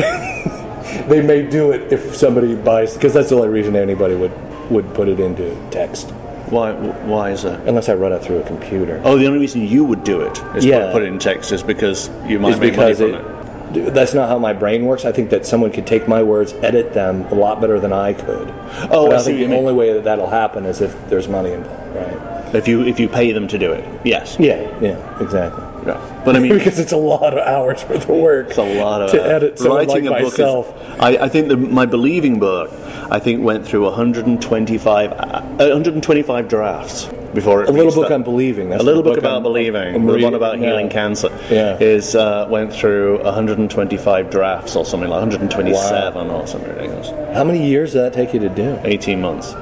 they 1.08 1.22
may 1.22 1.46
do 1.48 1.72
it 1.72 1.92
if 1.92 2.16
somebody 2.16 2.56
buys, 2.56 2.94
because 2.94 3.14
that's 3.14 3.30
the 3.30 3.36
only 3.36 3.50
reason 3.50 3.76
anybody 3.76 4.16
would, 4.16 4.32
would 4.72 4.94
put 4.94 5.08
it 5.10 5.20
into 5.20 5.54
text, 5.70 6.12
Why? 6.50 6.72
Why 6.74 7.32
is 7.32 7.44
that? 7.44 7.68
unless 7.68 7.90
I 7.90 7.96
run 7.96 8.14
it 8.14 8.24
through 8.24 8.40
a 8.40 8.44
computer. 8.48 9.02
Oh, 9.04 9.18
the 9.18 9.26
only 9.28 9.40
reason 9.40 9.62
you 9.68 9.84
would 9.84 10.04
do 10.04 10.22
it 10.22 10.42
is 10.56 10.64
Yeah. 10.66 10.86
put, 10.86 10.94
put 10.94 11.02
it 11.04 11.08
in 11.08 11.20
text 11.20 11.52
is 11.52 11.62
because 11.64 12.10
you 12.26 12.40
might 12.40 12.54
is 12.54 12.60
make 12.60 12.78
money 12.78 12.94
from 12.94 13.14
it. 13.16 13.22
Dude, 13.22 13.35
that's 13.76 14.14
not 14.14 14.30
how 14.30 14.40
my 14.40 14.54
brain 14.54 14.86
works. 14.86 15.06
I 15.06 15.12
think 15.12 15.30
that 15.30 15.46
someone 15.46 15.72
could 15.72 15.86
take 15.88 16.08
my 16.08 16.24
words, 16.24 16.54
edit 16.54 16.94
them 16.94 17.22
a 17.26 17.36
lot 17.36 17.62
better 17.62 17.80
than 17.80 17.94
I 17.94 18.14
could. 18.14 18.50
Oh, 18.92 19.08
But 19.08 19.14
I 19.14 19.16
I 19.16 19.18
see 19.20 19.26
think 19.26 19.40
the 19.40 19.48
mean. 19.48 19.60
only 19.60 19.74
way 19.74 19.94
that 19.94 20.04
that'll 20.04 20.30
happen 20.30 20.66
is 20.66 20.82
if 20.82 20.96
there's 21.10 21.28
money 21.28 21.52
involved, 21.52 21.96
right? 21.96 22.56
If 22.56 22.68
you 22.68 22.84
if 22.84 23.00
you 23.00 23.10
pay 23.10 23.32
them 23.34 23.48
to 23.50 23.58
do 23.58 23.72
it, 23.74 23.84
yes. 24.06 24.38
Yeah, 24.40 24.62
yeah, 24.80 25.20
exactly. 25.22 25.64
Yeah. 25.86 26.22
But 26.24 26.36
I 26.36 26.40
mean, 26.40 26.54
because 26.58 26.80
it's 26.80 26.94
a 26.94 26.98
lot 26.98 27.34
of 27.38 27.40
hours 27.46 27.84
worth 27.86 28.04
of 28.04 28.10
work. 28.10 28.50
It's 28.50 28.58
a 28.58 28.80
lot 28.82 29.02
of 29.02 29.12
to 29.12 29.22
edit 29.22 29.60
someone 29.60 29.88
like 29.88 30.04
writing 30.04 30.08
a 30.08 30.12
book. 30.22 30.40
is- 30.40 31.00
I, 31.02 31.26
I 31.26 31.30
think 31.30 31.50
the, 31.50 31.58
my 31.58 31.86
believing 31.86 32.40
book, 32.40 32.72
I 33.12 33.20
think 33.20 33.44
went 33.44 33.68
through 33.68 33.84
125, 33.84 35.12
uh, 35.12 35.42
125 35.58 36.48
drafts 36.48 37.10
before 37.36 37.62
it. 37.64 37.70
a 37.70 37.72
little 37.72 37.94
book 37.94 38.08
that. 38.10 38.16
on 38.16 38.24
believing. 38.24 38.70
That's 38.70 38.82
a 38.82 38.86
little 38.86 39.04
the 39.04 39.10
book, 39.12 39.20
about 39.20 39.34
I'm- 39.34 39.44
believing, 39.44 39.96
I'm 39.96 40.06
the 40.08 40.18
one 40.18 40.34
about 40.34 40.58
now. 40.60 40.68
healing 40.68 40.90
cancer, 40.90 41.30
Yeah. 41.52 41.78
is 41.80 42.16
uh, 42.16 42.48
went 42.50 42.74
through 42.74 43.22
125 43.24 44.30
drafts 44.32 44.76
or 44.76 44.86
something 44.86 45.10
like 45.10 45.20
127 45.22 46.30
or 46.32 46.48
something 46.48 46.70
ridiculous. 46.70 47.10
How 47.36 47.44
many 47.44 47.68
years 47.68 47.94
did 47.94 48.02
that 48.04 48.14
take 48.14 48.34
you 48.34 48.40
to 48.40 48.50
do? 48.50 48.80
18 48.84 49.22
months. 49.22 49.54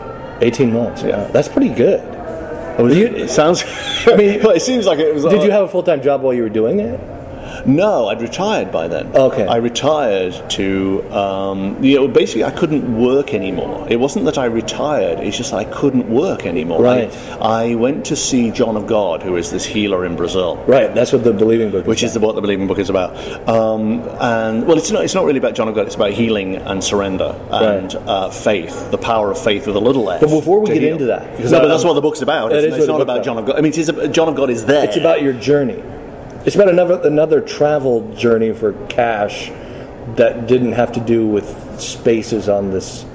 18 0.41 0.71
months. 0.73 1.03
Yeah. 1.03 1.17
Wow. 1.23 1.31
That's 1.31 1.47
pretty 1.49 1.69
good. 1.69 2.01
Oh, 2.77 2.87
is 2.87 2.97
it? 2.97 3.29
sounds. 3.29 3.63
I 4.07 4.15
mean, 4.15 4.39
well, 4.41 4.51
it 4.55 4.61
seems 4.61 4.85
like 4.87 4.99
it 4.99 5.13
was. 5.13 5.23
Did 5.25 5.43
you 5.43 5.51
have 5.51 5.63
a 5.63 5.67
full 5.67 5.83
time 5.83 6.01
job 6.01 6.21
while 6.21 6.33
you 6.33 6.41
were 6.43 6.49
doing 6.49 6.79
it? 6.79 6.99
No, 7.65 8.07
I'd 8.09 8.21
retired 8.21 8.71
by 8.71 8.87
then. 8.87 9.15
Okay. 9.15 9.45
I 9.45 9.57
retired 9.57 10.49
to, 10.51 11.01
um, 11.13 11.81
you 11.83 11.95
know, 11.95 12.07
basically 12.07 12.43
I 12.43 12.51
couldn't 12.51 12.97
work 13.01 13.33
anymore. 13.33 13.87
It 13.89 13.99
wasn't 13.99 14.25
that 14.25 14.37
I 14.37 14.45
retired, 14.45 15.19
it's 15.19 15.37
just 15.37 15.53
I 15.53 15.63
couldn't 15.65 16.09
work 16.09 16.45
anymore. 16.45 16.81
Right. 16.81 17.15
I, 17.39 17.71
I 17.71 17.75
went 17.75 18.05
to 18.05 18.15
see 18.15 18.51
John 18.51 18.75
of 18.75 18.87
God, 18.87 19.21
who 19.23 19.37
is 19.37 19.49
this 19.51 19.65
healer 19.65 20.05
in 20.05 20.15
Brazil. 20.15 20.57
Right. 20.67 20.93
That's 20.93 21.13
what 21.13 21.23
the 21.23 21.33
Believing 21.33 21.71
Book. 21.71 21.85
Which 21.87 22.03
is 22.03 22.13
the, 22.13 22.19
what 22.19 22.35
the 22.35 22.41
Believing 22.41 22.67
Book 22.67 22.79
is 22.79 22.89
about, 22.89 23.15
um, 23.47 24.01
and 24.19 24.67
well, 24.67 24.77
it's 24.77 24.91
not. 24.91 25.03
It's 25.03 25.15
not 25.15 25.25
really 25.25 25.39
about 25.39 25.55
John 25.55 25.67
of 25.67 25.75
God. 25.75 25.85
It's 25.85 25.95
about 25.95 26.11
healing 26.11 26.55
and 26.57 26.83
surrender 26.83 27.35
and 27.51 27.93
Right. 27.93 28.07
uh, 28.07 28.29
faith, 28.29 28.91
the 28.91 28.97
power 28.97 29.31
of 29.31 29.37
faith 29.41 29.67
with 29.67 29.75
a 29.75 29.79
little 29.79 30.09
f. 30.09 30.21
But 30.21 30.29
before 30.29 30.59
we 30.59 30.67
get 30.67 30.81
heal. 30.81 30.93
into 30.93 31.05
that, 31.05 31.35
because 31.37 31.51
no, 31.51 31.59
I- 31.59 31.61
but 31.61 31.67
that's 31.69 31.83
what 31.83 31.93
the 31.93 32.01
book's 32.01 32.21
about. 32.21 32.51
It's, 32.51 32.75
it's 32.75 32.87
not 32.87 33.01
about 33.01 33.17
about. 33.17 33.25
John 33.25 33.37
of 33.37 33.45
God. 33.45 33.57
I 33.57 33.61
mean, 33.61 33.73
is, 33.73 33.91
John 34.11 34.27
of 34.27 34.35
God 34.35 34.49
is 34.49 34.65
there. 34.65 34.85
It's 34.85 34.97
about 34.97 35.21
your 35.21 35.33
journey. 35.33 35.81
It's 36.45 36.55
about 36.55 36.69
another 36.69 36.99
another 37.07 37.41
travel 37.41 38.13
journey 38.15 38.51
for 38.53 38.73
Cash 38.89 39.49
that 40.15 40.47
didn't 40.47 40.73
have 40.73 40.91
to 40.93 40.99
do 40.99 41.25
with 41.27 41.79
spaces 41.79 42.49
on 42.49 42.71
this. 42.71 43.05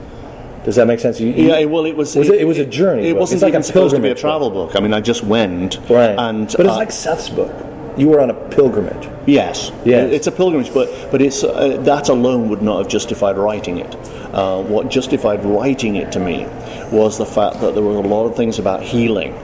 Does 0.64 0.76
that 0.76 0.86
make 0.86 1.00
sense? 1.00 1.20
You, 1.20 1.28
Yeah, 1.30 1.64
well, 1.66 1.84
it 1.86 1.96
was. 1.96 2.16
Was 2.16 2.28
it- 2.28 2.40
it 2.40 2.44
was 2.44 2.58
a 2.58 2.64
journey 2.64 3.08
It 3.08 3.12
book. 3.12 3.20
wasn't 3.20 3.36
It's 3.36 3.42
like 3.42 3.50
even 3.50 3.60
a 3.60 3.64
supposed 3.64 3.94
to 3.94 4.02
be 4.02 4.08
a 4.08 4.14
travel 4.14 4.50
book. 4.50 4.72
I 4.76 4.80
mean, 4.80 4.92
I 4.92 5.00
just 5.00 5.22
went. 5.24 5.78
right. 5.88 6.16
And 6.18 6.46
but 6.56 6.60
it's 6.66 6.74
uh, 6.74 6.76
like 6.76 6.90
Seth's 6.90 7.28
book. 7.28 7.52
You 7.96 8.08
were 8.08 8.20
on 8.20 8.30
a 8.30 8.34
pilgrimage. 8.34 9.08
Yes, 9.26 9.72
Yes. 9.84 10.12
it's 10.12 10.26
a 10.26 10.32
pilgrimage, 10.32 10.72
but 10.72 10.88
but 11.10 11.20
it's 11.20 11.42
uh, 11.44 11.76
that 11.80 12.08
alone 12.08 12.48
would 12.48 12.62
not 12.62 12.78
have 12.78 12.88
justified 12.88 13.36
writing 13.36 13.78
it. 13.78 13.94
Uh, 14.32 14.62
what 14.62 14.88
justified 14.88 15.44
writing 15.44 15.96
it 15.96 16.12
to 16.12 16.20
me 16.20 16.46
was 16.92 17.18
the 17.18 17.26
fact 17.26 17.60
that 17.60 17.74
there 17.74 17.82
were 17.82 17.96
a 17.96 18.00
lot 18.16 18.24
of 18.26 18.36
things 18.36 18.58
about 18.58 18.82
healing, 18.82 19.34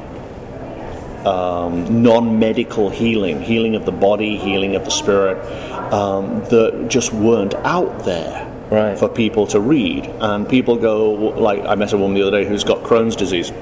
um, 1.26 2.02
non-medical 2.02 2.90
healing, 2.90 3.40
healing 3.42 3.74
of 3.74 3.84
the 3.84 3.92
body, 3.92 4.36
healing 4.36 4.76
of 4.76 4.84
the 4.84 4.90
spirit, 4.90 5.38
um, 5.92 6.40
that 6.50 6.86
just 6.88 7.12
weren't 7.12 7.54
out 7.54 8.04
there 8.04 8.50
Right. 8.70 8.98
for 8.98 9.08
people 9.08 9.46
to 9.48 9.60
read. 9.60 10.06
And 10.20 10.48
people 10.48 10.76
go 10.76 11.12
like 11.12 11.64
I 11.66 11.74
met 11.74 11.92
a 11.92 11.98
woman 11.98 12.14
the 12.14 12.22
other 12.26 12.42
day 12.42 12.48
who's 12.48 12.64
got 12.64 12.82
Crohn's 12.82 13.14
disease. 13.14 13.52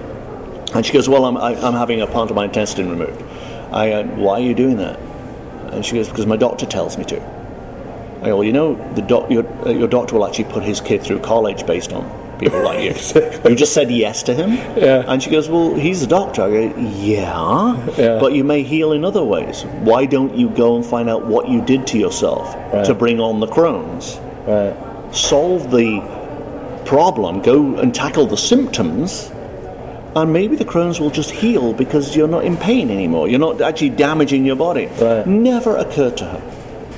And 0.75 0.87
she 0.87 0.93
goes, 0.93 1.09
"Well, 1.09 1.25
I'm, 1.27 1.37
I, 1.37 1.55
I'm 1.57 1.75
having 1.75 2.01
a 2.01 2.07
part 2.07 2.31
of 2.31 2.37
my 2.37 2.45
intestine 2.45 2.89
removed." 2.89 3.23
I 3.73 3.91
go, 3.91 4.03
"Why 4.17 4.35
are 4.35 4.41
you 4.45 4.55
doing 4.55 4.77
that?" 4.79 4.99
And 5.73 5.85
she 5.85 5.97
goes, 5.97 6.09
"Because 6.09 6.27
my 6.27 6.37
doctor 6.37 6.65
tells 6.67 6.97
me 6.97 7.05
to." 7.07 7.21
I 8.23 8.27
go, 8.27 8.37
"Well, 8.37 8.45
you 8.45 8.53
know, 8.53 8.75
the 8.95 9.03
doc- 9.03 9.31
your, 9.31 9.45
uh, 9.67 9.71
your 9.71 9.89
doctor 9.89 10.15
will 10.15 10.25
actually 10.27 10.45
put 10.45 10.63
his 10.63 10.81
kid 10.81 11.03
through 11.03 11.19
college 11.19 11.67
based 11.67 11.93
on 11.93 12.05
people 12.43 12.63
like 12.63 12.81
you. 12.83 13.31
you 13.51 13.57
just 13.57 13.73
said 13.73 13.91
yes 13.91 14.23
to 14.25 14.35
him." 14.35 14.51
Yeah. 14.77 15.05
And 15.07 15.23
she 15.23 15.31
goes, 15.31 15.49
"Well, 15.49 15.75
he's 15.75 16.03
a 16.03 16.07
doctor." 16.07 16.43
I 16.43 16.51
go, 16.51 16.75
"Yeah, 16.79 17.77
Yeah. 17.97 18.19
but 18.19 18.33
you 18.33 18.45
may 18.45 18.63
heal 18.63 18.93
in 18.93 19.05
other 19.05 19.25
ways. 19.25 19.65
Why 19.81 20.05
don't 20.07 20.35
you 20.37 20.49
go 20.51 20.77
and 20.77 20.85
find 20.85 21.09
out 21.09 21.27
what 21.27 21.49
you 21.49 21.61
did 21.63 21.87
to 21.89 21.99
yourself 21.99 22.55
Right. 22.73 22.85
to 22.85 22.95
bring 22.95 23.21
on 23.21 23.41
the 23.41 23.47
Crohn's?" 23.47 24.19
Right. 24.47 24.75
solve 25.15 25.71
the 25.71 26.01
problem, 26.85 27.43
go 27.43 27.77
and 27.77 27.95
tackle 27.95 28.27
the 28.27 28.37
symptoms, 28.37 29.31
and 30.17 30.33
maybe 30.33 30.57
the 30.57 30.65
Crohn's 30.65 31.01
will 31.01 31.11
just 31.11 31.31
heal 31.31 31.73
because 31.73 32.17
you're 32.17 32.29
not 32.29 32.45
in 32.45 32.57
pain 32.57 32.91
anymore. 32.91 33.29
You're 33.29 33.39
not 33.39 33.61
actually 33.61 33.91
damaging 33.91 34.45
your 34.45 34.57
body. 34.57 34.89
Right. 35.01 35.27
Never 35.27 35.77
occurred 35.77 36.17
to 36.19 36.25
her. 36.25 36.43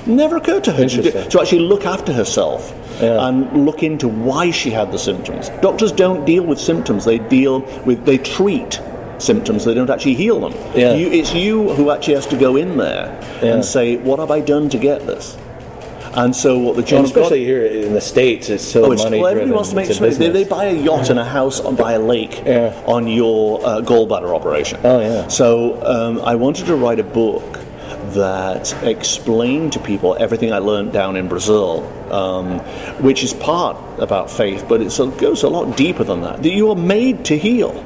Never 0.05 0.37
occurred 0.37 0.63
to 0.65 0.71
her 0.71 0.87
to, 0.87 1.29
to 1.29 1.41
actually 1.41 1.59
look 1.61 1.85
after 1.85 2.13
herself 2.13 2.73
Yeah. 3.01 3.27
and 3.27 3.65
look 3.65 3.83
into 3.83 4.07
why 4.07 4.51
she 4.51 4.69
had 4.71 4.91
the 4.91 4.97
symptoms. 4.99 5.49
Doctors 5.61 5.91
don't 5.91 6.25
deal 6.25 6.43
with 6.43 6.59
symptoms; 6.59 7.05
they 7.05 7.19
deal 7.19 7.59
with 7.85 8.05
they 8.05 8.17
treat 8.17 8.79
symptoms. 9.17 9.63
They 9.65 9.73
don't 9.73 9.89
actually 9.89 10.15
heal 10.15 10.39
them. 10.39 10.53
Yeah. 10.75 10.93
You, 10.95 11.11
it's 11.11 11.33
you 11.33 11.69
who 11.73 11.89
actually 11.91 12.15
has 12.15 12.27
to 12.27 12.37
go 12.37 12.55
in 12.57 12.77
there 12.77 13.07
Yeah. 13.41 13.53
and 13.55 13.65
say, 13.65 13.97
"What 13.97 14.19
have 14.19 14.31
I 14.31 14.39
done 14.41 14.69
to 14.69 14.77
get 14.77 15.05
this?" 15.05 15.37
And 16.17 16.33
so, 16.33 16.57
what 16.57 16.77
the 16.77 16.81
John 16.83 16.99
And 16.99 17.07
especially 17.07 17.43
here 17.43 17.65
in 17.65 17.93
the 17.93 17.99
states, 17.99 18.49
it's 18.49 18.63
so 18.63 18.85
Oh, 18.85 18.91
it's 18.93 19.03
money 19.03 19.19
well, 19.19 19.33
driven. 19.33 19.49
everybody 19.49 19.55
wants 19.55 19.69
to 19.71 19.75
make 19.75 19.87
some 19.87 20.01
money. 20.01 20.15
They, 20.15 20.29
they 20.29 20.43
buy 20.45 20.65
a 20.65 20.73
yacht 20.73 21.09
and 21.09 21.19
a 21.19 21.25
house 21.25 21.59
on, 21.59 21.75
by 21.75 21.93
a 21.93 21.99
lake 21.99 22.41
Yeah. 22.45 22.73
on 22.87 23.05
your 23.07 23.59
uh, 23.65 23.81
gallbladder 23.81 24.33
operation. 24.33 24.79
Oh, 24.85 25.01
yeah. 25.01 25.27
So 25.27 25.81
um, 25.85 26.21
I 26.21 26.35
wanted 26.35 26.67
to 26.67 26.75
write 26.77 26.99
a 26.99 27.03
book 27.03 27.59
that 28.13 28.73
explain 28.83 29.69
to 29.71 29.79
people 29.79 30.15
everything 30.19 30.53
I 30.53 30.59
learned 30.59 30.93
down 30.93 31.15
in 31.15 31.27
Brazil, 31.27 31.83
um, 32.11 32.59
which 33.03 33.23
is 33.23 33.33
part 33.33 33.77
about 33.99 34.29
faith, 34.29 34.65
but 34.69 34.81
it 34.81 34.95
goes 35.17 35.43
a 35.43 35.49
lot 35.49 35.75
deeper 35.75 36.03
than 36.03 36.21
that. 36.21 36.43
That 36.43 36.51
you 36.51 36.69
are 36.69 36.75
made 36.75 37.25
to 37.25 37.37
heal. 37.37 37.83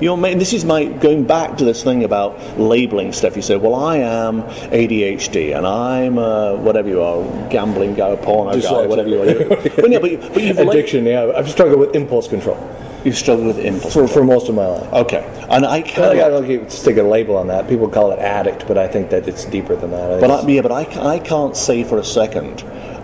You're 0.00 0.16
made, 0.16 0.40
this 0.40 0.54
is 0.54 0.64
my 0.64 0.86
going 0.86 1.24
back 1.24 1.58
to 1.58 1.64
this 1.66 1.84
thing 1.84 2.04
about 2.04 2.58
labeling 2.58 3.12
stuff. 3.12 3.36
You 3.36 3.42
say, 3.42 3.56
"Well, 3.56 3.74
I 3.74 3.98
am 3.98 4.42
ADHD, 4.72 5.54
and 5.54 5.66
I'm 5.66 6.16
uh, 6.16 6.56
whatever 6.56 6.88
you 6.88 7.02
are, 7.02 7.22
gambling 7.50 7.96
guy, 7.96 8.16
porno 8.16 8.58
guy, 8.58 8.86
whatever 8.86 9.08
you 9.10 9.20
are." 9.20 9.26
but, 9.76 9.90
yeah, 9.90 9.98
but, 9.98 10.32
but 10.32 10.42
you've 10.42 10.58
Addiction, 10.58 11.04
yeah. 11.04 11.32
I've 11.36 11.50
struggled 11.50 11.80
with 11.80 11.94
impulse 11.94 12.28
control 12.28 12.56
You've 13.04 13.16
struggled 13.16 13.46
with 13.46 13.58
impulse. 13.58 13.92
for, 13.94 14.06
for 14.08 14.24
most 14.24 14.48
of 14.48 14.54
my 14.54 14.66
life. 14.66 14.92
okay, 14.92 15.46
and 15.50 15.64
I 15.64 15.82
can't. 15.82 15.98
I 16.12 16.14
cannot. 16.16 16.30
gotta 16.30 16.46
keep- 16.46 16.70
stick 16.70 16.96
a 16.98 17.02
label 17.02 17.36
on 17.36 17.46
that. 17.48 17.68
People 17.68 17.88
call 17.88 18.10
it 18.12 18.18
addict, 18.18 18.66
but 18.68 18.76
I 18.78 18.86
think 18.88 19.10
that 19.10 19.26
it's 19.28 19.44
deeper 19.44 19.74
than 19.76 19.90
that. 19.92 20.10
I 20.12 20.20
But 20.20 20.30
I, 20.44 20.48
yeah, 20.48 20.62
but 20.62 20.72
I, 20.72 21.14
I 21.14 21.18
can't 21.18 21.56
say 21.56 21.84
for 21.84 21.98
a 21.98 22.04
second, 22.04 22.62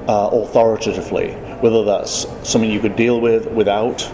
uh, 0.08 0.28
authoritatively, 0.32 1.32
whether 1.60 1.84
that's 1.84 2.26
something 2.48 2.70
you 2.70 2.80
could 2.80 2.96
deal 2.96 3.20
with 3.20 3.46
without 3.52 4.08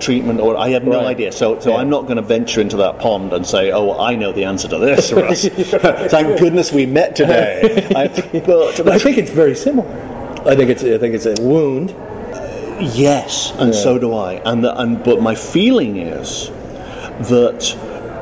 treatment, 0.00 0.40
or 0.40 0.56
I 0.56 0.70
have 0.70 0.84
no 0.84 0.92
Right. 0.96 1.08
idea. 1.08 1.30
So, 1.30 1.60
so 1.60 1.70
Yeah. 1.70 1.76
I'm 1.76 1.90
not 1.90 2.02
going 2.06 2.16
to 2.16 2.22
venture 2.22 2.60
into 2.62 2.76
that 2.78 2.98
pond 2.98 3.32
and 3.34 3.46
say, 3.46 3.70
"Oh, 3.70 3.98
I 3.98 4.16
know 4.16 4.32
the 4.32 4.44
answer 4.44 4.66
to 4.68 4.78
this." 4.78 5.12
Russ. 5.12 5.44
Thank 6.10 6.38
goodness 6.38 6.72
we 6.72 6.86
met 6.86 7.14
today. 7.16 7.86
I, 7.94 8.08
but, 8.40 8.76
but 8.78 8.88
I 8.88 8.98
think 8.98 9.18
it's 9.18 9.30
very 9.30 9.54
similar. 9.54 9.88
I 10.46 10.56
think 10.56 10.70
it's 10.70 10.82
I 10.82 10.96
think 10.98 11.14
it's 11.14 11.26
a 11.26 11.34
wound. 11.42 11.94
Yes, 12.80 13.52
and 13.58 13.74
so 13.74 13.98
do 13.98 14.14
I. 14.14 14.34
And 14.44 14.64
the, 14.64 14.78
and 14.80 15.02
but 15.02 15.20
my 15.20 15.34
feeling 15.34 15.96
is 15.98 16.48
that 17.28 17.76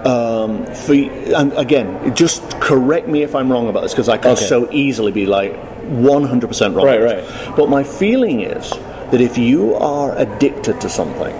um, 0.06 0.64
for 0.74 0.94
and 0.94 1.52
again, 1.54 2.14
just 2.14 2.42
correct 2.60 3.08
me 3.08 3.22
if 3.22 3.34
I'm 3.34 3.50
wrong 3.50 3.68
about 3.68 3.82
this 3.82 3.92
because 3.92 4.08
I 4.08 4.18
can 4.18 4.32
Okay. 4.32 4.44
so 4.44 4.70
easily 4.72 5.12
be 5.12 5.26
like 5.26 5.54
100 5.84 6.46
percent 6.48 6.74
wrong. 6.74 6.86
Right, 6.86 6.98
this. 7.00 7.48
But 7.56 7.68
my 7.68 7.84
feeling 7.84 8.40
is 8.40 8.70
that 9.10 9.20
if 9.20 9.38
you 9.38 9.74
are 9.76 10.16
addicted 10.18 10.80
to 10.82 10.88
something, 10.88 11.34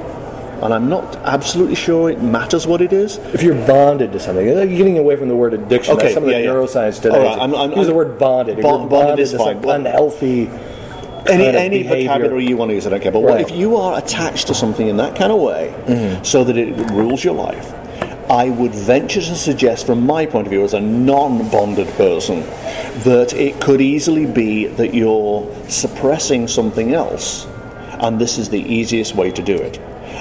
and 0.63 0.73
I'm 0.75 0.89
not 0.89 1.17
absolutely 1.19 1.77
sure 1.77 2.11
it 2.11 2.21
matters 2.23 2.67
what 2.67 2.81
it 2.81 2.93
is. 2.93 3.19
If 3.35 3.43
you're 3.43 3.55
bonded 3.67 4.13
to 4.13 4.21
something, 4.21 4.55
like 4.57 4.71
getting 4.71 4.99
away 4.99 5.17
from 5.17 5.29
the 5.29 5.37
word 5.37 5.55
addiction. 5.55 5.95
Okay, 5.95 6.03
That's 6.05 6.15
some 6.15 6.25
of 6.25 6.31
yeah, 6.31 6.39
the 6.39 6.45
yeah. 6.45 6.51
neuroscience 6.51 7.01
today. 7.01 7.17
All 7.17 7.23
right, 7.25 7.39
I'm- 7.39 7.55
I'm- 7.55 7.71
Use 7.73 7.87
the 7.87 7.93
I'm- 7.93 7.97
word 7.97 8.19
bonded. 8.19 8.61
Bond- 8.61 8.89
bonded 8.91 8.91
bonded 8.91 9.19
is 9.21 9.33
to 9.33 9.39
fine. 9.39 9.63
some 9.63 9.71
unhealthy. 9.71 10.51
Any 11.27 11.45
any 11.47 11.83
behavior. 11.83 12.09
vocabulary 12.09 12.47
you 12.47 12.57
want 12.57 12.71
to 12.71 12.75
use, 12.75 12.87
I 12.87 12.91
don't 12.91 13.03
care. 13.03 13.13
But 13.13 13.21
what, 13.21 13.35
Right. 13.35 13.41
if 13.41 13.57
you 13.57 13.77
are 13.77 13.99
attached 13.99 14.47
to 14.49 14.55
something 14.55 14.89
in 14.89 14.97
that 14.99 15.17
kind 15.17 15.33
of 15.33 15.41
way, 15.41 15.75
mm-hmm. 15.87 16.23
so 16.23 16.45
that 16.45 16.57
it 16.57 16.75
rules 16.91 17.25
your 17.25 17.35
life, 17.35 17.73
I 18.31 18.51
would 18.51 18.75
venture 18.75 19.21
to 19.23 19.35
suggest, 19.35 19.87
from 19.87 20.05
my 20.05 20.27
point 20.27 20.47
of 20.47 20.51
view, 20.51 20.63
as 20.63 20.75
a 20.75 20.81
non-bonded 20.81 21.89
person, 21.95 22.41
that 23.05 23.33
it 23.35 23.59
could 23.61 23.81
easily 23.81 24.27
be 24.27 24.67
that 24.67 24.93
you're 24.95 25.49
suppressing 25.69 26.47
something 26.47 26.93
else, 26.93 27.47
and 28.01 28.21
this 28.21 28.37
is 28.37 28.51
the 28.51 28.61
easiest 28.61 29.15
way 29.15 29.31
to 29.31 29.43
do 29.43 29.55
it. 29.57 29.81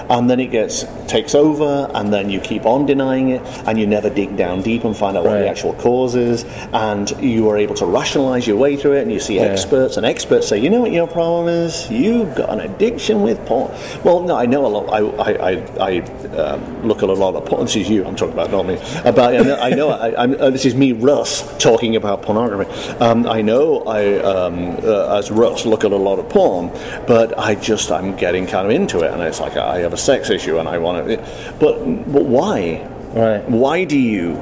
And 0.09 0.29
then 0.29 0.39
it 0.39 0.47
gets 0.47 0.85
takes 1.07 1.33
over, 1.35 1.89
and 1.93 2.11
then 2.11 2.29
you 2.29 2.39
keep 2.39 2.65
on 2.65 2.85
denying 2.85 3.29
it, 3.29 3.41
and 3.67 3.79
you 3.79 3.87
never 3.87 4.09
dig 4.09 4.35
down 4.35 4.61
deep 4.61 4.83
and 4.83 4.95
find 4.95 5.15
out 5.17 5.23
what 5.23 5.39
the 5.39 5.47
actual 5.47 5.73
cause 5.75 6.15
is, 6.15 6.43
and 6.73 7.09
you 7.21 7.47
are 7.49 7.57
able 7.57 7.75
to 7.75 7.85
rationalize 7.85 8.45
your 8.45 8.57
way 8.57 8.75
through 8.75 8.93
it, 8.93 9.03
and 9.03 9.11
you 9.11 9.19
see 9.19 9.39
experts, 9.39 9.97
and 9.97 10.05
experts 10.05 10.47
say, 10.47 10.57
you 10.57 10.69
know 10.69 10.81
what 10.81 10.91
your 10.91 11.07
problem 11.07 11.47
is? 11.47 11.89
You've 11.89 12.35
got 12.35 12.49
an 12.49 12.59
addiction 12.59 13.21
with 13.23 13.43
porn. 13.45 13.71
Well, 14.03 14.21
no, 14.21 14.35
I 14.35 14.45
know 14.45 14.65
a 14.65 14.67
lot. 14.67 14.89
I, 14.89 14.99
I, 14.99 15.51
I, 15.51 15.51
I 15.79 15.99
um, 16.37 16.87
look 16.87 17.03
at 17.03 17.09
a 17.09 17.13
lot 17.13 17.35
of 17.35 17.45
porn. 17.45 17.65
This 17.65 17.77
is 17.77 17.89
you 17.89 18.05
I'm 18.05 18.15
talking 18.15 18.33
about, 18.33 18.51
not 18.51 18.65
me. 18.65 18.75
About, 19.05 19.35
I 19.35 19.39
know, 19.39 19.57
I 19.57 19.69
know 19.69 19.89
I, 19.89 20.23
I'm, 20.23 20.33
uh, 20.39 20.49
this 20.49 20.65
is 20.65 20.75
me, 20.75 20.91
Russ, 20.91 21.57
talking 21.57 21.95
about 21.95 22.21
pornography. 22.21 22.69
Um, 22.99 23.25
I 23.27 23.41
know 23.41 23.83
I, 23.83 24.19
um, 24.19 24.77
uh, 24.83 25.17
as 25.17 25.31
Russ, 25.31 25.65
look 25.65 25.83
at 25.83 25.91
a 25.91 25.97
lot 25.97 26.19
of 26.19 26.27
porn, 26.29 26.69
but 27.07 27.37
I 27.37 27.55
just, 27.55 27.91
I'm 27.91 28.15
getting 28.15 28.45
kind 28.45 28.65
of 28.65 28.71
into 28.71 29.03
it, 29.03 29.11
and 29.11 29.21
it's 29.21 29.39
like 29.39 29.55
I 29.57 29.79
have 29.87 29.93
a 29.93 29.97
sex 29.97 30.29
issue, 30.29 30.59
and 30.59 30.67
I 30.67 30.77
want 30.77 31.07
to. 31.07 31.17
But, 31.59 31.79
but 32.11 32.25
why? 32.25 32.87
Right. 33.13 33.49
Why 33.49 33.83
do 33.85 33.97
you? 33.97 34.33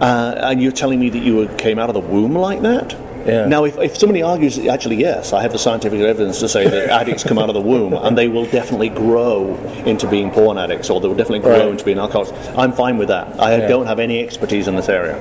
Uh, 0.00 0.34
and 0.50 0.62
you're 0.62 0.72
telling 0.72 0.98
me 0.98 1.10
that 1.10 1.18
you 1.22 1.46
came 1.58 1.78
out 1.78 1.88
of 1.90 1.94
the 1.94 2.00
womb 2.00 2.34
like 2.34 2.62
that? 2.62 2.92
Yeah. 3.26 3.46
Now, 3.46 3.64
if, 3.64 3.78
if 3.78 3.96
somebody 3.96 4.22
argues, 4.22 4.58
actually, 4.58 4.96
yes, 4.96 5.32
I 5.32 5.40
have 5.42 5.52
the 5.52 5.58
scientific 5.58 6.00
evidence 6.00 6.40
to 6.40 6.48
say 6.48 6.68
that 6.68 6.88
addicts 7.00 7.22
come 7.24 7.38
out 7.38 7.48
of 7.48 7.54
the 7.54 7.60
womb 7.60 7.92
and 7.94 8.18
they 8.18 8.28
will 8.28 8.44
definitely 8.46 8.88
grow 8.90 9.54
into 9.86 10.06
being 10.08 10.30
porn 10.30 10.58
addicts 10.58 10.90
or 10.90 11.00
they 11.00 11.08
will 11.08 11.14
definitely 11.14 11.38
grow 11.40 11.58
Right. 11.60 11.68
into 11.68 11.84
being 11.84 11.98
alcoholics. 11.98 12.32
I'm 12.56 12.72
fine 12.72 12.98
with 12.98 13.08
that. 13.08 13.40
I 13.40 13.56
Yeah. 13.58 13.68
don't 13.68 13.86
have 13.86 13.98
any 13.98 14.20
expertise 14.22 14.68
in 14.68 14.76
this 14.76 14.88
area. 14.90 15.16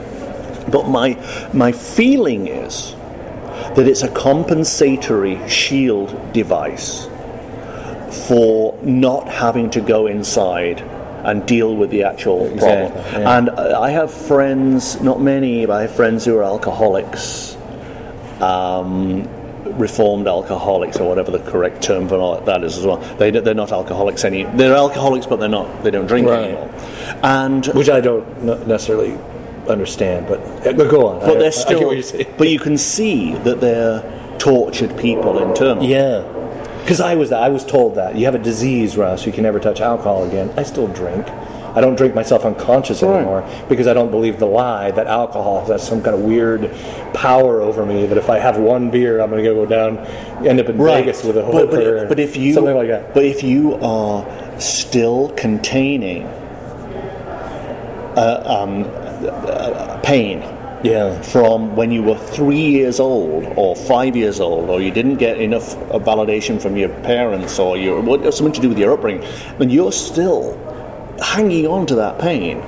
But 0.70 0.90
my, 0.90 1.16
my 1.54 1.72
feeling 1.72 2.48
is 2.48 2.94
that 3.76 3.88
it's 3.88 4.02
a 4.04 4.10
compensatory 4.10 5.48
shield 5.48 6.34
device 6.34 7.08
for 8.14 8.78
not 8.84 9.28
having 9.28 9.70
to 9.72 9.82
go 9.82 10.08
inside 10.08 10.82
and 11.26 11.46
deal 11.46 11.76
with 11.76 11.90
the 11.90 12.04
actual 12.04 12.48
problem. 12.58 12.92
Yeah. 12.94 13.38
And 13.38 13.50
I 13.50 13.90
have 13.92 14.12
friends, 14.14 15.00
not 15.02 15.22
many, 15.22 15.66
but 15.66 15.74
I 15.74 15.82
have 15.84 15.96
friends 15.96 16.26
who 16.26 16.38
are 16.38 16.44
alcoholics. 16.44 17.56
um, 18.42 19.28
reformed 19.78 20.28
alcoholics 20.28 20.98
or 20.98 21.08
whatever 21.10 21.32
the 21.32 21.40
correct 21.52 21.82
term 21.82 22.08
for 22.08 22.40
that 22.46 22.64
is 22.64 22.78
as 22.78 22.86
well. 22.86 22.98
They 23.18 23.32
they're 23.32 23.56
not 23.56 23.72
alcoholics 23.72 24.24
any. 24.24 24.44
They're 24.44 24.76
alcoholics, 24.76 25.26
but 25.26 25.40
they're 25.40 25.50
not. 25.50 25.84
They 25.84 25.90
don't 25.92 26.06
drink 26.06 26.28
Right. 26.28 26.50
anymore. 26.50 26.70
And 27.24 27.66
which 27.68 27.90
I 27.90 28.00
don't 28.02 28.44
necessarily 28.68 29.18
understand. 29.68 30.28
But, 30.28 30.40
uh, 30.68 30.74
but 30.74 30.90
go 30.92 31.08
on. 31.08 31.20
but 31.22 31.38
I, 31.38 31.40
they're 31.40 31.52
still. 31.52 31.80
get 31.80 31.88
what 31.88 32.14
you're 32.14 32.26
but 32.38 32.50
you 32.50 32.60
can 32.60 32.78
see 32.78 33.34
that 33.48 33.62
they're 33.62 34.04
tortured 34.38 34.96
people 34.98 35.40
internally. 35.42 35.88
Yeah. 35.88 36.24
Because 36.84 37.00
I 37.00 37.16
was 37.16 37.30
that. 37.30 37.42
I 37.42 37.50
was 37.50 37.66
told 37.66 37.96
that 37.96 38.18
you 38.18 38.26
have 38.26 38.36
a 38.36 38.40
disease, 38.40 38.98
Russ. 38.98 39.26
You 39.26 39.32
can 39.32 39.44
never 39.44 39.60
touch 39.60 39.80
alcohol 39.80 40.26
again. 40.26 40.52
I 40.58 40.64
still 40.64 40.88
drink. 40.88 41.26
I 41.76 41.82
don't 41.82 41.96
drink 41.96 42.14
myself 42.14 42.46
unconscious 42.46 43.02
anymore 43.02 43.50
because 43.68 43.88
I 43.88 43.94
don't 43.94 44.12
believe 44.12 44.38
the 44.38 44.46
lie 44.46 44.92
that 44.92 45.08
alcohol 45.08 45.66
has 45.66 45.86
some 45.88 46.04
kind 46.04 46.16
of 46.16 46.22
weird 46.22 46.72
power 47.16 47.62
over 47.62 47.86
me. 47.86 48.06
That 48.06 48.18
if 48.18 48.30
I 48.30 48.38
have 48.38 48.58
one 48.58 48.92
beer, 48.92 49.20
I'm 49.22 49.32
going 49.32 49.44
to 49.44 49.50
go 49.50 49.66
down, 49.66 49.98
end 50.46 50.60
up 50.60 50.68
in 50.68 50.78
Vegas 50.78 51.24
with 51.24 51.38
a 51.38 51.42
but, 51.42 51.72
but, 51.72 51.80
hooker, 51.80 52.08
but 52.08 52.20
if 52.20 52.38
you 52.38 52.54
something 52.54 52.76
like 52.76 52.90
that. 52.90 53.14
but 53.14 53.26
if 53.26 53.42
you 53.42 53.76
are 53.76 54.60
still 54.60 55.30
containing 55.30 56.26
uh, 58.16 58.44
um, 58.46 58.84
uh, 59.26 60.00
pain 60.04 60.42
Yeah. 60.84 61.22
from 61.22 61.76
when 61.78 61.92
you 61.92 62.04
were 62.04 62.18
three 62.18 62.60
years 62.70 63.00
old 63.00 63.46
or 63.56 63.76
five 63.76 64.16
years 64.18 64.40
old, 64.42 64.70
or 64.70 64.82
you 64.82 64.92
didn't 64.92 65.16
get 65.16 65.40
enough 65.40 65.76
uh, 65.92 65.98
validation 66.00 66.62
from 66.62 66.76
your 66.76 66.90
parents, 67.04 67.58
or 67.58 67.78
your 67.78 68.02
what, 68.02 68.22
something 68.34 68.54
to 68.54 68.62
do 68.62 68.70
with 68.70 68.78
your 68.78 68.94
upbringing, 68.94 69.24
and 69.60 69.72
you're 69.72 69.94
still 69.94 70.58
hanging 71.22 71.68
on 71.68 71.86
to 71.88 71.96
that 71.96 72.20
pain. 72.20 72.62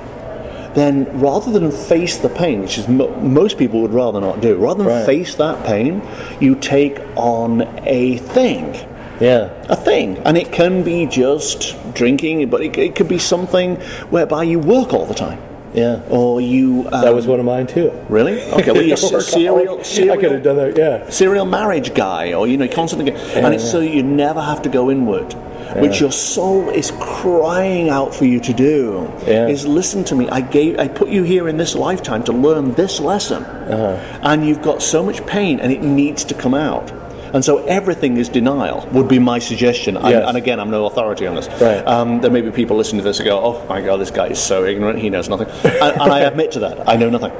Then, 0.74 1.06
rather 1.20 1.50
than 1.50 1.70
face 1.70 2.18
the 2.18 2.28
pain, 2.28 2.60
which 2.60 2.76
is 2.78 2.86
mo- 2.88 3.14
most 3.20 3.56
people 3.58 3.80
would 3.82 3.92
rather 3.94 4.20
not 4.20 4.40
do, 4.40 4.56
rather 4.56 4.84
than 4.84 4.92
Right. 4.92 5.06
face 5.06 5.34
that 5.36 5.64
pain, 5.64 6.02
you 6.40 6.54
take 6.54 6.98
on 7.16 7.62
a 7.86 8.18
thing 8.18 8.74
Yeah. 9.20 9.48
a 9.70 9.76
thing, 9.76 10.18
and 10.26 10.36
it 10.36 10.52
can 10.52 10.82
be 10.82 11.06
just 11.06 11.74
drinking, 11.94 12.48
but 12.50 12.60
it, 12.62 12.76
it 12.76 12.94
could 12.94 13.08
be 13.08 13.18
something 13.18 13.76
whereby 14.10 14.42
you 14.42 14.58
work 14.58 14.92
all 14.92 15.06
the 15.06 15.14
time, 15.14 15.38
Yeah. 15.76 16.00
or 16.10 16.40
you. 16.40 16.88
Um, 16.90 17.02
That 17.02 17.14
was 17.14 17.26
one 17.26 17.38
of 17.38 17.46
mine 17.46 17.66
too. 17.66 17.92
really 18.08 18.42
okay. 18.58 18.72
Well, 18.72 18.82
you're 18.82 18.96
serial, 18.96 19.84
serial, 19.84 20.14
I 20.14 20.20
could 20.20 20.32
have 20.32 20.42
done 20.42 20.56
that. 20.56 20.76
Yeah. 20.76 21.08
serial 21.10 21.44
marriage 21.46 21.94
guy, 21.94 22.32
or 22.32 22.48
you 22.48 22.56
know, 22.56 22.66
constantly, 22.68 23.12
and 23.12 23.54
it's 23.54 23.70
so 23.70 23.80
you 23.80 24.02
never 24.02 24.40
have 24.40 24.62
to 24.62 24.68
go 24.68 24.90
inward. 24.90 25.34
Which 25.76 26.00
your 26.00 26.12
soul 26.12 26.70
is 26.70 26.90
crying 27.00 27.90
out 27.90 28.14
for 28.14 28.24
you 28.24 28.40
to 28.40 28.52
do 28.54 29.12
Yeah. 29.26 29.48
is 29.48 29.66
listen 29.66 30.04
to 30.04 30.14
me. 30.14 30.26
I 30.30 30.40
gave, 30.40 30.78
I 30.78 30.88
put 30.88 31.08
you 31.08 31.22
here 31.24 31.48
in 31.48 31.56
this 31.58 31.74
lifetime 31.74 32.22
to 32.24 32.32
learn 32.32 32.72
this 32.74 32.98
lesson, 33.00 33.42
Uh-huh. 33.44 33.96
and 34.22 34.46
you've 34.46 34.62
got 34.62 34.80
so 34.80 35.02
much 35.02 35.26
pain, 35.26 35.60
and 35.60 35.70
it 35.72 35.82
needs 35.82 36.24
to 36.24 36.34
come 36.34 36.54
out. 36.54 36.92
And 37.36 37.44
so 37.44 37.58
everything 37.66 38.16
is 38.16 38.28
denial. 38.30 38.88
Would 38.92 39.08
be 39.08 39.18
my 39.18 39.38
suggestion. 39.38 39.96
And- 39.96 40.06
Yes. 40.08 40.24
And 40.26 40.36
again, 40.36 40.58
I'm 40.58 40.70
no 40.70 40.86
authority 40.86 41.26
on 41.26 41.34
this. 41.36 41.48
Right. 41.60 41.86
Um, 41.86 42.20
there 42.22 42.30
may 42.30 42.40
be 42.40 42.50
people 42.50 42.76
listening 42.78 43.02
to 43.02 43.04
this 43.04 43.18
and 43.20 43.28
go, 43.28 43.38
"Oh 43.38 43.66
my 43.68 43.80
God, 43.82 43.98
this 43.98 44.10
guy 44.10 44.28
is 44.28 44.38
so 44.38 44.64
ignorant. 44.64 44.98
He 44.98 45.10
knows 45.10 45.28
nothing," 45.28 45.48
and, 45.64 46.00
and 46.00 46.10
I 46.12 46.20
admit 46.20 46.52
to 46.52 46.60
that. 46.60 46.88
I 46.88 46.96
know 46.96 47.10
nothing. 47.10 47.32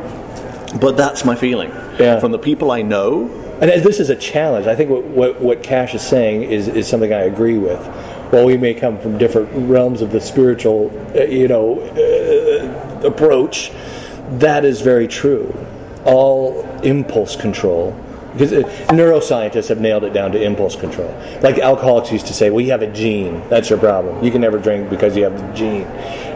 But 0.78 0.98
that's 0.98 1.24
my 1.24 1.34
feeling. 1.34 1.70
Yeah. 1.98 2.20
From 2.20 2.32
the 2.32 2.38
people 2.38 2.70
I 2.70 2.82
know, 2.82 3.30
And 3.62 3.70
this 3.82 3.98
is 4.00 4.10
a 4.10 4.16
challenge. 4.16 4.66
I 4.66 4.74
think 4.76 4.90
what, 4.90 5.04
what, 5.04 5.40
what 5.40 5.62
Cash 5.62 5.94
is 5.94 6.02
saying 6.02 6.42
is, 6.42 6.68
is 6.68 6.86
something 6.86 7.10
I 7.14 7.22
agree 7.22 7.56
with. 7.56 7.80
While 8.30 8.44
we 8.44 8.58
may 8.58 8.74
come 8.74 8.98
from 8.98 9.16
different 9.16 9.48
realms 9.54 10.02
of 10.02 10.12
the 10.12 10.20
spiritual, 10.20 10.90
uh, 11.16 11.22
you 11.22 11.48
know, 11.48 11.80
uh, 11.80 13.06
approach, 13.06 13.72
that 14.32 14.66
is 14.66 14.82
very 14.82 15.08
true. 15.08 15.54
All 16.04 16.60
impulse 16.82 17.34
control, 17.36 17.96
because 18.36 18.52
uh, 18.52 18.62
neuroscientists 18.90 19.68
have 19.68 19.80
nailed 19.80 20.04
it 20.04 20.12
down 20.12 20.32
to 20.32 20.42
impulse 20.42 20.76
control. 20.76 21.14
Like 21.42 21.58
alcoholics 21.58 22.12
used 22.12 22.26
to 22.26 22.34
say, 22.34 22.50
"Well, 22.50 22.60
you 22.60 22.70
have 22.70 22.82
a 22.82 22.92
gene. 22.92 23.42
That's 23.48 23.70
your 23.70 23.78
problem. 23.78 24.22
You 24.24 24.30
can 24.30 24.40
never 24.40 24.58
drink 24.58 24.90
because 24.90 25.16
you 25.16 25.24
have 25.24 25.40
the 25.40 25.52
gene." 25.54 25.84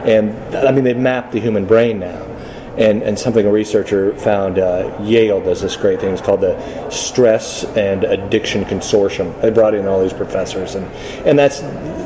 And 0.07 0.57
I 0.57 0.73
mean, 0.73 0.85
they've 0.85 0.97
mapped 0.97 1.33
the 1.33 1.41
human 1.41 1.67
brain 1.67 1.99
now 1.99 2.31
and, 2.77 3.03
and 3.03 3.19
something 3.19 3.45
a 3.47 3.53
researcher 3.53 4.15
found 4.17 4.59
uh, 4.59 4.97
Yale 5.03 5.41
does 5.41 5.61
this 5.61 5.77
great 5.77 6.01
thing. 6.01 6.13
It's 6.13 6.23
called 6.23 6.41
the 6.41 6.91
Stress 6.91 7.65
and 7.77 8.05
Addiction 8.05 8.65
Consortium. 8.65 9.39
They 9.43 9.51
brought 9.51 9.75
in 9.75 9.87
all 9.87 10.01
these 10.03 10.13
professors, 10.13 10.75
and 10.75 10.87
and 11.27 11.39
that's 11.39 11.61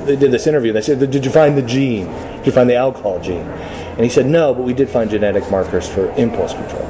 they 0.05 0.17
did 0.17 0.33
this 0.33 0.47
interview. 0.47 0.71
And 0.71 0.77
They 0.77 0.83
said, 0.83 0.99
"Did 1.11 1.25
you 1.25 1.31
find 1.31 1.57
the 1.57 1.63
gene? 1.63 2.07
Did 2.39 2.47
you 2.47 2.53
find 2.53 2.69
the 2.69 2.77
alcohol 2.77 3.21
gene?" 3.21 3.47
And 3.47 4.01
he 4.01 4.09
said, 4.09 4.27
"No, 4.27 4.53
but 4.55 4.63
we 4.63 4.75
did 4.75 4.89
find 4.89 5.11
genetic 5.11 5.49
markers 5.51 5.89
for 5.89 6.11
impulse 6.17 6.55
control, 6.55 6.85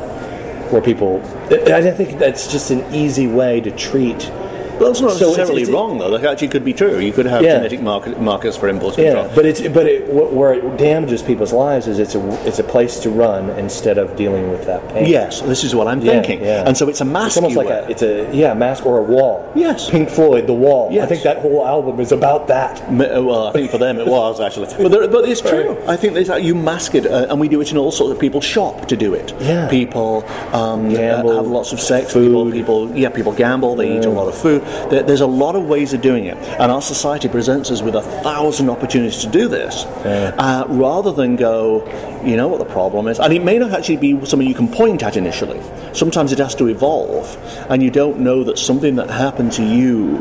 where 0.70 0.82
people." 0.82 1.20
I 1.50 1.90
think 1.90 2.18
that's 2.18 2.50
just 2.50 2.70
an 2.70 2.84
easy 2.92 3.26
way 3.26 3.60
to 3.60 3.70
treat. 3.70 4.30
Well, 4.78 4.88
that's 4.90 5.00
not 5.00 5.12
So 5.12 5.26
necessarily 5.26 5.62
it's- 5.62 5.74
wrong, 5.74 5.98
though. 5.98 6.10
That 6.10 6.24
actually 6.24 6.48
could 6.48 6.64
be 6.64 6.72
true. 6.72 6.98
You 6.98 7.12
could 7.12 7.26
have 7.26 7.42
Yeah. 7.42 7.56
genetic 7.56 7.82
mark- 7.82 8.20
markers 8.20 8.56
for 8.56 8.68
impulse 8.68 8.96
control. 8.96 9.24
Yeah, 9.24 9.30
but 9.34 9.46
it's 9.46 9.60
but 9.60 9.86
it, 9.86 10.02
wh- 10.06 10.32
where 10.34 10.54
it 10.54 10.76
damages 10.76 11.22
people's 11.22 11.52
lives 11.52 11.86
is 11.86 11.98
it's 11.98 12.14
a 12.14 12.22
it's 12.46 12.58
a 12.58 12.64
place 12.64 12.98
to 13.00 13.10
run 13.10 13.50
instead 13.58 13.98
of 13.98 14.16
dealing 14.16 14.50
with 14.50 14.66
that 14.66 14.86
pain. 14.92 15.06
yes, 15.06 15.40
this 15.42 15.64
is 15.64 15.74
what 15.74 15.86
I'm 15.88 16.00
Yeah, 16.00 16.12
thinking. 16.12 16.44
yeah. 16.44 16.64
And 16.66 16.76
so 16.76 16.88
it's 16.88 17.00
a 17.00 17.04
mask. 17.04 17.28
It's 17.28 17.36
almost 17.38 17.56
like 17.56 17.68
wear. 17.68 17.84
a 17.84 17.90
it's 17.90 18.02
a 18.02 18.26
yeah 18.32 18.54
mask 18.54 18.84
or 18.86 18.98
a 18.98 19.02
wall. 19.02 19.44
Yes. 19.54 19.90
Pink 19.90 20.08
Floyd, 20.10 20.46
The 20.46 20.52
Wall. 20.54 20.90
I 21.00 21.06
think 21.06 21.22
that 21.22 21.38
whole 21.38 21.66
album 21.66 22.00
is 22.00 22.12
about 22.12 22.48
that. 22.48 22.80
Uh, 22.82 23.22
Well, 23.22 23.46
I 23.48 23.52
think 23.52 23.70
for 23.70 23.78
them 23.78 23.98
it 23.98 24.06
was 24.06 24.40
actually, 24.40 24.68
but, 24.78 24.90
there, 24.90 25.08
but 25.08 25.28
it's 25.28 25.40
true. 25.40 25.76
I 25.86 25.96
think 25.96 26.14
there's, 26.14 26.28
you 26.44 26.54
mask 26.54 26.94
it, 26.94 27.06
uh, 27.06 27.26
and 27.30 27.38
we 27.40 27.48
do 27.48 27.60
it 27.60 27.70
in 27.70 27.76
all 27.78 27.90
sorts 27.92 28.12
of 28.12 28.18
people 28.18 28.40
shop 28.40 28.86
to 28.88 28.96
do 28.96 29.14
it. 29.14 29.32
Yeah. 29.40 29.68
people 29.68 30.24
um, 30.52 30.88
Gamble, 30.92 31.30
uh, 31.30 31.36
have 31.36 31.46
lots 31.46 31.72
of 31.72 31.80
sex. 31.80 32.12
food. 32.12 32.24
People, 32.26 32.50
people, 32.50 32.90
yeah, 32.96 33.08
people 33.10 33.32
gamble. 33.32 33.76
They 33.76 33.96
eat 33.96 34.04
a 34.04 34.10
lot 34.10 34.28
of 34.28 34.34
food. 34.34 34.62
There, 34.90 35.02
there's 35.02 35.20
a 35.20 35.26
lot 35.26 35.56
of 35.56 35.66
ways 35.66 35.92
of 35.92 36.00
doing 36.00 36.24
it, 36.24 36.36
and 36.36 36.70
our 36.70 36.82
society 36.82 37.28
presents 37.28 37.70
us 37.70 37.82
with 37.82 37.94
a 37.94 38.02
thousand 38.02 38.70
opportunities 38.70 39.20
to 39.22 39.30
do 39.30 39.48
this, 39.48 39.84
uh, 39.84 40.64
rather 40.68 41.12
than 41.12 41.36
go, 41.36 41.84
you 42.24 42.36
know 42.36 42.48
what 42.48 42.58
the 42.58 42.72
problem 42.72 43.06
is, 43.08 43.18
and 43.18 43.32
it 43.32 43.42
may 43.44 43.58
not 43.58 43.72
actually 43.72 43.96
be 43.96 44.24
something 44.24 44.48
you 44.48 44.54
can 44.54 44.68
point 44.68 45.02
at 45.02 45.16
initially. 45.16 45.60
Sometimes 45.92 46.32
it 46.32 46.38
has 46.38 46.54
to 46.56 46.68
evolve, 46.68 47.36
and 47.70 47.82
you 47.82 47.90
don't 47.90 48.18
know 48.20 48.44
that 48.44 48.58
something 48.58 48.96
that 48.96 49.10
happened 49.10 49.52
to 49.52 49.64
you 49.64 50.16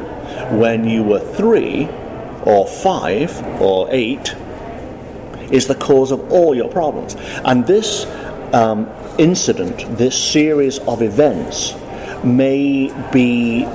when 0.57 0.87
you 0.87 1.03
were 1.03 1.19
three 1.19 1.87
or 2.45 2.67
five 2.67 3.41
or 3.61 3.87
eight 3.91 4.35
is 5.51 5.67
the 5.67 5.75
cause 5.75 6.11
of 6.11 6.31
all 6.31 6.55
your 6.55 6.69
problems. 6.69 7.15
And 7.45 7.65
this 7.65 8.05
um, 8.53 8.89
incident, 9.17 9.97
this 9.97 10.21
series 10.21 10.79
of 10.79 11.01
events, 11.01 11.73
may 12.23 12.91
be. 13.11 13.67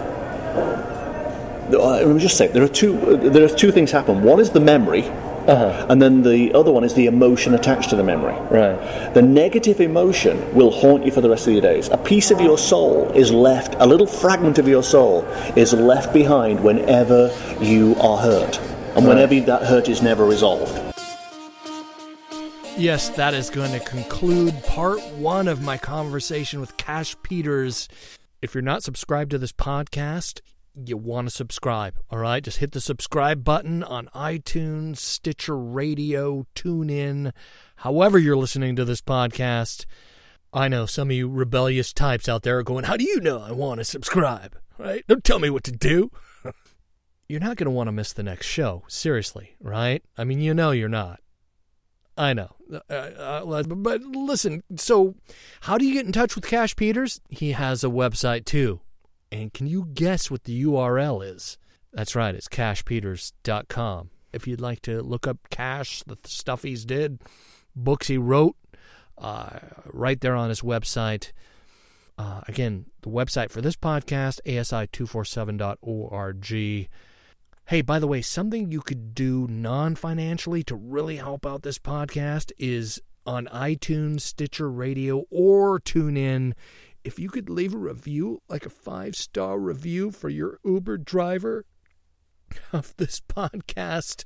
Uh, 0.59 1.97
let 1.97 2.09
me 2.09 2.19
just 2.19 2.37
say 2.37 2.49
there 2.49 2.63
are 2.63 2.69
two. 2.69 2.99
Uh, 2.99 3.29
there 3.29 3.45
are 3.45 3.49
two 3.49 3.71
things 3.71 3.91
happen. 3.91 4.23
One 4.23 4.41
is 4.41 4.51
the 4.51 4.61
memory, 4.61 5.03
and 5.47 6.01
then 6.01 6.23
the 6.23 6.55
other 6.55 6.73
one 6.73 6.83
is 6.83 6.95
the 6.95 7.07
emotion 7.07 7.55
attached 7.55 7.91
to 7.91 7.97
the 7.97 8.03
memory. 8.03 8.35
Right. 8.51 9.13
The 9.13 9.23
negative 9.23 9.81
emotion 9.81 10.55
will 10.55 10.71
haunt 10.71 11.05
you 11.05 11.13
for 11.13 11.21
the 11.21 11.29
rest 11.29 11.47
of 11.47 11.53
your 11.53 11.63
days. 11.63 11.89
A 11.89 11.99
piece 11.99 12.31
of 12.31 12.41
your 12.41 12.57
soul 12.57 13.11
is 13.13 13.31
left, 13.31 13.77
a 13.79 13.87
little 13.87 14.07
fragment 14.07 14.59
of 14.59 14.67
your 14.67 14.83
soul 14.83 15.25
is 15.57 15.75
left 15.75 16.13
behind 16.15 16.63
whenever 16.63 17.31
you 17.61 17.95
are 17.97 18.17
hurt, 18.17 18.59
and 18.97 19.07
whenever 19.07 19.39
that 19.41 19.65
hurt 19.65 19.89
is 19.89 20.01
never 20.03 20.25
resolved. 20.25 20.81
Yes, 22.79 23.09
that 23.11 23.35
is 23.35 23.51
going 23.51 23.73
to 23.73 23.81
conclude 23.81 24.55
part 24.63 25.03
one 25.15 25.49
of 25.49 25.61
my 25.61 25.77
conversation 25.77 26.61
with 26.61 26.77
Cash 26.77 27.17
Peters. 27.25 27.89
If 28.41 28.55
you're 28.55 28.63
not 28.63 28.85
subscribed 28.85 29.33
to 29.33 29.39
this 29.39 29.53
podcast, 29.53 30.43
you 30.73 30.97
want 30.97 31.27
to 31.27 31.35
subscribe, 31.35 31.99
all 32.09 32.21
right? 32.21 32.43
Just 32.43 32.59
hit 32.59 32.71
the 32.71 32.81
subscribe 32.81 33.43
button 33.43 33.83
on 33.83 34.09
iTunes, 34.15 34.99
Stitcher 34.99 35.59
Radio, 35.59 36.47
TuneIn, 36.55 37.33
however 37.77 38.17
you're 38.17 38.37
listening 38.37 38.77
to 38.77 38.85
this 38.85 39.01
podcast. 39.01 39.87
I 40.53 40.69
know 40.69 40.87
some 40.87 41.11
of 41.11 41.17
you 41.17 41.29
rebellious 41.29 41.93
types 41.93 42.29
out 42.29 42.45
there 42.45 42.59
are 42.59 42.63
going, 42.63 42.85
How 42.85 42.97
do 42.97 43.03
you 43.03 43.21
know 43.21 43.41
I 43.41 43.51
want 43.51 43.81
to 43.81 43.85
subscribe? 43.85 44.57
Right? 44.79 45.05
Don't 45.09 45.25
tell 45.25 45.41
me 45.41 45.51
what 45.51 45.65
to 45.65 45.73
do. 45.73 46.13
you're 47.29 47.41
not 47.41 47.57
going 47.57 47.67
to 47.67 47.73
want 47.73 47.89
to 47.89 47.93
miss 47.93 48.13
the 48.13 48.23
next 48.23 48.47
show. 48.47 48.85
Seriously, 48.87 49.57
right? 49.61 50.05
I 50.17 50.23
mean, 50.23 50.41
you 50.41 50.55
know 50.55 50.71
you're 50.71 50.89
not. 50.89 51.19
I 52.19 52.35
know. 52.35 52.51
Uh, 52.91 52.93
uh, 52.93 53.63
but 53.63 54.03
listen, 54.03 54.63
so 54.77 55.15
how 55.61 55.79
do 55.79 55.87
you 55.87 55.95
get 55.95 56.05
in 56.05 56.13
touch 56.13 56.35
with 56.35 56.45
Cash 56.45 56.75
Peters? 56.75 57.21
He 57.31 57.53
has 57.53 57.85
a 57.85 57.89
website 57.89 58.45
too. 58.45 58.81
And 59.31 59.55
can 59.55 59.69
you 59.69 59.89
guess 59.95 60.31
what 60.31 60.45
the 60.45 60.65
URL 60.65 61.25
is? 61.25 61.59
That's 61.93 62.17
right, 62.17 62.35
it's 62.35 62.49
cashpeters.com. 62.49 64.11
If 64.33 64.49
you'd 64.49 64.61
like 64.61 64.83
to 64.83 65.01
look 65.01 65.29
up 65.29 65.39
Cash, 65.49 66.03
the 66.07 66.19
stuff 66.25 66.63
he's 66.63 66.85
did, 66.85 67.21
books 67.77 68.09
he 68.09 68.19
wrote, 68.19 68.57
uh, 69.17 69.61
right 69.87 70.21
there 70.21 70.35
on 70.35 70.49
his 70.49 70.63
website. 70.63 71.31
Uh, 72.19 72.41
again, 72.49 72.87
the 73.03 73.11
website 73.11 73.51
for 73.51 73.61
this 73.61 73.77
podcast, 73.77 74.41
asi247.org. 74.45 76.99
Hey, 77.69 77.83
by 77.83 77.99
the 77.99 78.07
way, 78.07 78.23
something 78.23 78.73
you 78.73 78.81
could 78.81 79.15
do 79.15 79.47
non 79.47 79.95
financially 79.95 80.63
to 80.65 80.75
really 80.75 81.17
help 81.17 81.45
out 81.45 81.63
this 81.63 81.79
podcast 81.79 82.51
is 82.59 83.01
on 83.27 83.45
iTunes, 83.53 84.23
Stitcher 84.23 84.71
Radio, 84.71 85.25
or 85.31 85.79
TuneIn 85.79 86.55
if 87.05 87.19
you 87.19 87.29
could 87.29 87.49
leave 87.49 87.75
a 87.75 87.79
review, 87.79 88.43
like 88.49 88.67
a 88.67 88.71
five 88.71 89.17
star 89.17 89.59
review 89.59 90.11
for 90.11 90.29
your 90.29 90.59
Uber 90.65 90.99
driver 90.99 91.65
of 92.73 92.95
this 92.97 93.21
podcast, 93.21 94.25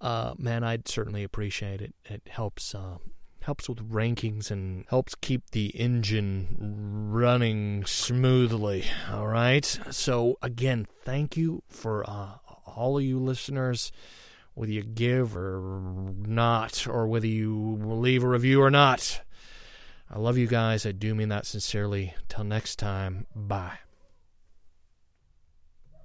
uh, 0.00 0.34
man, 0.38 0.64
I'd 0.64 0.88
certainly 0.88 1.22
appreciate 1.22 1.80
it. 1.80 1.94
It 2.04 2.22
helps. 2.28 2.74
Uh, 2.74 2.98
helps 3.44 3.70
with 3.70 3.90
rankings 3.90 4.50
and 4.50 4.84
helps 4.90 5.14
keep 5.14 5.50
the 5.52 5.68
engine 5.68 6.54
running 7.10 7.86
smoothly. 7.86 8.84
All 9.10 9.28
right. 9.28 9.64
So 9.90 10.36
again, 10.42 10.86
thank 11.04 11.38
you 11.38 11.62
for 11.66 12.04
uh, 12.06 12.49
all 12.76 12.98
of 12.98 13.04
you 13.04 13.18
listeners, 13.18 13.92
whether 14.54 14.72
you 14.72 14.82
give 14.82 15.36
or 15.36 15.60
not, 16.16 16.86
or 16.86 17.06
whether 17.06 17.26
you 17.26 17.78
leave 17.82 18.22
a 18.24 18.28
review 18.28 18.62
or 18.62 18.70
not. 18.70 19.22
I 20.10 20.18
love 20.18 20.36
you 20.36 20.46
guys. 20.46 20.84
I 20.84 20.92
do 20.92 21.14
mean 21.14 21.28
that 21.28 21.46
sincerely. 21.46 22.14
Till 22.28 22.44
next 22.44 22.76
time, 22.76 23.26
bye. 23.34 23.78